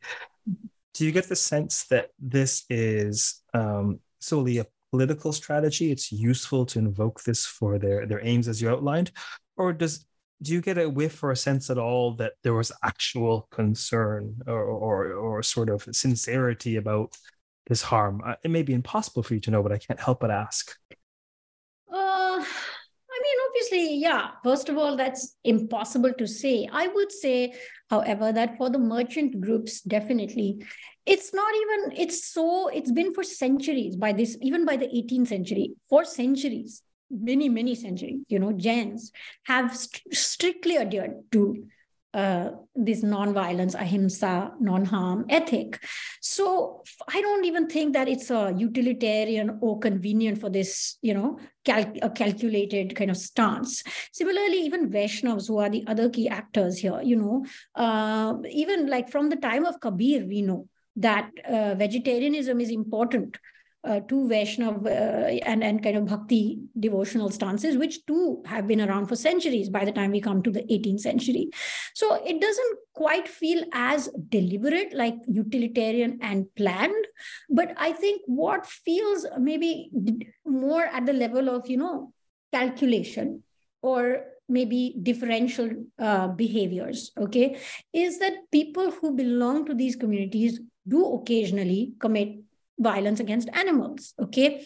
Do 0.94 1.06
you 1.06 1.12
get 1.12 1.30
the 1.30 1.36
sense 1.36 1.86
that 1.88 2.10
this 2.20 2.66
is 2.70 3.44
um, 3.54 4.00
solely 4.20 4.58
a 4.60 4.66
political 4.92 5.32
strategy? 5.32 5.92
It's 5.92 6.12
useful 6.12 6.66
to 6.68 6.80
invoke 6.80 7.24
this 7.24 7.46
for 7.46 7.78
their 7.78 8.06
their 8.06 8.26
aims 8.26 8.48
as 8.48 8.62
you 8.62 8.70
outlined, 8.70 9.12
or 9.58 9.74
does 9.74 10.06
do 10.42 10.54
you 10.54 10.62
get 10.62 10.78
a 10.78 10.90
whiff 10.90 11.24
or 11.24 11.32
a 11.32 11.36
sense 11.36 11.70
at 11.70 11.78
all 11.78 12.14
that 12.16 12.34
there 12.44 12.54
was 12.54 12.72
actual 12.84 13.48
concern 13.52 14.36
or 14.48 14.64
or, 14.64 15.14
or 15.14 15.44
sort 15.44 15.70
of 15.70 15.88
sincerity 15.92 16.76
about 16.76 17.16
this 17.68 17.82
harm? 17.82 18.22
Uh, 18.26 18.36
it 18.44 18.52
may 18.52 18.64
be 18.64 18.74
impossible 18.74 19.24
for 19.24 19.34
you 19.34 19.40
to 19.42 19.52
know, 19.52 19.64
but 19.64 19.72
I 19.72 19.78
can't 19.78 20.00
help 20.00 20.20
but 20.22 20.32
ask. 20.32 20.76
Uh, 21.92 21.96
I 21.98 23.20
mean, 23.24 23.38
obviously, 23.48 23.98
yeah. 23.98 24.32
First 24.44 24.70
of 24.70 24.78
all, 24.78 24.96
that's 24.96 25.36
impossible 25.44 26.14
to 26.14 26.28
say. 26.28 26.68
I 26.72 26.88
would 26.88 27.12
say, 27.12 27.54
however, 27.90 28.32
that 28.32 28.58
for 28.58 28.70
the 28.70 28.80
merchant 28.80 29.40
groups, 29.42 29.82
definitely, 29.82 30.64
it's 31.06 31.34
not 31.34 31.54
even. 31.56 31.98
It's 31.98 32.28
so. 32.32 32.68
It's 32.68 32.92
been 32.92 33.14
for 33.14 33.24
centuries. 33.24 33.96
By 33.96 34.14
this, 34.14 34.38
even 34.42 34.66
by 34.66 34.78
the 34.78 34.88
18th 34.88 35.30
century, 35.30 35.74
for 35.90 36.04
centuries, 36.04 36.84
many 37.10 37.50
many 37.50 37.76
centuries. 37.76 38.20
You 38.28 38.40
know, 38.40 38.52
Jains 38.52 39.12
have 39.44 39.76
st- 39.76 40.14
strictly 40.14 40.78
adhered 40.78 41.14
to 41.32 41.68
uh, 42.18 42.50
this 42.76 43.04
non-violence, 43.04 43.76
ahimsa, 43.76 44.52
non-harm 44.60 45.26
ethic. 45.30 45.80
So 46.20 46.82
I 47.14 47.22
don't 47.22 47.46
even 47.46 47.68
think 47.68 47.94
that 47.94 48.10
it's 48.10 48.32
a 48.32 48.54
utilitarian 48.58 49.60
or 49.62 49.78
convenient 49.78 50.40
for 50.40 50.50
this, 50.50 50.98
you 51.04 51.14
know, 51.14 51.38
cal- 51.64 51.94
a 52.02 52.10
calculated 52.10 52.96
kind 52.96 53.12
of 53.12 53.18
stance. 53.18 53.84
Similarly, 54.14 54.62
even 54.62 54.90
Vaishnavs, 54.90 55.48
who 55.48 55.60
are 55.60 55.70
the 55.70 55.84
other 55.86 56.10
key 56.10 56.28
actors 56.28 56.80
here, 56.80 57.00
you 57.04 57.18
know, 57.18 57.46
uh, 57.76 58.34
even 58.50 58.88
like 58.88 59.12
from 59.12 59.30
the 59.30 59.36
time 59.36 59.66
of 59.66 59.80
Kabir, 59.80 60.26
we 60.26 60.42
know 60.42 60.68
that 60.96 61.30
uh, 61.48 61.76
vegetarianism 61.76 62.60
is 62.60 62.72
important 62.72 63.38
uh, 63.88 64.00
two 64.02 64.28
Vaishnav 64.28 64.86
uh, 64.86 64.90
and, 65.50 65.64
and 65.64 65.82
kind 65.82 65.98
of 65.98 66.06
bhakti 66.06 66.60
devotional 66.80 67.30
stances, 67.30 67.78
which 67.78 68.06
too 68.06 68.44
have 68.46 68.68
been 68.68 68.82
around 68.82 69.08
for 69.08 69.16
centuries 69.16 69.70
by 69.70 69.86
the 69.86 69.92
time 69.92 70.12
we 70.12 70.22
come 70.22 70.44
to 70.44 70.52
the 70.52 70.64
18th 70.64 71.00
century. 71.00 71.50
So 71.96 72.22
it 72.26 72.42
doesn't 72.42 72.78
quite 72.94 73.28
feel 73.28 73.64
as 73.74 74.10
deliberate, 74.30 74.94
like 74.94 75.16
utilitarian 75.28 76.20
and 76.22 76.46
planned. 76.56 77.06
But 77.50 77.74
I 77.78 77.94
think 77.94 78.22
what 78.26 78.66
feels 78.66 79.26
maybe 79.40 79.90
more 80.46 80.86
at 80.86 81.06
the 81.06 81.14
level 81.14 81.50
of, 81.50 81.70
you 81.70 81.78
know, 81.78 82.14
calculation 82.52 83.44
or 83.82 84.26
maybe 84.50 84.96
differential 85.04 85.70
uh, 86.00 86.30
behaviors 86.30 87.12
okay 87.20 87.60
is 87.94 88.18
that 88.20 88.34
people 88.50 88.92
who 88.92 89.14
belong 89.14 89.66
to 89.66 89.74
these 89.74 89.96
communities 89.96 90.62
do 90.88 91.06
occasionally 91.16 91.92
commit 92.00 92.38
violence 92.80 93.20
against 93.20 93.50
animals 93.54 94.14
okay? 94.22 94.66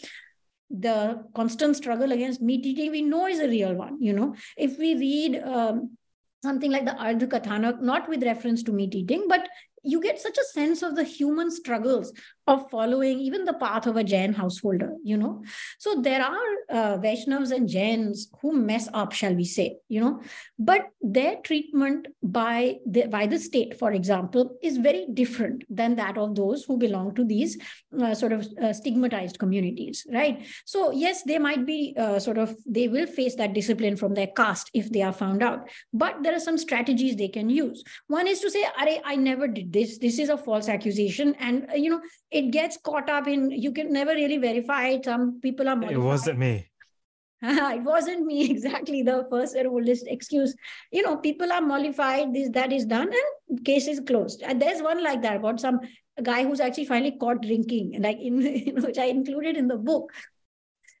The 0.70 1.24
constant 1.34 1.76
struggle 1.76 2.12
against 2.12 2.40
meat 2.40 2.64
eating 2.64 2.90
we 2.90 3.02
know 3.02 3.26
is 3.26 3.40
a 3.40 3.48
real 3.48 3.74
one 3.74 4.02
you 4.02 4.12
know? 4.12 4.34
If 4.56 4.78
we 4.78 4.94
read 4.94 5.42
um, 5.42 5.96
something 6.42 6.70
like 6.70 6.84
the 6.84 6.92
Ardha 6.92 7.26
Kathanak, 7.28 7.80
not 7.80 8.08
with 8.08 8.24
reference 8.24 8.62
to 8.64 8.72
meat 8.72 8.94
eating, 8.94 9.26
but 9.28 9.48
you 9.82 10.00
get 10.00 10.20
such 10.20 10.38
a 10.38 10.44
sense 10.52 10.82
of 10.82 10.96
the 10.96 11.04
human 11.04 11.50
struggles 11.50 12.12
of 12.46 12.68
following 12.70 13.20
even 13.20 13.44
the 13.44 13.52
path 13.52 13.86
of 13.86 13.96
a 13.96 14.04
Jain 14.04 14.32
householder, 14.32 14.92
you 15.04 15.16
know. 15.16 15.44
So 15.78 16.00
there 16.00 16.22
are 16.22 16.52
uh, 16.70 16.98
Vaishnavas 16.98 17.52
and 17.52 17.68
Jains 17.68 18.30
who 18.40 18.52
mess 18.52 18.88
up, 18.92 19.12
shall 19.12 19.34
we 19.34 19.44
say, 19.44 19.76
you 19.88 20.00
know, 20.00 20.20
but 20.58 20.88
their 21.00 21.36
treatment 21.44 22.08
by 22.22 22.76
the, 22.86 23.06
by 23.06 23.26
the 23.26 23.38
state, 23.38 23.78
for 23.78 23.92
example, 23.92 24.56
is 24.62 24.76
very 24.76 25.06
different 25.14 25.64
than 25.70 25.94
that 25.96 26.18
of 26.18 26.34
those 26.34 26.64
who 26.64 26.78
belong 26.78 27.14
to 27.14 27.24
these 27.24 27.58
uh, 28.00 28.14
sort 28.14 28.32
of 28.32 28.48
uh, 28.60 28.72
stigmatized 28.72 29.38
communities, 29.38 30.04
right? 30.12 30.44
So 30.64 30.90
yes, 30.90 31.22
they 31.22 31.38
might 31.38 31.64
be 31.64 31.94
uh, 31.96 32.18
sort 32.18 32.38
of, 32.38 32.56
they 32.66 32.88
will 32.88 33.06
face 33.06 33.36
that 33.36 33.54
discipline 33.54 33.96
from 33.96 34.14
their 34.14 34.28
caste 34.28 34.70
if 34.74 34.90
they 34.90 35.02
are 35.02 35.12
found 35.12 35.42
out, 35.42 35.68
but 35.92 36.22
there 36.22 36.34
are 36.34 36.40
some 36.40 36.58
strategies 36.58 37.16
they 37.16 37.28
can 37.28 37.50
use. 37.50 37.84
One 38.08 38.26
is 38.26 38.40
to 38.40 38.50
say, 38.50 38.64
I 38.76 39.16
never 39.16 39.46
did 39.46 39.71
this, 39.72 39.98
this 39.98 40.18
is 40.18 40.28
a 40.28 40.36
false 40.36 40.68
accusation. 40.68 41.34
And, 41.38 41.68
uh, 41.70 41.74
you 41.74 41.90
know, 41.90 42.00
it 42.30 42.50
gets 42.50 42.76
caught 42.76 43.08
up 43.08 43.26
in 43.26 43.50
you 43.50 43.72
can 43.72 43.92
never 43.92 44.12
really 44.12 44.38
verify 44.38 44.88
it. 44.88 45.04
Some 45.04 45.40
people 45.40 45.68
are 45.68 45.76
modified. 45.76 45.96
it 45.96 46.00
wasn't 46.00 46.38
me. 46.38 46.68
it 47.44 47.82
wasn't 47.82 48.24
me 48.24 48.48
exactly 48.50 49.02
the 49.02 49.26
first 49.28 49.56
and 49.56 49.66
oldest 49.66 50.06
excuse. 50.06 50.54
You 50.92 51.02
know 51.02 51.16
people 51.16 51.52
are 51.52 51.60
mollified 51.60 52.32
this 52.32 52.48
that 52.50 52.72
is 52.72 52.86
done 52.86 53.10
and 53.48 53.64
case 53.64 53.88
is 53.88 54.00
closed. 54.06 54.42
And 54.42 54.62
there's 54.62 54.80
one 54.80 55.02
like 55.02 55.22
that 55.22 55.36
about 55.36 55.60
some 55.60 55.80
guy 56.22 56.44
who's 56.44 56.60
actually 56.60 56.84
finally 56.84 57.16
caught 57.18 57.42
drinking 57.42 58.00
like 58.00 58.18
in 58.20 58.40
you 58.66 58.72
know, 58.74 58.82
which 58.82 58.98
i 58.98 59.06
included 59.06 59.56
in 59.56 59.66
the 59.66 59.76
book. 59.76 60.12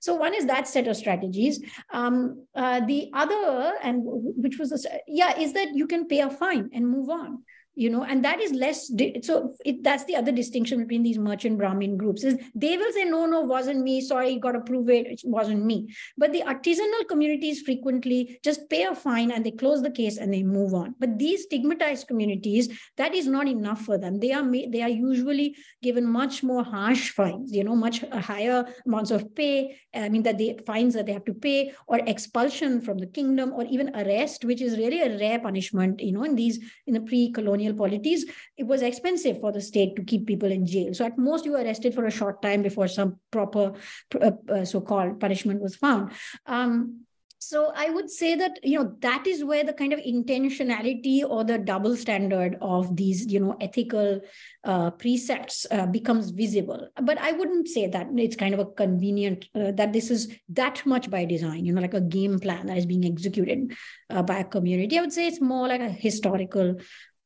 So 0.00 0.16
one 0.16 0.34
is 0.34 0.46
that 0.46 0.66
set 0.66 0.88
of 0.88 0.96
strategies. 0.96 1.62
Um, 1.92 2.46
uh, 2.56 2.80
the 2.80 3.10
other 3.14 3.74
and 3.84 4.02
which 4.04 4.58
was 4.58 4.72
a, 4.72 4.98
yeah 5.06 5.38
is 5.38 5.52
that 5.52 5.76
you 5.76 5.86
can 5.86 6.08
pay 6.08 6.20
a 6.20 6.30
fine 6.30 6.70
and 6.72 6.88
move 6.88 7.08
on 7.08 7.44
you 7.74 7.88
know 7.90 8.04
and 8.04 8.24
that 8.24 8.40
is 8.40 8.52
less 8.52 8.90
so 9.22 9.54
it, 9.64 9.82
that's 9.82 10.04
the 10.04 10.16
other 10.16 10.32
distinction 10.32 10.80
between 10.80 11.02
these 11.02 11.18
merchant 11.18 11.58
brahmin 11.58 11.96
groups 11.96 12.24
is 12.24 12.38
they 12.54 12.76
will 12.76 12.92
say 12.92 13.04
no 13.04 13.26
no 13.26 13.40
wasn't 13.40 13.82
me 13.82 14.00
sorry 14.00 14.30
you 14.30 14.40
got 14.40 14.52
to 14.52 14.60
prove 14.60 14.88
it 14.90 15.06
it 15.06 15.20
wasn't 15.24 15.64
me. 15.64 15.94
But 16.16 16.32
the 16.32 16.42
artisanal 16.42 17.08
communities 17.08 17.62
frequently 17.62 18.38
just 18.42 18.68
pay 18.68 18.84
a 18.84 18.94
fine 18.94 19.30
and 19.30 19.44
they 19.44 19.50
close 19.50 19.82
the 19.82 19.90
case 19.90 20.16
and 20.18 20.32
they 20.32 20.42
move 20.42 20.74
on. 20.74 20.94
But 20.98 21.18
these 21.18 21.44
stigmatized 21.44 22.08
communities 22.08 22.68
that 22.96 23.14
is 23.14 23.26
not 23.26 23.48
enough 23.48 23.82
for 23.82 23.98
them. 23.98 24.20
They 24.20 24.32
are 24.32 24.42
they 24.42 24.82
are 24.82 24.88
usually 24.88 25.56
given 25.82 26.06
much 26.06 26.42
more 26.42 26.64
harsh 26.64 27.10
fines 27.10 27.52
you 27.52 27.64
know 27.64 27.74
much 27.74 28.04
uh, 28.04 28.20
higher 28.20 28.64
amounts 28.86 29.10
of 29.10 29.34
pay 29.34 29.76
uh, 29.94 30.00
i 30.00 30.08
mean 30.08 30.22
that 30.22 30.38
they 30.38 30.58
fines 30.66 30.94
that 30.94 31.06
they 31.06 31.12
have 31.12 31.24
to 31.24 31.34
pay 31.34 31.72
or 31.86 31.98
expulsion 32.06 32.80
from 32.80 32.98
the 32.98 33.06
kingdom 33.06 33.52
or 33.52 33.64
even 33.64 33.94
arrest 33.94 34.44
which 34.44 34.60
is 34.60 34.76
really 34.78 35.00
a 35.02 35.18
rare 35.18 35.38
punishment 35.38 36.00
you 36.00 36.12
know 36.12 36.24
in 36.24 36.34
these 36.34 36.58
in 36.86 36.94
the 36.94 37.00
pre-colonial 37.00 37.32
colonial 37.32 37.61
polities, 37.70 38.24
it 38.56 38.64
was 38.64 38.82
expensive 38.82 39.40
for 39.40 39.52
the 39.52 39.60
state 39.60 39.96
to 39.96 40.02
keep 40.02 40.26
people 40.26 40.50
in 40.50 40.66
jail. 40.66 40.92
So 40.94 41.04
at 41.04 41.18
most, 41.18 41.44
you 41.44 41.52
were 41.52 41.58
arrested 41.62 41.94
for 41.94 42.06
a 42.06 42.10
short 42.10 42.42
time 42.42 42.62
before 42.62 42.88
some 42.88 43.18
proper 43.30 43.74
uh, 44.20 44.30
uh, 44.48 44.64
so-called 44.64 45.20
punishment 45.20 45.60
was 45.60 45.76
found. 45.76 46.12
Um, 46.46 47.06
so 47.42 47.72
i 47.74 47.90
would 47.90 48.08
say 48.08 48.36
that 48.36 48.58
you 48.62 48.78
know 48.78 48.94
that 49.00 49.26
is 49.26 49.42
where 49.44 49.64
the 49.64 49.72
kind 49.72 49.92
of 49.92 49.98
intentionality 49.98 51.24
or 51.28 51.42
the 51.42 51.58
double 51.58 51.96
standard 51.96 52.56
of 52.60 52.94
these 52.96 53.26
you 53.32 53.40
know 53.40 53.56
ethical 53.60 54.20
uh, 54.62 54.90
precepts 54.92 55.66
uh, 55.72 55.86
becomes 55.86 56.30
visible 56.30 56.86
but 57.02 57.18
i 57.18 57.32
wouldn't 57.32 57.66
say 57.66 57.88
that 57.88 58.06
it's 58.16 58.36
kind 58.36 58.54
of 58.54 58.60
a 58.60 58.66
convenient 58.82 59.48
uh, 59.56 59.72
that 59.72 59.92
this 59.92 60.08
is 60.08 60.28
that 60.48 60.86
much 60.86 61.10
by 61.10 61.24
design 61.24 61.64
you 61.64 61.72
know 61.72 61.80
like 61.80 61.94
a 61.94 62.00
game 62.00 62.38
plan 62.38 62.66
that 62.66 62.78
is 62.78 62.86
being 62.86 63.04
executed 63.04 63.76
uh, 64.10 64.22
by 64.22 64.38
a 64.38 64.44
community 64.44 64.96
i 64.96 65.00
would 65.00 65.12
say 65.12 65.26
it's 65.26 65.40
more 65.40 65.66
like 65.66 65.80
a 65.80 65.88
historical 65.88 66.76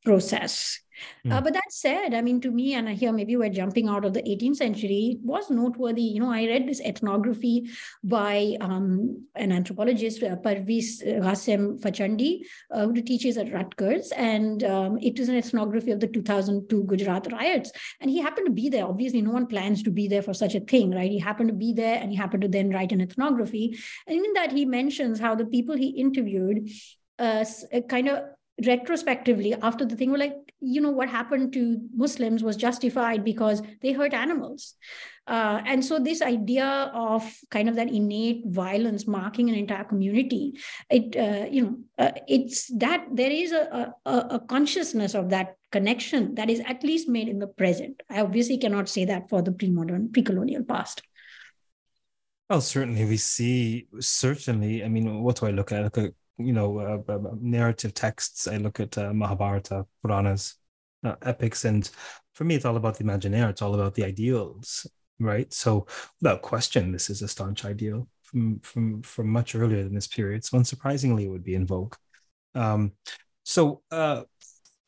process. 0.06 0.80
Mm. 1.26 1.32
Uh, 1.32 1.40
but 1.40 1.52
that 1.52 1.70
said, 1.70 2.14
I 2.14 2.22
mean, 2.22 2.40
to 2.40 2.50
me, 2.50 2.74
and 2.74 2.88
here 2.88 3.12
maybe 3.12 3.36
we're 3.36 3.50
jumping 3.50 3.88
out 3.88 4.04
of 4.04 4.14
the 4.14 4.22
18th 4.22 4.56
century, 4.56 5.18
it 5.18 5.18
was 5.22 5.50
noteworthy. 5.50 6.02
You 6.02 6.20
know, 6.20 6.32
I 6.32 6.46
read 6.46 6.66
this 6.66 6.80
ethnography 6.80 7.68
by 8.02 8.56
um, 8.60 9.26
an 9.34 9.52
anthropologist, 9.52 10.22
uh, 10.22 10.36
Parviz 10.36 11.02
Ghasem 11.04 11.80
Fachandi, 11.80 12.40
uh, 12.70 12.86
who 12.86 13.02
teaches 13.02 13.36
at 13.36 13.52
Rutgers. 13.52 14.12
And 14.12 14.64
um, 14.64 14.98
it 15.02 15.18
is 15.18 15.28
an 15.28 15.36
ethnography 15.36 15.90
of 15.90 16.00
the 16.00 16.06
2002 16.06 16.84
Gujarat 16.84 17.30
riots. 17.32 17.72
And 18.00 18.10
he 18.10 18.20
happened 18.20 18.46
to 18.46 18.52
be 18.52 18.68
there. 18.68 18.86
Obviously, 18.86 19.20
no 19.20 19.32
one 19.32 19.46
plans 19.46 19.82
to 19.82 19.90
be 19.90 20.08
there 20.08 20.22
for 20.22 20.32
such 20.32 20.54
a 20.54 20.60
thing, 20.60 20.92
right? 20.92 21.10
He 21.10 21.18
happened 21.18 21.48
to 21.48 21.54
be 21.54 21.74
there 21.74 21.98
and 22.00 22.10
he 22.10 22.16
happened 22.16 22.42
to 22.42 22.48
then 22.48 22.70
write 22.70 22.92
an 22.92 23.02
ethnography. 23.02 23.78
And 24.06 24.24
in 24.24 24.32
that, 24.34 24.52
he 24.52 24.64
mentions 24.64 25.20
how 25.20 25.34
the 25.34 25.46
people 25.46 25.76
he 25.76 25.88
interviewed 25.88 26.70
uh, 27.18 27.44
kind 27.88 28.08
of 28.08 28.24
retrospectively 28.64 29.54
after 29.62 29.84
the 29.84 29.96
thing 29.96 30.10
were 30.10 30.18
like 30.18 30.54
you 30.60 30.80
know 30.80 30.90
what 30.90 31.10
happened 31.10 31.52
to 31.52 31.78
muslims 31.94 32.42
was 32.42 32.56
justified 32.56 33.22
because 33.24 33.62
they 33.82 33.92
hurt 33.92 34.14
animals. 34.14 34.74
Uh, 35.26 35.60
and 35.66 35.84
so 35.84 35.98
this 35.98 36.22
idea 36.22 36.64
of 36.94 37.22
kind 37.50 37.68
of 37.68 37.74
that 37.74 37.88
innate 37.88 38.42
violence 38.46 39.08
marking 39.08 39.48
an 39.48 39.56
entire 39.56 39.82
community 39.82 40.54
it 40.88 41.16
uh, 41.16 41.46
you 41.50 41.62
know 41.62 41.76
uh, 41.98 42.12
it's 42.28 42.68
that 42.78 43.04
there 43.12 43.30
is 43.30 43.52
a, 43.52 43.92
a, 44.06 44.10
a 44.30 44.40
consciousness 44.48 45.14
of 45.14 45.30
that 45.30 45.56
connection 45.72 46.34
that 46.36 46.48
is 46.48 46.60
at 46.60 46.82
least 46.82 47.08
made 47.08 47.28
in 47.28 47.40
the 47.40 47.46
present. 47.46 48.02
I 48.08 48.20
obviously 48.20 48.56
cannot 48.56 48.88
say 48.88 49.04
that 49.06 49.28
for 49.28 49.42
the 49.42 49.52
pre-modern 49.52 50.12
pre-colonial 50.12 50.62
past. 50.62 51.02
Well 52.48 52.60
certainly 52.62 53.04
we 53.04 53.16
see 53.18 53.88
certainly 54.00 54.84
i 54.84 54.88
mean 54.88 55.22
what 55.22 55.36
do 55.36 55.46
i 55.46 55.50
look 55.50 55.72
at? 55.72 55.82
Look 55.82 55.98
at 55.98 56.12
you 56.38 56.52
know 56.52 56.78
uh, 56.78 57.18
narrative 57.40 57.94
texts. 57.94 58.48
I 58.48 58.56
look 58.58 58.80
at 58.80 58.96
uh, 58.98 59.12
Mahabharata, 59.12 59.86
Puranas, 60.02 60.54
uh, 61.04 61.16
epics, 61.22 61.64
and 61.64 61.88
for 62.34 62.44
me, 62.44 62.54
it's 62.54 62.64
all 62.64 62.76
about 62.76 62.98
the 62.98 63.04
imaginaire. 63.04 63.48
It's 63.50 63.62
all 63.62 63.74
about 63.74 63.94
the 63.94 64.04
ideals, 64.04 64.86
right? 65.18 65.52
So, 65.52 65.86
without 66.20 66.42
question, 66.42 66.92
this 66.92 67.08
is 67.10 67.22
a 67.22 67.28
staunch 67.28 67.64
ideal 67.64 68.08
from 68.22 68.60
from 68.60 69.02
from 69.02 69.28
much 69.28 69.54
earlier 69.54 69.82
than 69.82 69.94
this 69.94 70.06
period. 70.06 70.44
So, 70.44 70.58
unsurprisingly, 70.58 71.24
it 71.24 71.28
would 71.28 71.44
be 71.44 71.54
in 71.54 71.66
vogue. 71.66 71.94
Um, 72.54 72.92
so, 73.42 73.82
uh, 73.90 74.24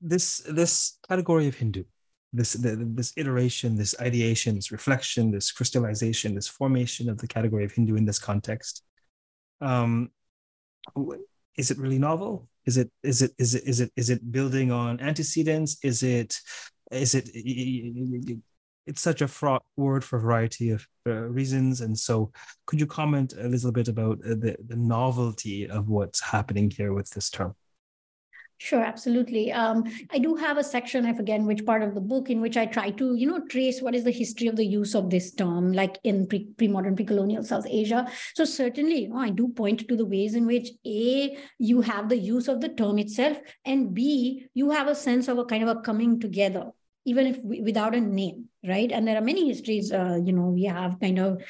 this 0.00 0.38
this 0.48 0.98
category 1.08 1.48
of 1.48 1.54
Hindu, 1.54 1.84
this 2.32 2.52
this 2.52 3.12
iteration, 3.16 3.76
this 3.76 3.94
ideation, 4.00 4.56
this 4.56 4.70
reflection, 4.70 5.30
this 5.30 5.50
crystallization, 5.50 6.34
this 6.34 6.48
formation 6.48 7.08
of 7.08 7.18
the 7.18 7.26
category 7.26 7.64
of 7.64 7.72
Hindu 7.72 7.96
in 7.96 8.04
this 8.04 8.18
context. 8.18 8.82
Um, 9.60 10.10
is 11.58 11.70
it 11.70 11.78
really 11.78 11.98
novel? 11.98 12.48
Is 12.64 12.78
it 12.78 12.90
is 13.02 13.20
it 13.20 13.32
is 13.38 13.54
it 13.54 13.62
is 13.66 13.80
it 13.80 13.92
is 13.96 14.10
it 14.10 14.32
building 14.32 14.72
on 14.72 15.00
antecedents? 15.00 15.76
Is 15.82 16.02
it 16.02 16.38
is 16.90 17.14
it 17.14 17.28
it's 18.86 19.02
such 19.02 19.20
a 19.20 19.28
fraught 19.28 19.62
word 19.76 20.02
for 20.02 20.16
a 20.16 20.20
variety 20.20 20.70
of 20.70 20.86
uh, 21.06 21.12
reasons 21.12 21.82
and 21.82 21.96
so 21.98 22.32
could 22.66 22.80
you 22.80 22.86
comment 22.86 23.34
a 23.38 23.46
little 23.46 23.70
bit 23.70 23.86
about 23.86 24.18
uh, 24.24 24.30
the, 24.30 24.56
the 24.66 24.76
novelty 24.76 25.68
of 25.68 25.88
what's 25.88 26.22
happening 26.22 26.70
here 26.70 26.94
with 26.94 27.10
this 27.10 27.28
term 27.28 27.54
Sure, 28.60 28.82
absolutely. 28.82 29.52
Um, 29.52 29.84
I 30.10 30.18
do 30.18 30.34
have 30.34 30.58
a 30.58 30.64
section, 30.64 31.06
I 31.06 31.14
forget 31.14 31.40
which 31.40 31.64
part 31.64 31.80
of 31.80 31.94
the 31.94 32.00
book, 32.00 32.28
in 32.28 32.40
which 32.40 32.56
I 32.56 32.66
try 32.66 32.90
to, 32.90 33.14
you 33.14 33.24
know, 33.24 33.40
trace 33.46 33.80
what 33.80 33.94
is 33.94 34.02
the 34.02 34.10
history 34.10 34.48
of 34.48 34.56
the 34.56 34.64
use 34.66 34.96
of 34.96 35.10
this 35.10 35.32
term, 35.32 35.72
like 35.72 35.96
in 36.02 36.26
pre- 36.26 36.48
pre-modern, 36.56 36.96
pre-colonial 36.96 37.44
South 37.44 37.66
Asia. 37.68 38.10
So 38.34 38.44
certainly, 38.44 39.02
you 39.02 39.10
know, 39.10 39.18
I 39.18 39.30
do 39.30 39.48
point 39.48 39.86
to 39.86 39.96
the 39.96 40.04
ways 40.04 40.34
in 40.34 40.44
which 40.44 40.70
A, 40.84 41.38
you 41.60 41.82
have 41.82 42.08
the 42.08 42.18
use 42.18 42.48
of 42.48 42.60
the 42.60 42.68
term 42.68 42.98
itself, 42.98 43.38
and 43.64 43.94
B, 43.94 44.46
you 44.54 44.70
have 44.70 44.88
a 44.88 44.94
sense 44.96 45.28
of 45.28 45.38
a 45.38 45.44
kind 45.44 45.62
of 45.62 45.68
a 45.76 45.80
coming 45.80 46.18
together 46.18 46.72
even 47.04 47.26
if 47.26 47.38
we, 47.42 47.62
without 47.62 47.94
a 47.94 48.00
name, 48.00 48.46
right? 48.66 48.92
And 48.92 49.08
there 49.08 49.16
are 49.16 49.22
many 49.22 49.48
histories. 49.48 49.90
Uh, 49.90 50.18
you 50.22 50.30
know, 50.30 50.48
we 50.48 50.64
have 50.64 51.00
kind 51.00 51.18
of 51.18 51.42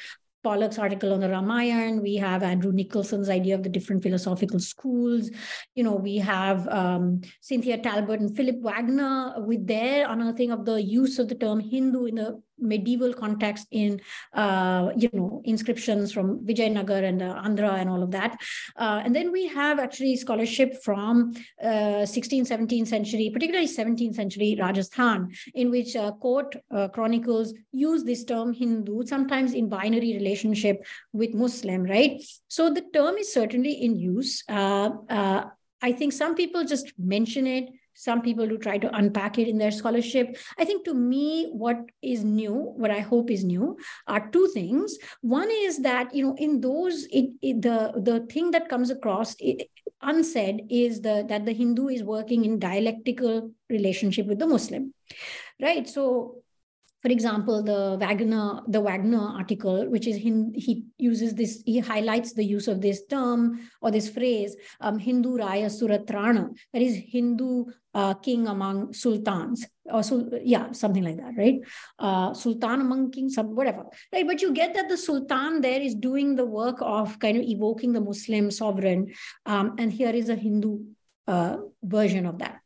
Pollock's 0.43 0.79
article 0.79 1.13
on 1.13 1.19
the 1.19 1.29
Ramayana. 1.29 2.01
We 2.01 2.15
have 2.15 2.43
Andrew 2.43 2.71
Nicholson's 2.71 3.29
idea 3.29 3.55
of 3.55 3.63
the 3.63 3.69
different 3.69 4.03
philosophical 4.03 4.59
schools. 4.59 5.29
You 5.75 5.83
know, 5.83 5.95
we 5.95 6.17
have 6.17 6.67
um, 6.67 7.21
Cynthia 7.41 7.77
Talbot 7.77 8.19
and 8.19 8.35
Phillip 8.35 8.57
Wagoner 8.61 9.35
with 9.37 9.67
their 9.67 10.09
unearthing 10.09 10.51
of 10.51 10.65
the 10.65 10.81
use 10.81 11.19
of 11.19 11.27
the 11.27 11.35
term 11.35 11.59
Hindu 11.59 12.05
in 12.05 12.15
the 12.15 12.41
medieval 12.61 13.13
context 13.13 13.67
in 13.71 14.01
uh, 14.33 14.89
you 14.95 15.09
know 15.13 15.41
inscriptions 15.45 16.11
from 16.11 16.45
Vijayanagar 16.45 17.03
and 17.03 17.21
uh, 17.21 17.41
Andhra 17.43 17.73
and 17.79 17.89
all 17.89 18.03
of 18.03 18.11
that. 18.11 18.37
Uh, 18.75 19.01
and 19.03 19.15
then 19.15 19.31
we 19.31 19.47
have 19.47 19.79
actually 19.79 20.15
scholarship 20.15 20.81
from 20.83 21.33
16th, 21.63 22.51
uh, 22.51 22.57
17th 22.57 22.87
century, 22.87 23.29
particularly 23.33 23.67
17th 23.67 24.15
century 24.15 24.57
Rajasthan, 24.59 25.29
in 25.53 25.69
which 25.69 25.95
uh, 25.95 26.11
court 26.13 26.55
uh, 26.71 26.87
chronicles 26.89 27.53
use 27.71 28.03
this 28.03 28.23
term 28.23 28.53
Hindu 28.53 29.05
sometimes 29.05 29.53
in 29.53 29.69
binary 29.69 30.13
relationship 30.13 30.85
with 31.13 31.33
Muslim, 31.33 31.83
right? 31.83 32.21
So 32.47 32.73
the 32.73 32.83
term 32.93 33.15
is 33.17 33.33
certainly 33.33 33.73
in 33.73 33.95
use. 33.95 34.43
I 35.81 35.93
think 35.93 36.11
some 36.11 36.35
people 36.35 36.65
just 36.65 36.91
mention 36.97 37.47
it 37.47 37.69
some 37.99 38.21
people 38.21 38.47
who 38.47 38.57
try 38.57 38.77
to 38.77 38.95
unpack 38.95 39.37
it 39.37 39.49
in 39.49 39.57
their 39.57 39.71
scholarship. 39.71 40.37
I 40.57 40.63
think 40.63 40.85
to 40.85 40.93
me, 40.93 41.49
what 41.51 41.79
is 42.01 42.23
new, 42.23 42.53
what 42.53 42.91
I 42.91 42.99
hope 42.99 43.29
is 43.29 43.43
new, 43.43 43.77
are 44.07 44.29
two 44.29 44.47
things. 44.53 44.97
One 45.19 45.49
is 45.51 45.79
that 45.79 46.15
you 46.15 46.23
know, 46.23 46.35
in 46.37 46.61
those, 46.61 47.03
it, 47.11 47.31
it, 47.41 47.61
the 47.61 47.91
the 48.09 48.25
thing 48.31 48.51
that 48.51 48.69
comes 48.69 48.89
across 48.89 49.35
it, 49.39 49.69
unsaid 50.01 50.61
is 50.69 51.01
the 51.01 51.25
that 51.27 51.45
the 51.45 51.51
Hindu 51.51 51.89
is 51.89 52.03
working 52.03 52.45
in 52.45 52.57
dialectical 52.57 53.51
relationship 53.69 54.27
with 54.27 54.39
the 54.39 54.47
Muslim, 54.47 54.93
right? 55.61 55.87
So 55.87 56.43
for 57.01 57.09
example, 57.09 57.63
the 57.63 57.97
Wagoner, 57.99 58.61
the 58.67 58.81
Wagoner 58.81 59.37
article, 59.37 59.89
which 59.89 60.05
is 60.05 60.17
he, 60.17 60.31
he 60.53 60.85
uses 60.97 61.33
this, 61.33 61.63
he 61.65 61.79
highlights 61.79 62.33
the 62.33 62.43
use 62.43 62.67
of 62.67 62.81
this 62.81 63.05
term 63.05 63.69
or 63.81 63.89
this 63.89 64.09
phrase, 64.09 64.55
um, 64.81 64.99
Hindu 64.99 65.37
Raya 65.37 65.67
Suratrana, 65.67 66.49
that 66.73 66.81
is 66.81 66.95
Hindu 66.95 67.65
uh, 67.93 68.13
king 68.15 68.47
among 68.47 68.93
sultans, 68.93 69.65
or 69.85 70.01
yeah, 70.43 70.71
something 70.73 71.03
like 71.03 71.17
that, 71.17 71.33
right? 71.37 71.59
Uh, 71.97 72.33
sultan 72.33 72.81
among 72.81 73.11
kings, 73.11 73.35
whatever, 73.37 73.85
right? 74.13 74.27
But 74.27 74.41
you 74.41 74.53
get 74.53 74.73
that 74.73 74.89
the 74.89 74.97
sultan 74.97 75.61
there 75.61 75.81
is 75.81 75.95
doing 75.95 76.35
the 76.35 76.45
work 76.45 76.77
of 76.81 77.17
kind 77.19 77.37
of 77.37 77.43
evoking 77.43 77.93
the 77.93 78.01
Muslim 78.01 78.51
sovereign, 78.51 79.13
um, 79.45 79.75
and 79.79 79.91
here 79.91 80.11
is 80.11 80.29
a 80.29 80.35
Hindu 80.35 80.79
uh, 81.27 81.57
version 81.81 82.25
of 82.25 82.39
that 82.39 82.59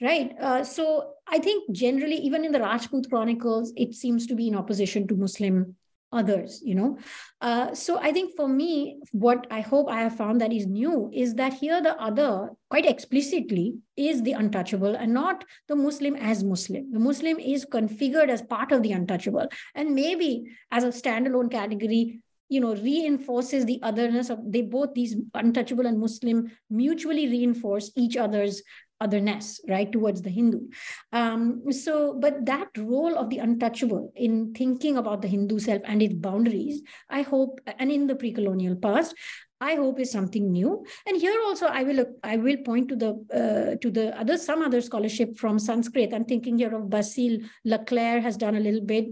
right? 0.00 0.34
Uh, 0.40 0.64
so 0.64 1.12
I 1.26 1.38
think 1.38 1.70
generally, 1.72 2.16
even 2.16 2.44
in 2.44 2.52
the 2.52 2.60
Rajput 2.60 3.08
Chronicles, 3.08 3.72
it 3.76 3.94
seems 3.94 4.26
to 4.26 4.34
be 4.34 4.48
in 4.48 4.54
opposition 4.54 5.06
to 5.08 5.14
Muslim 5.14 5.76
others 6.12 6.60
you 6.64 6.74
know? 6.74 6.98
Uh, 7.40 7.74
so 7.74 7.98
i 7.98 8.10
think 8.12 8.34
for 8.36 8.48
me 8.48 8.98
what 9.12 9.46
i 9.50 9.60
hope 9.60 9.88
i 9.88 10.00
have 10.00 10.16
found 10.16 10.40
that 10.40 10.52
is 10.52 10.66
new 10.66 11.10
is 11.12 11.34
that 11.34 11.52
here 11.52 11.80
the 11.82 12.00
other 12.00 12.50
quite 12.70 12.86
explicitly 12.86 13.76
is 13.96 14.22
the 14.22 14.32
untouchable 14.32 14.94
and 14.94 15.12
not 15.12 15.44
the 15.68 15.76
muslim 15.76 16.16
as 16.16 16.42
muslim. 16.42 16.90
The 16.92 16.98
muslim 16.98 17.38
is 17.38 17.66
configured 17.66 18.28
as 18.28 18.42
part 18.42 18.72
of 18.72 18.82
the 18.82 18.92
untouchable. 18.92 19.48
And 19.74 19.94
maybe 19.94 20.44
as 20.70 20.84
a 20.84 20.88
standalone 20.88 21.50
category 21.50 22.20
you 22.48 22.60
know 22.60 22.74
reinforces 22.74 23.66
the 23.66 23.78
otherness 23.82 24.30
of 24.30 24.38
they 24.50 24.62
both 24.62 24.94
these 24.94 25.14
untouchable 25.34 25.86
and 25.86 26.00
muslim 26.00 26.50
mutually 26.70 27.28
reinforce 27.28 27.90
each 27.94 28.16
other's 28.16 28.62
otherness, 29.00 29.60
right, 29.68 29.90
towards 29.90 30.22
the 30.22 30.30
Hindu. 30.30 30.68
Um, 31.12 31.62
so, 31.70 32.18
but 32.18 32.44
that 32.46 32.68
role 32.76 33.16
of 33.16 33.30
the 33.30 33.38
untouchable 33.38 34.12
in 34.16 34.52
thinking 34.54 34.96
about 34.96 35.22
the 35.22 35.28
Hindu 35.28 35.58
self 35.58 35.82
and 35.84 36.02
its 36.02 36.14
boundaries, 36.14 36.82
I 37.08 37.22
hope, 37.22 37.60
and 37.78 37.90
in 37.90 38.06
the 38.06 38.16
pre-colonial 38.16 38.76
past, 38.76 39.14
I 39.60 39.74
hope 39.74 39.98
is 39.98 40.10
something 40.12 40.52
new. 40.52 40.84
And 41.06 41.16
here 41.16 41.40
also, 41.44 41.66
I 41.66 41.82
will 41.82 42.04
I 42.22 42.36
will 42.36 42.58
point 42.58 42.88
to 42.90 42.96
the 42.96 43.10
uh, 43.34 43.76
to 43.82 43.90
the 43.90 44.16
other 44.16 44.38
some 44.38 44.62
other 44.62 44.80
scholarship 44.80 45.36
from 45.36 45.58
Sanskrit. 45.58 46.14
I'm 46.14 46.24
thinking 46.24 46.58
here 46.58 46.74
of 46.74 46.88
Basile 46.88 47.40
Leclère 47.66 48.22
has 48.22 48.36
done 48.36 48.54
a 48.54 48.60
little 48.60 48.82
bit 48.82 49.08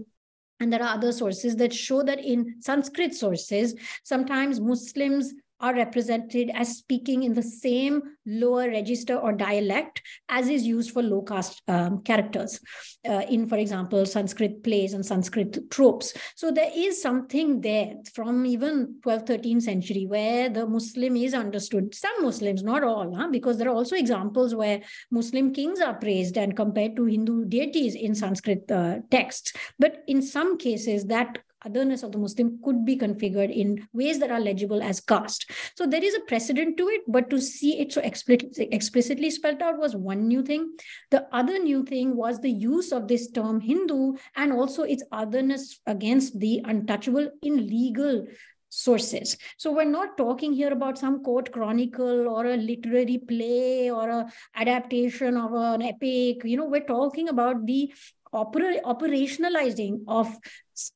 and 0.59 0.73
there 0.73 0.81
are 0.81 0.95
other 0.95 1.11
sources 1.11 1.55
that 1.57 1.73
show 1.73 2.01
that 2.03 2.19
in 2.19 2.55
Sanskrit 2.61 3.13
sources, 3.13 3.75
sometimes 4.03 4.59
Muslims 4.59 5.33
are 5.59 5.73
represented 5.73 6.51
as 6.53 6.77
speaking 6.77 7.23
in 7.23 7.33
the 7.33 7.43
same 7.43 8.01
lower 8.25 8.67
register 8.67 9.15
or 9.15 9.31
dialect 9.31 10.01
as 10.29 10.49
is 10.49 10.65
used 10.65 10.91
for 10.91 11.01
low 11.01 11.21
caste 11.21 11.61
um, 11.67 12.01
characters 12.03 12.59
uh, 13.07 13.23
in, 13.29 13.47
for 13.47 13.57
example, 13.57 14.05
Sanskrit 14.05 14.63
plays 14.63 14.93
and 14.93 15.05
Sanskrit 15.05 15.69
tropes. 15.71 16.13
So 16.35 16.51
there 16.51 16.71
is 16.75 17.01
something 17.01 17.61
there 17.61 17.95
from 18.13 18.45
even 18.45 18.95
12th, 19.05 19.27
13th 19.27 19.61
century 19.61 20.05
where 20.07 20.49
the 20.49 20.67
Muslim 20.67 21.15
is 21.15 21.33
understood. 21.33 21.95
Some 21.95 22.21
Muslims, 22.21 22.63
not 22.63 22.83
all, 22.83 23.15
huh? 23.15 23.29
because 23.31 23.57
there 23.57 23.69
are 23.69 23.75
also 23.75 23.95
examples 23.95 24.53
where 24.53 24.81
Muslim 25.11 25.53
kings 25.53 25.79
are 25.79 25.95
praised 25.95 26.37
and 26.37 26.55
compared 26.55 26.95
to 26.95 27.05
Hindu 27.05 27.45
deities 27.45 27.95
in 27.95 28.13
Sanskrit 28.13 28.69
uh, 28.71 28.99
texts. 29.09 29.53
But 29.79 30.03
in 30.07 30.21
some 30.21 30.57
cases, 30.57 31.05
that 31.05 31.39
otherness 31.67 32.03
of 32.03 32.11
the 32.11 32.17
Muslim 32.17 32.59
could 32.63 32.85
be 32.85 32.97
configured 32.97 33.55
in 33.55 33.87
ways 33.93 34.19
that 34.19 34.31
are 34.31 34.39
legible 34.39 34.81
as 34.81 34.99
caste. 34.99 35.51
So 35.75 35.85
there 35.85 36.03
is 36.03 36.15
a 36.15 36.21
precedent 36.21 36.77
to 36.77 36.87
it, 36.87 37.01
but 37.07 37.29
to 37.29 37.39
see 37.39 37.79
it 37.79 37.93
so 37.93 38.01
explicitly, 38.01 38.67
explicitly 38.71 39.29
spelled 39.29 39.61
out 39.61 39.77
was 39.77 39.95
one 39.95 40.27
new 40.27 40.43
thing. 40.43 40.73
The 41.11 41.27
other 41.31 41.59
new 41.59 41.83
thing 41.83 42.15
was 42.15 42.39
the 42.39 42.51
use 42.51 42.91
of 42.91 43.07
this 43.07 43.29
term 43.31 43.59
Hindu 43.59 44.13
and 44.35 44.51
also 44.51 44.83
its 44.83 45.03
otherness 45.11 45.79
against 45.85 46.39
the 46.39 46.61
untouchable 46.65 47.29
in 47.41 47.67
legal 47.67 48.25
sources. 48.69 49.37
So 49.57 49.71
we're 49.71 49.85
not 49.85 50.17
talking 50.17 50.53
here 50.53 50.71
about 50.71 50.97
some 50.97 51.23
court 51.23 51.51
chronicle 51.51 52.27
or 52.27 52.45
a 52.45 52.57
literary 52.57 53.17
play 53.17 53.89
or 53.89 54.09
a 54.09 54.31
adaptation 54.55 55.37
of 55.37 55.53
an 55.53 55.81
epic. 55.81 56.43
You 56.43 56.57
know, 56.57 56.65
we're 56.65 56.81
talking 56.81 57.29
about 57.29 57.65
the 57.65 57.93
opera- 58.37 58.81
operationalizing 58.85 60.03
of 60.07 60.27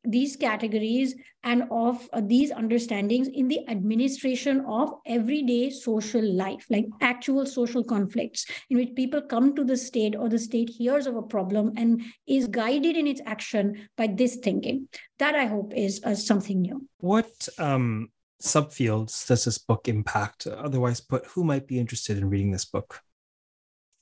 these 0.04 0.36
categories 0.36 1.16
and 1.44 1.64
of 1.72 2.08
uh, 2.14 2.22
these 2.24 2.52
understandings 2.52 3.28
in 3.28 3.48
the 3.48 3.68
administration 3.68 4.64
of 4.68 4.94
everyday 5.08 5.70
social 5.72 6.24
life, 6.24 6.66
like 6.70 6.86
actual 7.02 7.46
social 7.46 7.84
conflicts 7.84 8.46
in 8.70 8.78
which 8.78 8.94
people 8.96 9.22
come 9.22 9.56
to 9.56 9.64
the 9.64 9.78
state 9.78 10.16
or 10.16 10.30
the 10.30 10.38
state 10.38 10.70
hears 10.70 11.08
of 11.08 11.16
a 11.16 11.22
problem 11.22 11.74
and 11.78 12.04
is 12.28 12.48
guided 12.48 12.96
in 12.96 13.08
its 13.08 13.22
action 13.26 13.88
by 13.98 14.08
this 14.08 14.36
thinking. 14.36 14.88
That 15.18 15.36
I 15.36 15.46
hope 15.46 15.74
is 15.76 16.02
uh, 16.04 16.16
something 16.16 16.62
new. 16.62 16.88
What 17.00 17.50
um, 17.58 18.10
subfields 18.42 19.28
does 19.28 19.46
this 19.46 19.58
book 19.58 19.88
impact? 19.88 20.48
Otherwise, 20.48 21.02
put, 21.02 21.26
who 21.26 21.44
might 21.44 21.68
be 21.68 21.80
interested 21.80 22.18
in 22.18 22.30
reading 22.30 22.52
this 22.52 22.66
book? 22.66 23.02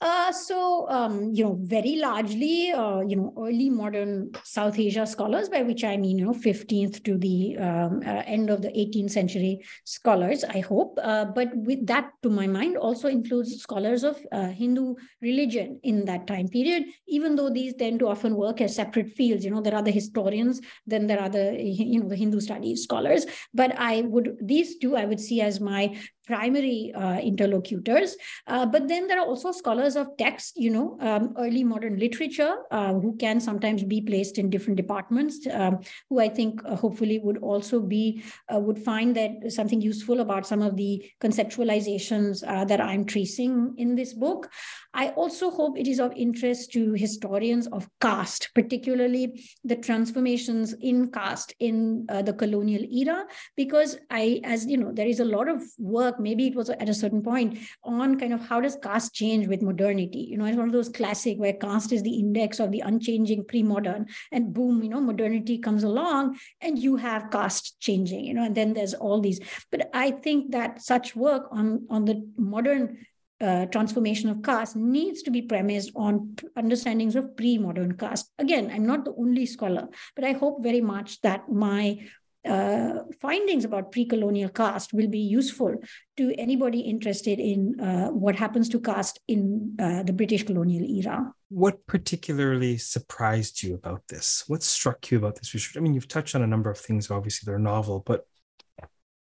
Uh, 0.01 0.31
so, 0.31 0.87
um, 0.89 1.31
you 1.33 1.43
know, 1.43 1.59
very 1.61 1.97
largely, 1.97 2.71
uh, 2.71 3.01
you 3.01 3.17
know, 3.17 3.33
early 3.37 3.69
modern 3.69 4.31
South 4.45 4.79
Asia 4.79 5.05
scholars, 5.05 5.49
by 5.49 5.61
which 5.61 5.83
I 5.83 5.97
mean, 5.97 6.17
you 6.17 6.25
know, 6.25 6.33
15th 6.33 7.03
to 7.03 7.17
the 7.17 7.57
um, 7.57 8.01
uh, 8.05 8.23
end 8.25 8.49
of 8.49 8.61
the 8.61 8.69
18th 8.69 9.11
century 9.11 9.59
scholars, 9.83 10.45
I 10.45 10.61
hope. 10.61 10.97
Uh, 11.03 11.25
but 11.25 11.49
with 11.53 11.85
that, 11.87 12.11
to 12.23 12.29
my 12.29 12.47
mind, 12.47 12.77
also 12.77 13.09
includes 13.09 13.57
scholars 13.57 14.05
of 14.05 14.17
uh, 14.31 14.47
Hindu 14.47 14.95
religion 15.21 15.81
in 15.83 16.05
that 16.05 16.27
time 16.27 16.47
period, 16.47 16.85
even 17.09 17.35
though 17.35 17.49
these 17.49 17.73
tend 17.75 17.99
to 17.99 18.07
often 18.07 18.35
work 18.35 18.61
as 18.61 18.77
separate 18.77 19.09
fields. 19.09 19.43
You 19.43 19.51
know, 19.51 19.61
there 19.61 19.75
are 19.75 19.83
the 19.83 19.91
historians, 19.91 20.61
then 20.87 21.07
there 21.07 21.19
are 21.19 21.29
the, 21.29 21.57
you 21.61 22.01
know, 22.01 22.07
the 22.07 22.15
Hindu 22.15 22.39
studies 22.39 22.83
scholars. 22.83 23.25
But 23.53 23.77
I 23.77 24.01
would, 24.03 24.37
these 24.41 24.77
two 24.77 24.95
I 24.95 25.03
would 25.03 25.19
see 25.19 25.41
as 25.41 25.59
my 25.59 25.97
primary 26.31 26.93
uh, 27.03 27.19
interlocutors. 27.31 28.15
Uh, 28.45 28.65
but 28.73 28.87
then 28.91 29.07
there 29.07 29.19
are 29.21 29.29
also 29.31 29.51
scholars 29.51 29.95
of 30.01 30.07
text, 30.17 30.53
you 30.65 30.71
know, 30.75 30.87
um, 31.09 31.33
early 31.45 31.63
modern 31.73 31.95
literature, 32.05 32.53
uh, 32.77 32.93
who 33.03 33.11
can 33.23 33.37
sometimes 33.49 33.81
be 33.95 33.99
placed 34.09 34.37
in 34.41 34.49
different 34.49 34.77
departments, 34.83 35.35
um, 35.59 35.79
who 36.09 36.19
I 36.27 36.29
think 36.37 36.63
hopefully 36.83 37.17
would 37.25 37.39
also 37.51 37.81
be, 37.95 38.23
would 38.51 38.79
find 38.89 39.15
that 39.19 39.51
something 39.51 39.81
useful 39.81 40.19
about 40.25 40.45
some 40.51 40.61
of 40.61 40.75
the 40.75 40.93
conceptualizations 41.19 42.41
that 42.71 42.81
I'm 42.89 43.03
tracing 43.05 43.73
in 43.77 43.95
this 43.95 44.13
book. 44.13 44.49
I 44.93 45.09
also 45.21 45.49
hope 45.49 45.77
it 45.77 45.87
is 45.87 45.99
of 45.99 46.13
interest 46.25 46.71
to 46.73 46.93
historians 46.93 47.67
of 47.67 47.87
caste, 48.01 48.49
particularly 48.53 49.23
the 49.63 49.75
transformations 49.87 50.73
in 50.81 51.11
caste 51.11 51.53
in 51.59 52.05
uh, 52.09 52.21
the 52.21 52.33
colonial 52.33 52.83
era, 53.01 53.25
because 53.55 53.97
I, 54.09 54.41
as 54.43 54.65
you 54.65 54.77
know, 54.77 54.91
there 54.91 55.07
is 55.07 55.19
a 55.19 55.25
lot 55.25 55.47
of 55.47 55.61
work, 55.77 56.18
maybe 56.19 56.47
it 56.47 56.55
was 56.55 56.69
at 56.69 56.89
a 56.89 56.93
certain 56.93 57.21
point, 57.21 57.57
on 57.83 58.19
kind 58.19 58.33
of 58.33 58.41
how 58.41 58.61
does 58.61 58.77
caste 58.81 59.13
change 59.13 59.47
with 59.47 59.61
modernity? 59.61 60.27
You 60.29 60.37
know, 60.37 60.45
it's 60.45 60.57
one 60.57 60.67
of 60.67 60.73
those 60.73 60.89
classic 60.89 61.37
where 61.37 61.53
caste 61.53 61.91
is 61.91 62.03
the 62.03 62.19
index 62.19 62.59
of 62.59 62.71
the 62.71 62.81
unchanging 62.81 63.45
pre-modern, 63.45 64.07
and 64.31 64.53
boom, 64.53 64.83
you 64.83 64.89
know, 64.89 65.01
modernity 65.01 65.57
comes 65.57 65.83
along 65.83 66.37
and 66.61 66.77
you 66.77 66.95
have 66.97 67.31
caste 67.31 67.79
changing, 67.79 68.25
you 68.25 68.33
know, 68.33 68.43
and 68.43 68.55
then 68.55 68.73
there's 68.73 68.93
all 68.93 69.21
these. 69.21 69.39
But 69.71 69.89
I 69.93 70.11
think 70.11 70.51
that 70.51 70.81
such 70.81 71.15
work 71.15 71.47
on, 71.51 71.85
on 71.89 72.05
the 72.05 72.27
modern 72.37 73.05
uh, 73.41 73.65
transformation 73.67 74.29
of 74.29 74.43
caste 74.43 74.75
needs 74.75 75.21
to 75.23 75.31
be 75.31 75.41
premised 75.41 75.91
on 75.95 76.35
understandings 76.57 77.15
of 77.15 77.37
pre-modern 77.37 77.95
caste. 77.95 78.29
Again, 78.37 78.69
I'm 78.69 78.85
not 78.85 79.05
the 79.05 79.13
only 79.17 79.45
scholar, 79.45 79.87
but 80.15 80.25
I 80.25 80.33
hope 80.33 80.61
very 80.61 80.81
much 80.81 81.21
that 81.21 81.49
my 81.49 82.05
uh, 82.47 83.03
findings 83.19 83.65
about 83.65 83.91
pre-colonial 83.91 84.49
caste 84.49 84.93
will 84.93 85.09
be 85.09 85.19
useful 85.19 85.75
to 86.17 86.33
anybody 86.37 86.79
interested 86.79 87.39
in 87.39 87.79
uh, 87.79 88.07
what 88.07 88.35
happens 88.35 88.69
to 88.69 88.79
caste 88.79 89.19
in 89.27 89.75
uh, 89.79 90.03
the 90.03 90.13
British 90.13 90.43
colonial 90.43 90.85
era. 90.85 91.33
What 91.49 91.85
particularly 91.85 92.77
surprised 92.77 93.61
you 93.61 93.75
about 93.75 94.03
this? 94.07 94.45
What 94.47 94.63
struck 94.63 95.11
you 95.11 95.17
about 95.17 95.35
this 95.35 95.53
research? 95.53 95.75
I 95.75 95.81
mean, 95.81 95.93
you've 95.93 96.07
touched 96.07 96.35
on 96.35 96.41
a 96.41 96.47
number 96.47 96.69
of 96.69 96.77
things. 96.77 97.11
Obviously, 97.11 97.45
they're 97.45 97.59
novel, 97.59 98.03
but 98.05 98.25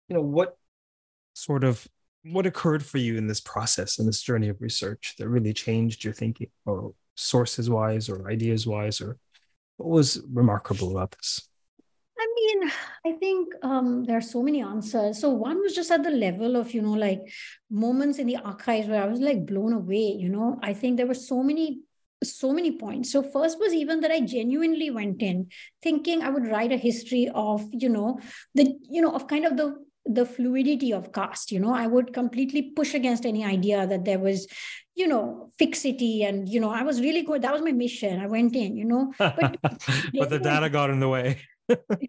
you 0.10 0.16
know, 0.16 0.22
what 0.22 0.58
sort 1.34 1.64
of 1.64 1.88
what 2.24 2.46
occurred 2.46 2.84
for 2.84 2.98
you 2.98 3.18
in 3.18 3.28
this 3.28 3.40
process 3.40 4.00
and 4.00 4.08
this 4.08 4.22
journey 4.22 4.50
of 4.50 4.60
research 4.60 5.16
that 5.20 5.30
really 5.30 5.54
changed 5.54 6.04
your 6.04 6.14
thinking 6.14 6.50
or 6.66 6.94
sources 7.16 7.70
wise 7.70 8.10
or 8.10 8.30
ideas 8.30 8.66
wise 8.66 9.00
or 9.00 9.18
what 9.78 9.90
was 9.90 10.22
remarkable 10.32 10.92
about 10.92 11.12
this 11.12 11.48
i 12.26 12.28
mean 12.36 12.72
i 13.06 13.12
think 13.20 13.54
um, 13.62 14.04
there 14.06 14.18
are 14.18 14.30
so 14.36 14.42
many 14.42 14.62
answers. 14.62 15.20
So 15.22 15.30
one 15.30 15.62
was 15.62 15.76
just 15.76 15.92
at 15.92 16.04
the 16.04 16.12
level 16.12 16.56
of 16.56 16.74
you 16.74 16.82
know 16.82 16.94
like 16.94 17.22
moments 17.70 18.20
in 18.20 18.28
the 18.28 18.38
archives 18.38 18.88
where 18.88 19.04
i 19.04 19.08
was 19.08 19.20
like 19.20 19.46
blown 19.46 19.74
away 19.74 20.16
you 20.24 20.30
know? 20.30 20.60
I 20.64 20.74
think 20.74 20.98
there 20.98 21.08
were 21.08 21.22
so 21.34 21.44
many 21.44 21.82
so 22.24 22.54
many 22.54 22.78
points. 22.78 23.12
So 23.12 23.22
first 23.22 23.60
was 23.60 23.74
even 23.74 24.02
that 24.02 24.12
i 24.12 24.20
genuinely 24.22 24.90
went 24.90 25.22
in 25.22 25.48
thinking 25.84 26.24
i 26.24 26.30
would 26.30 26.48
write 26.48 26.72
a 26.72 26.78
history 26.78 27.30
of 27.34 27.66
you 27.72 27.90
know 27.90 28.20
the 28.54 28.74
you 28.90 29.02
know 29.02 29.12
of 29.12 29.28
kind 29.28 29.46
of 29.46 29.58
the 29.58 29.76
the 30.06 30.26
fluidity 30.26 30.94
of 30.94 31.12
caste 31.12 31.52
you 31.52 31.60
know? 31.60 31.74
I 31.74 31.88
would 31.88 32.14
completely 32.14 32.62
push 32.80 32.94
against 32.94 33.26
any 33.26 33.44
idea 33.44 33.88
that 33.88 34.06
there 34.06 34.20
was 34.20 34.48
you 34.96 35.08
know 35.08 35.52
fixity 35.60 36.24
and 36.24 36.48
you 36.48 36.60
know 36.60 36.72
i 36.72 36.84
was 36.84 37.02
really 37.02 37.24
good. 37.24 37.42
That 37.42 37.54
was 37.54 37.62
my 37.62 37.72
mission. 37.72 38.20
I 38.20 38.28
went 38.28 38.56
in 38.56 38.78
you 38.78 38.86
know? 38.86 39.14
But 39.20 39.58
but 40.20 40.30
the 40.30 40.40
data 40.52 40.70
got 40.70 40.90
in 40.90 41.00
the 41.00 41.10
way 41.10 41.42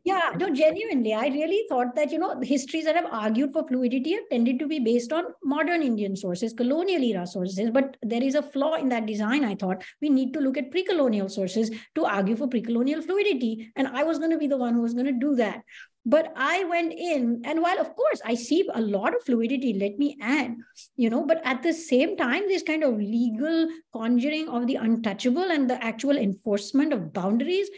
yeah 0.05 0.33
no 0.37 0.51
genuinely 0.51 1.15
i 1.15 1.29
really 1.29 1.65
thought 1.69 1.95
that 1.95 2.13
you 2.13 2.19
know 2.19 2.39
histories 2.43 2.85
that 2.85 2.95
have 2.95 3.07
argued 3.11 3.53
for 3.53 3.67
fluidity 3.67 4.13
have 4.13 4.29
tended 4.31 4.59
to 4.59 4.67
be 4.67 4.79
based 4.79 5.13
on 5.13 5.25
modern 5.43 5.83
indian 5.83 6.15
sources 6.15 6.53
colonial 6.53 7.03
era 7.03 7.27
sources 7.27 7.71
but 7.71 7.97
there 8.03 8.23
is 8.23 8.35
a 8.35 8.43
flaw 8.43 8.75
in 8.75 8.89
that 8.89 9.07
design 9.07 9.45
i 9.45 9.55
thought. 9.55 9.83
We 10.03 10.11
need 10.11 10.33
to 10.35 10.41
look 10.41 10.57
at 10.59 10.71
pre-colonial 10.71 11.29
sources 11.29 11.71
to 11.95 12.05
argue 12.05 12.37
for 12.37 12.49
pre-colonial 12.49 13.03
fluidity 13.03 13.73
and 13.77 13.89
i 13.89 14.03
was 14.05 14.19
going 14.19 14.31
to 14.31 14.39
be 14.39 14.47
the 14.47 14.57
one 14.57 14.75
who 14.75 14.83
was 14.83 14.95
going 14.95 15.07
to 15.07 15.13
do 15.13 15.35
that. 15.37 15.63
But 16.09 16.33
i 16.37 16.63
went 16.65 16.93
in 16.93 17.43
and 17.45 17.61
while 17.61 17.81
of 17.81 17.89
course 17.97 18.21
i 18.25 18.35
see 18.35 18.69
a 18.73 18.81
lot 18.81 19.15
of 19.17 19.25
fluidity 19.25 19.73
let 19.75 19.99
me 19.99 20.17
add 20.21 20.55
you 20.97 21.11
know 21.11 21.25
but 21.27 21.41
at 21.45 21.65
the 21.65 21.73
same 21.73 22.17
time 22.17 22.47
this 22.47 22.63
kind 22.63 22.85
of 22.85 22.97
legal 22.97 23.69
conjuring 23.93 24.49
of 24.49 24.69
the 24.69 24.77
untouchable 24.77 25.51
and 25.57 25.69
the 25.69 25.83
actual 25.85 26.17
enforcement 26.17 26.93
of 26.93 27.13
boundaries 27.13 27.69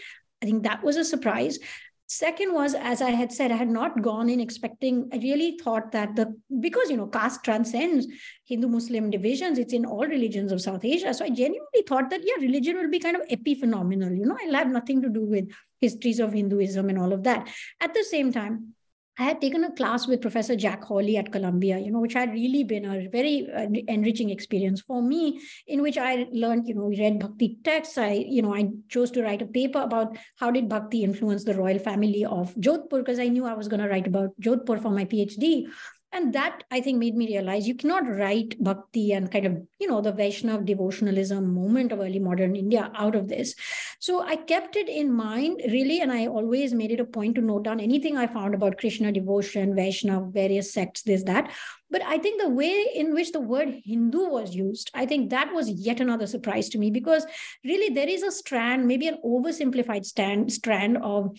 i 0.42 0.46
think 0.46 0.62
that 0.62 0.82
was 0.82 0.96
a 0.96 1.04
surprise. 1.04 1.58
Second 2.10 2.54
was 2.54 2.74
as 2.74 3.02
i 3.02 3.10
had 3.10 3.30
said 3.30 3.52
i 3.52 3.56
had 3.56 3.68
not 3.68 4.00
gone 4.04 4.30
in 4.34 4.40
expecting 4.40 5.00
i 5.12 5.18
really 5.24 5.58
thought 5.62 5.92
that 5.92 6.14
the 6.16 6.24
because 6.60 6.88
you 6.92 6.96
know 6.96 7.06
caste 7.16 7.42
transcends 7.48 8.06
hindu 8.46 8.70
muslim 8.76 9.10
divisions 9.10 9.58
it's 9.58 9.74
in 9.74 9.84
all 9.84 10.06
religions 10.06 10.50
of 10.50 10.62
south 10.62 10.86
asia. 10.86 11.12
So 11.12 11.26
i 11.26 11.28
genuinely 11.28 11.82
thought 11.86 12.08
that 12.08 12.22
yeah 12.24 12.40
religion 12.40 12.78
will 12.78 12.88
be 12.94 12.98
kind 12.98 13.14
of 13.14 13.28
epiphenomenal 13.36 14.16
you 14.16 14.24
know 14.24 14.38
i'll 14.42 14.54
have 14.54 14.68
nothing 14.78 15.02
to 15.02 15.10
do 15.10 15.26
with 15.34 15.52
histories 15.80 16.18
of 16.18 16.32
hinduism 16.32 16.88
and 16.88 16.98
all 16.98 17.12
of 17.12 17.24
that. 17.24 17.48
At 17.80 17.94
the 17.94 18.04
same 18.04 18.32
time 18.32 18.74
I 19.20 19.24
had 19.24 19.40
taken 19.40 19.64
a 19.64 19.72
class 19.72 20.06
with 20.06 20.20
Professor 20.20 20.54
Jack 20.54 20.84
Hawley 20.84 21.16
at 21.16 21.32
Columbia, 21.32 21.78
you 21.78 21.90
know, 21.90 21.98
which 21.98 22.14
had 22.14 22.32
really 22.32 22.62
been 22.62 22.84
a 22.84 23.08
very 23.08 23.48
uh, 23.52 23.66
enriching 23.88 24.30
experience 24.30 24.80
for 24.80 25.02
me, 25.02 25.40
in 25.66 25.82
which 25.82 25.98
I 25.98 26.28
learned, 26.30 26.68
you 26.68 26.74
know, 26.74 26.84
we 26.84 27.00
read 27.00 27.18
Bhakti 27.18 27.58
texts. 27.64 27.98
I, 27.98 28.12
you 28.12 28.42
know, 28.42 28.54
I 28.54 28.70
chose 28.88 29.10
to 29.12 29.22
write 29.22 29.42
a 29.42 29.46
paper 29.46 29.80
about 29.80 30.16
how 30.36 30.52
did 30.52 30.68
Bhakti 30.68 31.02
influence 31.02 31.42
the 31.42 31.54
royal 31.54 31.80
family 31.80 32.24
of 32.24 32.54
Jodhpur, 32.54 32.98
because 32.98 33.18
I 33.18 33.26
knew 33.26 33.44
I 33.44 33.54
was 33.54 33.66
going 33.66 33.80
to 33.80 33.88
write 33.88 34.06
about 34.06 34.38
Jodhpur 34.40 34.80
for 34.80 34.90
my 34.90 35.04
PhD 35.04 35.66
and 36.12 36.32
that 36.32 36.62
i 36.70 36.80
think 36.80 36.98
made 36.98 37.14
me 37.14 37.26
realize 37.26 37.68
you 37.68 37.74
cannot 37.74 38.08
write 38.08 38.56
bhakti 38.62 39.12
and 39.12 39.30
kind 39.30 39.46
of 39.46 39.56
you 39.78 39.88
know 39.88 40.00
the 40.00 40.12
vaishnav 40.12 40.66
devotionalism 40.66 41.44
moment 41.46 41.92
of 41.92 42.00
early 42.00 42.18
modern 42.18 42.56
india 42.56 42.90
out 42.94 43.14
of 43.14 43.28
this. 43.28 43.54
So 44.00 44.20
i 44.22 44.36
kept 44.36 44.76
it 44.76 44.88
in 44.88 45.12
mind 45.12 45.60
really 45.72 46.00
and 46.00 46.12
i 46.12 46.26
always 46.26 46.72
made 46.72 46.92
it 46.92 47.00
a 47.00 47.04
point 47.04 47.34
to 47.34 47.40
note 47.40 47.64
down 47.64 47.80
anything 47.80 48.16
i 48.16 48.26
found 48.26 48.54
about 48.54 48.78
krishna 48.78 49.12
devotion 49.12 49.74
vaishnav 49.74 50.32
various 50.32 50.72
sects 50.72 51.02
this 51.02 51.24
that. 51.24 51.52
But 51.90 52.02
i 52.02 52.18
think 52.18 52.40
the 52.40 52.48
way 52.48 52.86
in 52.94 53.14
which 53.14 53.32
the 53.32 53.40
word 53.40 53.74
hindu 53.84 54.24
was 54.28 54.54
used 54.54 54.90
i 54.94 55.04
think 55.06 55.30
that 55.30 55.52
was 55.52 55.70
yet 55.70 56.00
another 56.00 56.26
surprise 56.26 56.68
to 56.70 56.78
me 56.78 56.90
because 56.90 57.26
really 57.64 57.92
there 57.94 58.08
is 58.08 58.22
a 58.22 58.32
strand 58.32 58.86
maybe 58.86 59.08
an 59.08 59.18
oversimplified 59.24 60.04
stand, 60.04 60.52
strand 60.52 60.98
of 60.98 61.30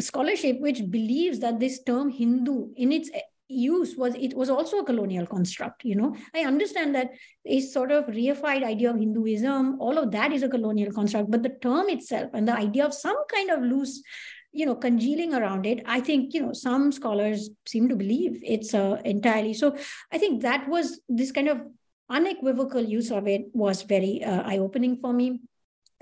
scholarship 0.00 0.60
which 0.60 0.90
believes 0.90 1.38
that 1.40 1.60
this 1.60 1.82
term 1.82 2.10
hindu 2.10 2.68
in 2.76 2.92
its 2.92 3.10
use 3.52 3.96
was 3.96 4.14
it 4.14 4.34
was 4.34 4.50
also 4.50 4.78
a 4.78 4.84
colonial 4.84 5.26
construct 5.26 5.84
you 5.84 5.94
know? 5.94 6.14
I 6.34 6.40
understand 6.40 6.94
that 6.94 7.10
a 7.46 7.60
sort 7.60 7.92
of 7.92 8.06
reified 8.06 8.64
idea 8.64 8.90
of 8.90 8.98
hinduism 8.98 9.80
all 9.80 9.98
of 9.98 10.10
that 10.12 10.32
is 10.32 10.42
a 10.42 10.48
colonial 10.48 10.92
construct 10.92 11.30
but 11.30 11.42
the 11.42 11.56
term 11.60 11.88
itself 11.88 12.30
and 12.34 12.48
the 12.48 12.56
idea 12.56 12.84
of 12.84 12.94
some 12.94 13.16
kind 13.32 13.50
of 13.50 13.62
loose 13.62 14.02
you 14.52 14.66
know 14.66 14.74
congealing 14.74 15.34
around 15.34 15.66
it 15.66 15.82
i 15.86 16.00
think 16.00 16.34
you 16.34 16.42
know 16.42 16.52
some 16.52 16.92
scholars 16.92 17.50
seem 17.66 17.88
to 17.88 17.96
believe 17.96 18.40
it's 18.44 18.74
uh, 18.74 19.00
entirely. 19.04 19.54
So 19.54 19.76
i 20.12 20.18
think 20.18 20.42
that 20.42 20.68
was 20.68 21.00
this 21.08 21.32
kind 21.32 21.48
of 21.48 21.62
unequivocal 22.10 22.82
use 22.82 23.10
of 23.10 23.26
it 23.26 23.46
was 23.54 23.82
very 23.82 24.22
uh, 24.22 24.42
eye 24.42 24.58
opening 24.58 24.98
for 25.00 25.12
me 25.12 25.40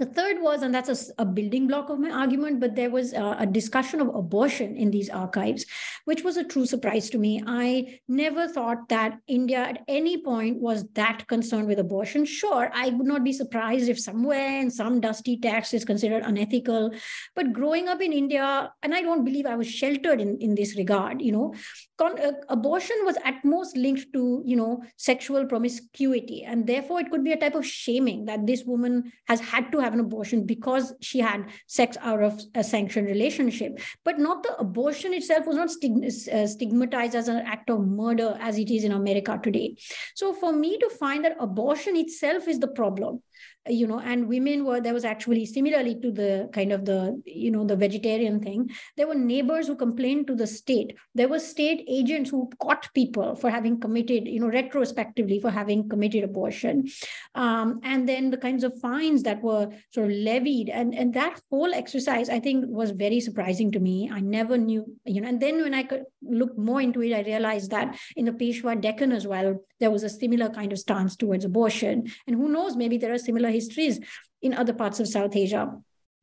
the 0.01 0.07
third 0.07 0.41
was, 0.41 0.63
and 0.63 0.75
that's 0.75 0.89
a, 0.89 1.23
a, 1.23 1.27
building 1.27 1.67
block 1.67 1.91
of 1.91 2.01
my 2.01 2.11
argument, 2.11 2.59
but 2.59 2.75
there 2.75 2.89
was 2.89 3.13
a, 3.13 3.37
a, 3.41 3.47
discussion 3.47 4.01
of 4.01 4.09
abortion 4.15 4.75
in 4.75 4.91
these 4.91 5.11
archives, 5.11 5.67
which 6.07 6.25
was 6.25 6.39
a 6.39 6.45
true 6.45 6.65
surprise 6.65 7.11
to 7.11 7.19
me. 7.19 7.43
I 7.47 8.01
never 8.09 8.49
thought 8.49 8.89
that 8.89 9.19
India 9.29 9.59
at 9.59 9.85
any 9.89 10.17
point 10.25 10.59
was 10.59 10.89
that 10.95 11.29
concerned 11.29 11.69
with 11.69 11.79
abortion. 11.79 12.25
Sure, 12.25 12.71
I 12.73 12.89
would 12.89 13.07
not 13.07 13.25
be 13.25 13.35
surprised 13.35 13.91
if 13.91 14.01
somewhere 14.01 14.63
in 14.63 14.71
some 14.71 15.03
dusty 15.03 15.37
text 15.37 15.75
is 15.75 15.85
considered 15.85 16.23
unethical. 16.23 16.93
But 17.37 17.53
growing 17.53 17.89
up 17.89 18.01
in 18.01 18.15
India, 18.15 18.73
and 18.83 18.95
I 18.95 19.03
don't 19.03 19.27
believe 19.27 19.45
I 19.45 19.57
was 19.57 19.71
sheltered 19.71 20.19
in, 20.19 20.39
in 20.41 20.55
this 20.55 20.79
regard, 20.79 21.21
you 21.21 21.33
know, 21.33 21.53
con- 22.01 22.19
uh, 22.19 22.33
abortion 22.49 22.97
was 23.05 23.17
at 23.25 23.45
most 23.45 23.77
linked 23.77 24.13
to, 24.15 24.43
you 24.45 24.57
know, 24.57 24.83
sexual 24.97 25.45
promiscuity. 25.47 26.43
And 26.45 26.67
therefore, 26.67 27.01
it 27.01 27.11
could 27.11 27.23
be 27.23 27.33
a 27.33 27.37
type 27.37 27.55
of 27.55 27.67
shaming 27.67 28.25
that 28.25 28.47
this 28.47 28.65
woman 28.65 29.13
has 29.29 29.41
had 29.41 29.71
to 29.73 29.79
have 29.79 29.93
an 29.93 30.01
abortion 30.01 30.47
because 30.47 30.95
she 31.03 31.19
had 31.19 31.45
sex 31.67 31.99
out 32.01 32.23
of 32.23 32.41
a 32.55 32.65
sanctioned 32.65 33.09
relationship. 33.09 33.81
But 34.03 34.19
not 34.19 34.43
the 34.43 34.57
abortion 34.57 35.13
itself 35.13 35.47
was 35.47 35.57
not 35.57 35.69
uh, 35.69 36.47
stigmatized 36.47 37.15
as 37.15 37.29
an 37.29 37.45
act 37.47 37.69
of 37.69 37.87
murder 37.87 38.39
as 38.41 38.59
it 38.59 38.71
is 38.71 38.85
in 38.85 38.93
America 38.93 39.39
today. 39.43 39.77
So 40.15 40.33
for 40.33 40.53
me 40.53 40.79
to 40.79 40.89
find 40.89 41.25
that 41.25 41.37
abortion 41.39 41.97
itself 41.97 42.49
is 42.49 42.59
the 42.59 42.69
problem 42.69 43.23
you 43.71 43.87
know 43.87 44.01
and 44.01 44.29
women 44.29 44.65
were 44.65 44.81
there 44.81 44.95
was 44.95 45.05
actually 45.05 45.47
similarly 45.47 45.95
to 46.01 46.11
the 46.11 46.49
kind 46.53 46.73
of 46.73 46.85
the 46.85 47.21
you 47.25 47.51
know 47.51 47.65
the 47.65 47.77
vegetarian 47.77 48.41
thing 48.41 48.69
there 48.97 49.07
were 49.07 49.15
neighbors 49.15 49.67
who 49.67 49.77
complained 49.77 50.27
to 50.27 50.35
the 50.35 50.47
state. 50.47 50.97
There 51.15 51.29
were 51.29 51.39
state 51.39 51.85
agents 51.89 52.31
who 52.31 52.51
caught 52.61 52.93
people 52.95 53.35
for 53.35 53.51
having 53.51 53.81
committed 53.81 54.27
you 54.27 54.41
know 54.41 54.49
retrospectively 54.49 55.41
for 55.41 55.51
having 55.51 55.89
committed 55.89 56.25
abortion. 56.25 56.89
Um, 57.35 57.81
and 57.83 58.09
then 58.09 58.31
the 58.31 58.37
kinds 58.37 58.65
of 58.65 58.79
fines 58.81 59.23
that 59.25 59.43
were 59.43 59.69
sort 59.95 60.11
of 60.11 60.17
levied. 60.17 60.69
And 60.69 60.95
and 60.95 61.15
that 61.15 61.41
whole 61.51 61.73
exercise 61.75 62.29
i 62.29 62.41
think 62.41 62.65
was 62.69 62.91
very 62.91 63.21
surprising 63.21 63.73
to 63.73 63.81
me. 63.81 64.11
I 64.13 64.21
never 64.21 64.59
knew 64.59 64.85
you 65.05 65.21
know 65.21 65.29
and 65.29 65.41
then 65.41 65.63
when 65.63 65.75
i 65.75 65.83
could 65.83 66.05
look 66.23 66.57
more 66.59 66.81
into 66.81 67.03
it 67.03 67.13
i 67.15 67.23
realized 67.23 67.71
that 67.71 67.97
in 68.17 68.25
the 68.25 68.33
peshwa 68.33 68.81
deccan 68.81 69.13
as 69.13 69.27
well 69.27 69.59
there 69.81 69.91
was 69.91 70.03
a 70.03 70.09
similar 70.09 70.49
kind 70.51 70.73
of 70.73 70.79
stance 70.79 71.17
towards 71.17 71.45
abortion. 71.45 72.11
And 72.27 72.37
who 72.37 72.49
knows 72.49 72.77
maybe 72.77 72.99
there 72.99 73.13
are 73.13 73.19
similar 73.19 73.49
histories 73.61 74.01
in 74.43 74.55
other 74.55 74.75
parts 74.83 75.01
of 75.01 75.09
south 75.15 75.37
asia 75.45 75.65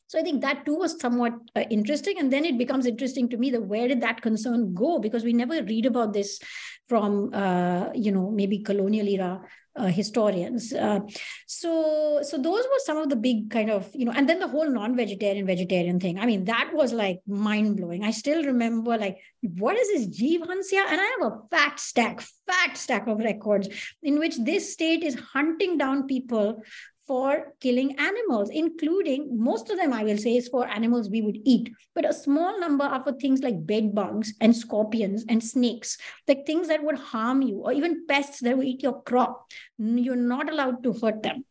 so 0.07 0.17
I 0.17 0.23
think 0.23 0.41
that 0.41 0.65
too 0.65 0.75
was 0.75 0.99
somewhat 0.99 1.33
uh, 1.55 1.65
interesting. 1.69 2.17
And 2.17 2.31
then 2.31 2.45
it 2.45 2.57
becomes 2.57 2.85
interesting 2.85 3.27
to 3.29 3.37
me 3.37 3.51
that 3.51 3.63
where 3.63 3.89
did 3.89 4.01
that 4.01 4.21
concern 4.21 4.73
go? 4.73 4.99
Because 4.99 5.23
we 5.23 5.33
never 5.33 5.61
read 5.61 5.85
about 5.85 6.13
this 6.13 6.39
from, 6.87 7.33
uh, 7.33 7.89
you 7.93 8.13
know, 8.13 8.31
maybe 8.31 8.59
colonial 8.59 9.05
era 9.05 9.41
uh, 9.75 9.87
historians. 9.87 10.71
Uh, 10.71 11.01
so, 11.45 12.21
so 12.23 12.37
those 12.37 12.63
were 12.63 12.79
some 12.85 12.97
of 12.97 13.09
the 13.09 13.17
big 13.17 13.51
kind 13.51 13.69
of, 13.69 13.91
you 13.93 14.05
know, 14.05 14.13
and 14.13 14.29
then 14.29 14.39
the 14.39 14.47
whole 14.47 14.69
non-vegetarian 14.69 15.45
vegetarian 15.45 15.99
thing. 15.99 16.19
I 16.19 16.25
mean, 16.25 16.45
that 16.45 16.71
was 16.73 16.93
like 16.93 17.19
mind 17.27 17.75
blowing. 17.75 18.05
I 18.05 18.11
still 18.11 18.45
remember 18.45 18.97
like, 18.97 19.17
what 19.41 19.77
is 19.77 19.89
this 19.89 20.21
Jeev 20.21 20.39
Hansya? 20.39 20.85
And 20.87 21.01
I 21.01 21.17
have 21.19 21.33
a 21.33 21.39
fat 21.51 21.81
stack, 21.81 22.21
fat 22.21 22.77
stack 22.77 23.07
of 23.07 23.19
records 23.19 23.67
in 24.01 24.19
which 24.19 24.37
this 24.37 24.71
state 24.71 25.03
is 25.03 25.15
hunting 25.15 25.77
down 25.77 26.07
people 26.07 26.63
for 27.07 27.53
killing 27.61 27.97
animals, 27.97 28.49
including 28.51 29.29
most 29.31 29.69
of 29.69 29.77
them, 29.77 29.93
I 29.93 30.03
will 30.03 30.17
say, 30.17 30.35
is 30.35 30.49
for 30.49 30.67
animals 30.67 31.09
we 31.09 31.21
would 31.21 31.39
eat. 31.45 31.71
But 31.95 32.09
a 32.09 32.13
small 32.13 32.59
number 32.59 32.83
are 32.83 33.03
for 33.03 33.13
things 33.13 33.41
like 33.41 33.65
bed 33.65 33.95
bugs 33.95 34.33
and 34.41 34.55
scorpions 34.55 35.25
and 35.29 35.43
snakes, 35.43 35.97
like 36.27 36.45
things 36.45 36.67
that 36.67 36.83
would 36.83 36.97
harm 36.97 37.41
you, 37.41 37.59
or 37.59 37.71
even 37.71 38.05
pests 38.07 38.41
that 38.41 38.57
would 38.57 38.67
eat 38.67 38.83
your 38.83 39.01
crop. 39.03 39.47
You're 39.77 40.15
not 40.15 40.51
allowed 40.51 40.83
to 40.83 40.93
hurt 40.93 41.23
them. 41.23 41.45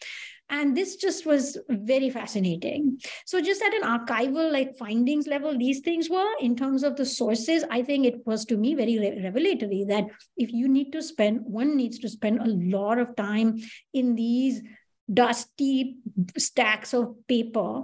And 0.48 0.76
this 0.76 0.94
just 0.94 1.26
was 1.26 1.58
very 1.68 2.08
fascinating. 2.08 3.00
So, 3.24 3.40
just 3.40 3.62
at 3.62 3.74
an 3.74 3.82
archival, 3.82 4.52
like 4.52 4.76
findings 4.76 5.26
level, 5.26 5.58
these 5.58 5.80
things 5.80 6.08
were 6.08 6.32
in 6.40 6.54
terms 6.54 6.84
of 6.84 6.94
the 6.94 7.04
sources. 7.04 7.64
I 7.68 7.82
think 7.82 8.06
it 8.06 8.24
was 8.24 8.44
to 8.46 8.56
me 8.56 8.74
very 8.74 8.96
re- 8.98 9.20
revelatory 9.24 9.84
that 9.88 10.04
if 10.36 10.52
you 10.52 10.68
need 10.68 10.92
to 10.92 11.02
spend, 11.02 11.40
one 11.42 11.76
needs 11.76 11.98
to 11.98 12.08
spend 12.08 12.40
a 12.40 12.78
lot 12.78 12.98
of 12.98 13.16
time 13.16 13.56
in 13.92 14.14
these 14.14 14.62
dusty 15.12 15.96
stacks 16.36 16.94
of 16.94 17.14
paper. 17.28 17.82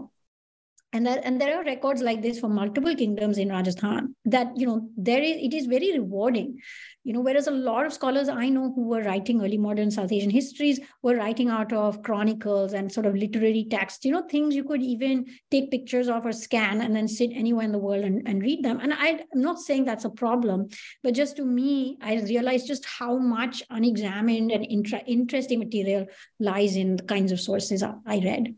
And 0.94 1.06
that, 1.06 1.24
and 1.24 1.40
there 1.40 1.58
are 1.58 1.64
records 1.64 2.02
like 2.02 2.20
this 2.20 2.38
for 2.38 2.50
multiple 2.50 2.94
kingdoms 2.94 3.38
in 3.38 3.48
rajasthan 3.48 4.14
that 4.26 4.52
you 4.54 4.66
know 4.66 4.90
there 4.94 5.22
is 5.22 5.38
it 5.40 5.54
is 5.54 5.64
very 5.64 5.92
rewarding 5.92 6.58
you 7.05 7.12
know 7.12 7.20
whereas 7.20 7.46
a 7.46 7.50
lot 7.50 7.84
of 7.84 7.92
scholars 7.92 8.28
i 8.28 8.48
know 8.48 8.72
who 8.72 8.82
were 8.88 9.03
writing 9.03 9.42
early 9.42 9.59
modern 9.59 9.90
south 9.90 10.12
asian 10.12 10.30
histories 10.30 10.78
were 11.03 11.16
writing 11.16 11.48
out 11.48 11.72
of 11.72 12.03
chronicles 12.03 12.72
and 12.72 12.92
sort 12.92 13.07
of 13.07 13.14
literary 13.14 13.66
texts 13.70 14.05
you 14.05 14.12
know 14.12 14.22
things 14.22 14.55
you 14.55 14.64
could 14.64 14.82
even 14.82 15.26
take 15.50 15.70
pictures 15.70 16.09
of 16.09 16.24
or 16.24 16.32
scan 16.32 16.80
and 16.80 16.94
then 16.94 17.09
sit 17.09 17.30
anywhere 17.34 17.64
in 17.64 17.72
the 17.72 17.78
world 17.78 18.05
and, 18.05 18.26
and 18.26 18.42
read 18.42 18.62
them. 18.64 18.78
And 18.80 18.92
i'm 18.94 19.20
not 19.34 19.59
saying 19.59 19.84
that's 19.84 20.05
a 20.05 20.11
problem 20.11 20.68
but 21.03 21.14
just 21.14 21.36
to 21.36 21.44
me 21.44 21.98
i 22.00 22.14
realized 22.14 22.66
just 22.66 22.84
how 22.84 23.18
much 23.18 23.62
unexamined 23.70 24.53
and 24.53 24.64
intra- 24.64 25.05
interesting 25.07 25.59
material 25.59 26.07
lies 26.38 26.76
in 26.76 26.96
the 26.96 27.05
kinds 27.05 27.32
of 27.32 27.40
sources 27.40 27.82
i, 27.82 27.94
I 28.07 28.18
read. 28.18 28.55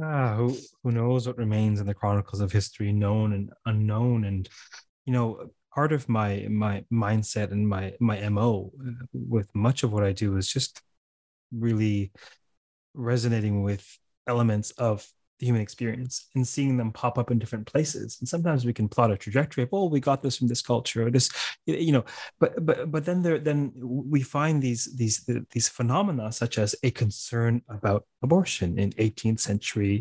Ah, 0.00 0.36
who 0.36 0.56
who 0.84 0.92
knows 0.92 1.26
what 1.26 1.38
remains 1.38 1.80
in 1.80 1.86
the 1.86 1.94
chronicles 1.94 2.40
of 2.40 2.52
history, 2.52 2.92
known 2.92 3.32
and 3.32 3.50
unknown, 3.66 4.24
and 4.24 4.48
you 5.06 5.12
know, 5.12 5.50
part 5.78 5.92
of 5.92 6.08
my 6.08 6.44
my 6.50 6.76
mindset 6.92 7.52
and 7.52 7.68
my 7.76 7.84
my 8.00 8.16
mo 8.28 8.72
uh, 8.84 9.04
with 9.12 9.48
much 9.54 9.84
of 9.84 9.92
what 9.92 10.04
I 10.10 10.12
do 10.24 10.36
is 10.36 10.52
just 10.56 10.82
really 11.66 12.10
resonating 12.94 13.62
with 13.62 13.84
elements 14.26 14.72
of 14.72 15.06
the 15.38 15.46
human 15.46 15.62
experience 15.62 16.14
and 16.34 16.44
seeing 16.54 16.76
them 16.76 16.90
pop 16.90 17.16
up 17.16 17.30
in 17.30 17.38
different 17.38 17.64
places. 17.72 18.16
And 18.18 18.28
sometimes 18.28 18.64
we 18.64 18.72
can 18.72 18.88
plot 18.88 19.12
a 19.12 19.16
trajectory 19.16 19.62
of, 19.62 19.68
oh, 19.72 19.88
we 19.94 20.00
got 20.00 20.20
this 20.20 20.36
from 20.38 20.48
this 20.48 20.62
culture 20.62 21.06
or 21.06 21.10
this, 21.12 21.30
you 21.66 21.92
know, 21.92 22.04
but 22.40 22.50
but 22.66 22.90
but 22.90 23.04
then 23.04 23.22
there 23.22 23.38
then 23.38 23.58
we 24.12 24.20
find 24.36 24.60
these 24.60 24.82
these 25.00 25.16
these 25.54 25.68
phenomena 25.68 26.32
such 26.32 26.58
as 26.58 26.74
a 26.82 26.90
concern 26.90 27.62
about 27.68 28.02
abortion 28.24 28.70
in 28.82 28.90
18th 29.06 29.40
century 29.50 29.96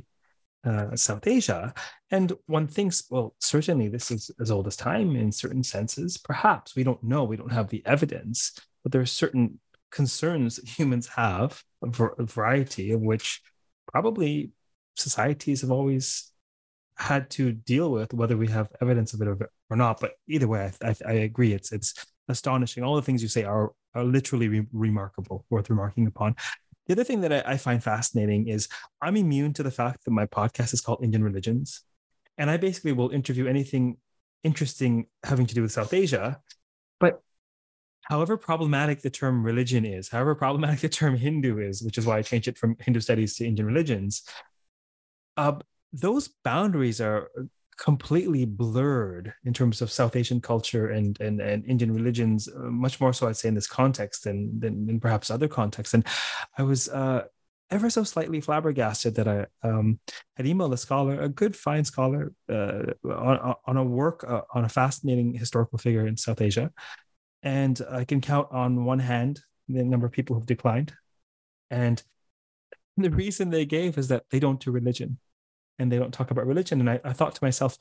uh, 0.67 0.95
South 0.95 1.25
Asia. 1.25 1.73
And 2.11 2.33
one 2.45 2.67
thinks, 2.67 3.03
well, 3.09 3.35
certainly 3.39 3.87
this 3.87 4.11
is 4.11 4.31
as 4.39 4.51
old 4.51 4.67
as 4.67 4.75
time 4.75 5.15
in 5.15 5.31
certain 5.31 5.63
senses. 5.63 6.17
Perhaps 6.17 6.75
we 6.75 6.83
don't 6.83 7.03
know, 7.03 7.23
we 7.23 7.37
don't 7.37 7.51
have 7.51 7.69
the 7.69 7.83
evidence, 7.85 8.59
but 8.83 8.91
there 8.91 9.01
are 9.01 9.05
certain 9.05 9.59
concerns 9.91 10.57
that 10.57 10.67
humans 10.67 11.07
have, 11.07 11.63
a 11.83 12.25
variety 12.25 12.91
of 12.91 13.01
which 13.01 13.41
probably 13.91 14.51
societies 14.95 15.61
have 15.61 15.71
always 15.71 16.31
had 16.97 17.29
to 17.29 17.51
deal 17.51 17.91
with, 17.91 18.13
whether 18.13 18.35
we 18.35 18.47
have 18.47 18.69
evidence 18.81 19.13
of 19.13 19.21
it 19.21 19.27
or 19.69 19.77
not. 19.77 19.99
But 19.99 20.13
either 20.27 20.47
way, 20.47 20.71
I, 20.81 20.89
I, 20.89 20.95
I 21.07 21.13
agree. 21.13 21.53
It's 21.53 21.71
it's 21.71 21.93
astonishing. 22.27 22.83
All 22.83 22.95
the 22.95 23.01
things 23.01 23.21
you 23.21 23.29
say 23.29 23.43
are 23.43 23.71
are 23.93 24.03
literally 24.03 24.47
re- 24.47 24.67
remarkable, 24.73 25.45
worth 25.49 25.69
remarking 25.69 26.07
upon. 26.07 26.35
The 26.87 26.93
other 26.93 27.03
thing 27.03 27.21
that 27.21 27.33
I, 27.33 27.53
I 27.53 27.57
find 27.57 27.83
fascinating 27.83 28.47
is 28.47 28.67
I'm 29.01 29.17
immune 29.17 29.53
to 29.53 29.63
the 29.63 29.71
fact 29.71 30.05
that 30.05 30.11
my 30.11 30.25
podcast 30.25 30.73
is 30.73 30.81
called 30.81 31.03
Indian 31.03 31.23
Religions, 31.23 31.81
and 32.37 32.49
I 32.49 32.57
basically 32.57 32.93
will 32.93 33.09
interview 33.09 33.47
anything 33.47 33.97
interesting 34.43 35.07
having 35.23 35.45
to 35.47 35.55
do 35.55 35.61
with 35.61 35.71
South 35.71 35.93
Asia. 35.93 36.39
But 36.99 37.21
however 38.03 38.37
problematic 38.37 39.01
the 39.01 39.09
term 39.09 39.43
religion 39.43 39.85
is, 39.85 40.09
however 40.09 40.35
problematic 40.35 40.79
the 40.81 40.89
term 40.89 41.17
Hindu 41.17 41.59
is, 41.59 41.81
which 41.83 41.97
is 41.97 42.05
why 42.05 42.17
I 42.17 42.21
changed 42.21 42.47
it 42.47 42.57
from 42.57 42.77
Hindu 42.79 43.01
studies 43.01 43.35
to 43.37 43.45
Indian 43.45 43.67
religions, 43.67 44.23
uh, 45.35 45.53
those 45.93 46.29
boundaries 46.43 47.01
are 47.01 47.29
completely 47.77 48.45
blurred 48.45 49.33
in 49.45 49.53
terms 49.53 49.81
of 49.81 49.91
South 49.91 50.15
Asian 50.15 50.41
culture 50.41 50.89
and 50.89 51.19
and, 51.21 51.39
and 51.39 51.65
Indian 51.65 51.93
religions, 51.93 52.47
uh, 52.47 52.59
much 52.59 52.99
more 52.99 53.13
so 53.13 53.27
I'd 53.27 53.37
say 53.37 53.47
in 53.49 53.55
this 53.55 53.67
context 53.67 54.23
than 54.23 54.59
than, 54.59 54.99
perhaps 54.99 55.29
other 55.29 55.47
contexts. 55.47 55.93
And 55.93 56.05
I 56.57 56.63
was 56.63 56.89
uh, 56.89 57.25
ever 57.69 57.89
so 57.89 58.03
slightly 58.03 58.41
flabbergasted 58.41 59.15
that 59.15 59.27
I 59.27 59.45
um, 59.63 59.99
had 60.35 60.45
emailed 60.45 60.73
a 60.73 60.77
scholar, 60.77 61.21
a 61.21 61.29
good, 61.29 61.55
fine 61.55 61.83
scholar, 61.83 62.33
uh, 62.49 62.93
on, 63.03 63.55
on 63.65 63.77
a 63.77 63.83
work 63.83 64.23
uh, 64.27 64.41
on 64.53 64.65
a 64.65 64.69
fascinating 64.69 65.33
historical 65.33 65.77
figure 65.77 66.07
in 66.07 66.17
South 66.17 66.41
Asia, 66.41 66.71
and 67.43 67.79
I 67.89 68.05
can 68.05 68.21
count 68.21 68.47
on 68.51 68.85
one 68.85 68.99
hand 68.99 69.41
the 69.69 69.83
number 69.83 70.07
of 70.07 70.13
people 70.13 70.35
who've 70.35 70.45
declined, 70.45 70.93
and 71.69 72.01
the 72.97 73.11
reason 73.11 73.51
they 73.51 73.65
gave 73.65 73.99
is 73.99 74.07
that 74.07 74.23
they 74.31 74.39
don't 74.39 74.59
do 74.59 74.71
religion 74.71 75.19
and 75.79 75.91
they 75.91 75.97
don't 75.97 76.13
talk 76.13 76.31
about 76.31 76.47
religion. 76.47 76.79
And 76.79 76.89
I, 76.89 76.99
I 77.03 77.13
thought 77.13 77.35
to 77.35 77.43
myself, 77.43 77.77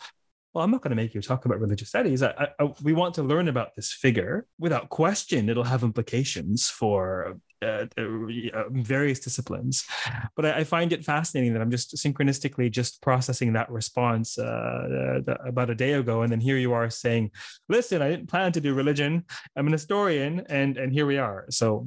well, 0.52 0.64
I'm 0.64 0.70
not 0.70 0.80
going 0.80 0.90
to 0.90 0.96
make 0.96 1.14
you 1.14 1.20
talk 1.20 1.44
about 1.44 1.60
religious 1.60 1.90
studies. 1.90 2.22
I, 2.22 2.48
I, 2.58 2.72
we 2.82 2.94
want 2.94 3.14
to 3.16 3.22
learn 3.22 3.48
about 3.48 3.74
this 3.76 3.92
figure. 3.92 4.46
Without 4.58 4.88
question, 4.88 5.50
it'll 5.50 5.64
have 5.64 5.82
implications 5.82 6.70
for 6.70 7.38
uh, 7.62 7.86
uh, 7.98 8.64
various 8.70 9.20
disciplines. 9.20 9.84
But 10.34 10.46
I, 10.46 10.58
I, 10.58 10.64
find 10.64 10.92
it 10.92 11.04
fascinating 11.04 11.52
that 11.52 11.60
I'm 11.60 11.70
just 11.70 11.94
synchronistically 11.96 12.70
just 12.70 13.02
processing 13.02 13.52
that 13.52 13.70
response 13.70 14.38
uh, 14.38 15.22
uh, 15.26 15.34
about 15.44 15.70
a 15.70 15.74
day 15.74 15.94
ago, 15.94 16.22
and 16.22 16.32
then 16.32 16.40
here 16.40 16.56
you 16.58 16.72
are 16.72 16.88
saying, 16.90 17.30
"Listen, 17.68 18.02
I 18.02 18.10
didn't 18.10 18.28
plan 18.28 18.52
to 18.52 18.60
do 18.60 18.74
religion. 18.74 19.24
I'm 19.56 19.66
an 19.66 19.72
historian, 19.72 20.44
and 20.48 20.76
and 20.76 20.92
here 20.92 21.06
we 21.06 21.18
are." 21.18 21.46
So 21.50 21.86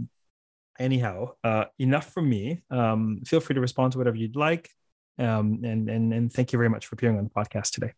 anyhow, 0.79 1.33
uh, 1.43 1.65
enough 1.77 2.13
from 2.13 2.29
me. 2.29 2.61
Um, 2.71 3.21
feel 3.25 3.39
free 3.39 3.53
to 3.53 3.61
respond 3.61 3.91
to 3.91 3.97
whatever 3.97 4.17
you'd 4.17 4.35
like. 4.35 4.71
Um, 5.19 5.59
and, 5.63 5.89
and, 5.89 6.13
and 6.13 6.31
thank 6.31 6.53
you 6.53 6.57
very 6.57 6.69
much 6.69 6.87
for 6.87 6.95
appearing 6.95 7.17
on 7.17 7.25
the 7.25 7.29
podcast 7.29 7.71
today. 7.71 7.93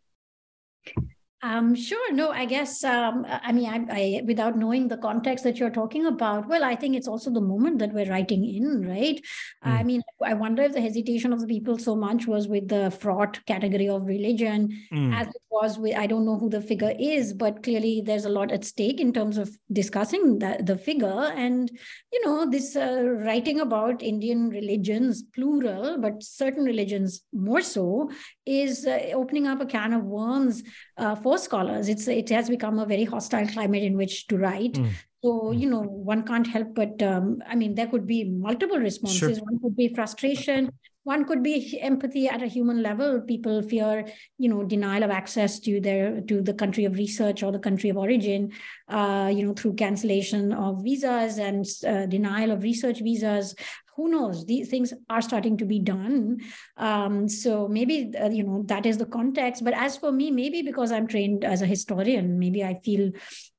Um, 1.44 1.74
sure. 1.74 2.14
No, 2.14 2.30
I 2.30 2.46
guess, 2.46 2.84
um, 2.84 3.26
I 3.28 3.52
mean, 3.52 3.68
I, 3.68 3.86
I, 3.89 4.22
without 4.26 4.56
knowing 4.56 4.88
the 4.88 4.98
context 4.98 5.44
that 5.44 5.58
you're 5.58 5.72
talking 5.72 6.06
about, 6.06 6.48
well, 6.48 6.64
I 6.64 6.76
think 6.76 6.96
it's 6.96 7.08
also 7.08 7.32
the 7.32 7.42
moment 7.42 7.80
that 7.80 7.94
we're 7.94 8.10
writing 8.10 8.46
in, 8.46 8.88
right? 8.88 9.20
Mm. 9.66 9.72
I 9.80 9.84
mean, 9.84 10.04
I 10.24 10.36
wonder 10.36 10.62
if 10.62 10.74
the 10.74 10.82
hesitation 10.82 11.34
of 11.34 11.42
the 11.42 11.48
people 11.48 11.80
so 11.80 11.96
much 11.96 12.28
was 12.28 12.48
with 12.48 12.68
the 12.68 12.92
fraught 12.92 13.44
category 13.48 13.89
of 13.89 14.06
religion 14.06 14.70
mm. 14.94 15.16
as 15.20 15.28
it 15.28 15.42
was 15.50 15.80
with, 15.80 15.98
I 15.98 16.06
don't 16.06 16.26
know 16.26 16.38
who 16.38 16.50
the 16.50 16.62
figure 16.62 16.94
is, 17.00 17.34
but 17.34 17.64
clearly 17.64 18.02
there's 18.06 18.26
a 18.26 18.30
lot 18.30 18.52
at 18.52 18.64
stake 18.64 19.00
in 19.00 19.12
terms 19.12 19.39
of 19.39 19.50
discussing 19.72 20.38
the, 20.38 20.62
the 20.62 20.78
figure. 20.78 21.08
And, 21.08 21.72
you 22.14 22.24
know, 22.24 22.50
this 22.50 22.76
uh, 22.76 23.02
writing 23.04 23.60
about 23.60 24.04
Indian 24.04 24.50
religions, 24.50 25.24
plural, 25.34 25.98
but 26.00 26.22
certain 26.22 26.66
religions 26.66 27.24
more 27.34 27.62
so, 27.62 28.12
is 28.46 28.86
uh, 28.86 29.12
opening 29.14 29.48
up 29.48 29.62
a 29.62 29.66
can 29.66 29.94
of 29.94 30.04
worms 30.04 30.64
uh, 30.98 31.16
for 31.16 31.38
scholars. 31.38 31.89
It's 31.89 32.08
it 32.08 32.30
has 32.30 32.50
become 32.50 32.80
a 32.80 32.86
very 32.86 33.06
hostile 33.06 33.48
climate 33.48 33.84
in 33.84 33.98
which 33.98 34.28
to 34.28 34.38
write. 34.38 34.74
Mm. 34.74 34.92
So 35.24 35.52
hmm. 35.52 35.54
you 35.54 35.70
know 35.70 35.82
one 35.82 36.24
can't 36.24 36.48
help 36.48 36.74
but 36.74 37.02
um, 37.04 37.42
I 37.48 37.56
mean 37.56 37.76
there 37.76 37.88
could 37.88 38.08
be 38.08 38.24
multiple 38.26 38.78
responses. 38.78 39.38
Sure. 39.38 39.46
One 39.46 39.60
could 39.62 39.76
be 39.76 39.94
frustration. 39.94 40.72
One 41.04 41.26
could 41.26 41.41
be 41.41 41.80
empathy 41.82 42.28
at 42.28 42.43
a 42.43 42.47
human 42.47 42.84
level. 42.84 43.22
People 43.22 43.62
fear, 43.64 44.06
you 44.38 44.49
know, 44.49 44.64
denial 44.64 45.04
of 45.04 45.10
access 45.10 45.60
to 45.62 45.82
their 45.82 46.22
to 46.22 46.41
the 46.41 46.54
country 46.54 46.86
of 46.86 46.97
research 46.97 47.41
or 47.41 47.52
the 47.52 47.60
country 47.60 47.89
of 47.89 47.97
origin, 47.97 48.52
uh, 48.88 49.32
you 49.34 49.45
know, 49.45 49.54
through 49.54 49.74
cancellation 49.74 50.54
of 50.54 50.84
visas 50.84 51.39
and 51.39 51.66
uh, 51.88 52.06
denial 52.06 52.52
of 52.52 52.64
research 52.64 52.99
visas. 53.02 53.56
Who 53.97 54.10
knows? 54.10 54.45
These 54.45 54.70
things 54.70 54.93
are 55.10 55.22
starting 55.22 55.58
to 55.58 55.66
be 55.66 55.80
done. 55.80 56.39
Um, 56.78 57.28
so 57.28 57.68
maybe 57.68 58.14
uh, 58.20 58.30
you 58.30 58.43
know 58.43 58.64
that 58.68 58.86
is 58.86 58.97
the 58.97 59.06
context. 59.06 59.64
But 59.64 59.74
as 59.74 59.97
for 59.97 60.12
me, 60.12 60.30
maybe 60.30 60.62
because 60.62 60.91
I'm 60.91 61.08
trained 61.08 61.43
as 61.43 61.62
a 61.64 61.68
historian, 61.68 62.38
maybe 62.38 62.64
I 62.64 62.80
feel 62.84 63.12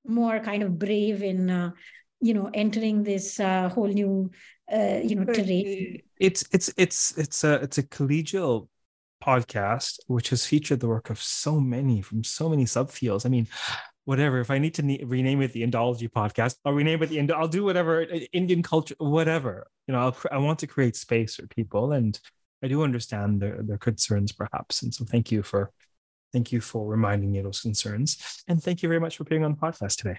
more 0.06 0.38
kind 0.40 0.62
of 0.62 0.78
brave 0.78 1.22
in 1.22 1.50
uh, 1.50 1.70
you 2.20 2.34
know 2.34 2.50
entering 2.54 3.02
this 3.02 3.40
uh, 3.40 3.68
whole 3.68 3.88
new 3.88 4.30
uh, 4.72 5.00
you 5.02 5.16
know 5.16 5.24
terrain 5.32 6.02
it's 6.18 6.44
it's 6.52 6.72
it's 6.76 7.16
it's 7.18 7.44
a 7.44 7.54
it's 7.54 7.78
a 7.78 7.82
collegial 7.82 8.68
podcast 9.22 9.98
which 10.08 10.30
has 10.30 10.44
featured 10.44 10.80
the 10.80 10.88
work 10.88 11.10
of 11.10 11.22
so 11.22 11.60
many 11.60 12.02
from 12.02 12.24
so 12.24 12.48
many 12.48 12.64
subfields. 12.64 13.24
I 13.24 13.28
mean 13.28 13.46
whatever 14.04 14.40
if 14.40 14.50
i 14.50 14.58
need 14.58 14.74
to 14.74 14.82
ne- 14.82 15.02
rename 15.04 15.40
it 15.42 15.52
the 15.52 15.62
indology 15.62 16.10
podcast 16.10 16.56
i'll 16.64 16.72
rename 16.72 17.02
it 17.02 17.08
the 17.08 17.18
Indo- 17.18 17.34
i'll 17.34 17.48
do 17.48 17.64
whatever 17.64 18.02
uh, 18.02 18.18
indian 18.32 18.62
culture 18.62 18.94
whatever. 18.98 19.66
You 19.86 19.94
know 19.94 20.00
I'll, 20.00 20.16
i 20.30 20.38
want 20.38 20.58
to 20.60 20.66
create 20.66 20.96
space 20.96 21.36
for 21.36 21.46
people 21.46 21.92
and 21.92 22.18
i 22.62 22.68
do 22.68 22.82
understand 22.82 23.40
their, 23.40 23.62
their 23.62 23.78
concerns 23.78 24.32
perhaps. 24.32 24.82
And 24.82 24.92
so 24.92 25.04
thank 25.04 25.30
you 25.30 25.42
for 25.42 25.70
thank 26.32 26.50
you 26.52 26.60
for 26.60 26.86
reminding 26.86 27.30
me 27.30 27.38
of 27.38 27.44
those 27.44 27.60
concerns. 27.60 28.42
And 28.48 28.62
thank 28.62 28.82
you 28.82 28.88
very 28.88 29.00
much 29.00 29.18
for 29.18 29.24
being 29.24 29.44
on 29.44 29.52
the 29.52 29.58
podcast 29.58 29.96
today 29.98 30.18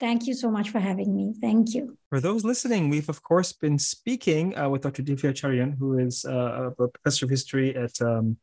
Thank 0.00 0.26
you 0.26 0.32
so 0.32 0.50
much 0.50 0.70
for 0.70 0.80
having 0.80 1.14
me. 1.14 1.34
Thank 1.40 1.74
you. 1.74 1.98
For 2.08 2.20
those 2.20 2.42
listening, 2.42 2.88
we've 2.88 3.10
of 3.10 3.22
course 3.22 3.52
been 3.52 3.78
speaking 3.78 4.58
uh, 4.58 4.70
with 4.70 4.80
Dr. 4.80 5.02
Divya 5.02 5.32
Cherian, 5.32 5.76
who 5.78 5.98
is 5.98 6.24
uh, 6.24 6.70
a 6.78 6.88
professor 6.88 7.26
of 7.26 7.30
history 7.30 7.76
at 7.76 8.00
um, 8.00 8.38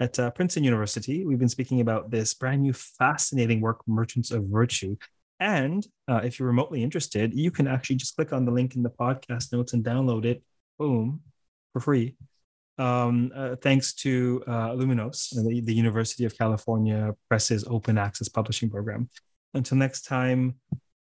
at 0.00 0.18
uh, 0.18 0.30
Princeton 0.30 0.64
University. 0.64 1.24
We've 1.24 1.38
been 1.38 1.48
speaking 1.48 1.80
about 1.80 2.10
this 2.10 2.34
brand 2.34 2.62
new, 2.62 2.72
fascinating 2.72 3.60
work, 3.60 3.80
Merchants 3.86 4.30
of 4.30 4.44
Virtue. 4.44 4.96
And 5.40 5.86
uh, 6.08 6.20
if 6.24 6.38
you're 6.38 6.48
remotely 6.48 6.82
interested, 6.82 7.34
you 7.34 7.50
can 7.50 7.66
actually 7.66 7.96
just 7.96 8.14
click 8.14 8.32
on 8.32 8.44
the 8.44 8.52
link 8.52 8.76
in 8.76 8.82
the 8.82 8.90
podcast 8.90 9.52
notes 9.52 9.72
and 9.72 9.84
download 9.84 10.24
it. 10.24 10.42
Boom, 10.78 11.20
for 11.72 11.80
free. 11.80 12.16
Um, 12.76 13.32
uh, 13.34 13.56
thanks 13.56 13.92
to 13.94 14.42
uh, 14.46 14.70
Luminos, 14.70 15.30
the, 15.30 15.60
the 15.60 15.74
University 15.74 16.24
of 16.24 16.36
California 16.36 17.14
Press's 17.28 17.64
open 17.64 17.98
access 17.98 18.28
publishing 18.28 18.70
program. 18.70 19.08
Until 19.54 19.78
next 19.78 20.02
time, 20.02 20.54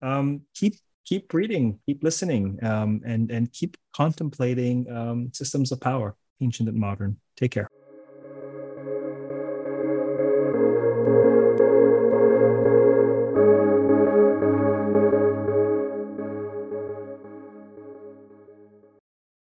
um, 0.03 0.43
keep 0.55 0.75
keep 1.05 1.33
reading, 1.33 1.79
keep 1.87 2.03
listening, 2.03 2.59
um, 2.65 3.01
and 3.05 3.31
and 3.31 3.53
keep 3.53 3.77
contemplating 3.95 4.91
um, 4.91 5.31
systems 5.33 5.73
of 5.73 5.81
power, 5.81 6.17
ancient 6.41 6.69
and 6.69 6.79
modern. 6.79 7.17
Take 7.37 7.53
care. 7.53 7.69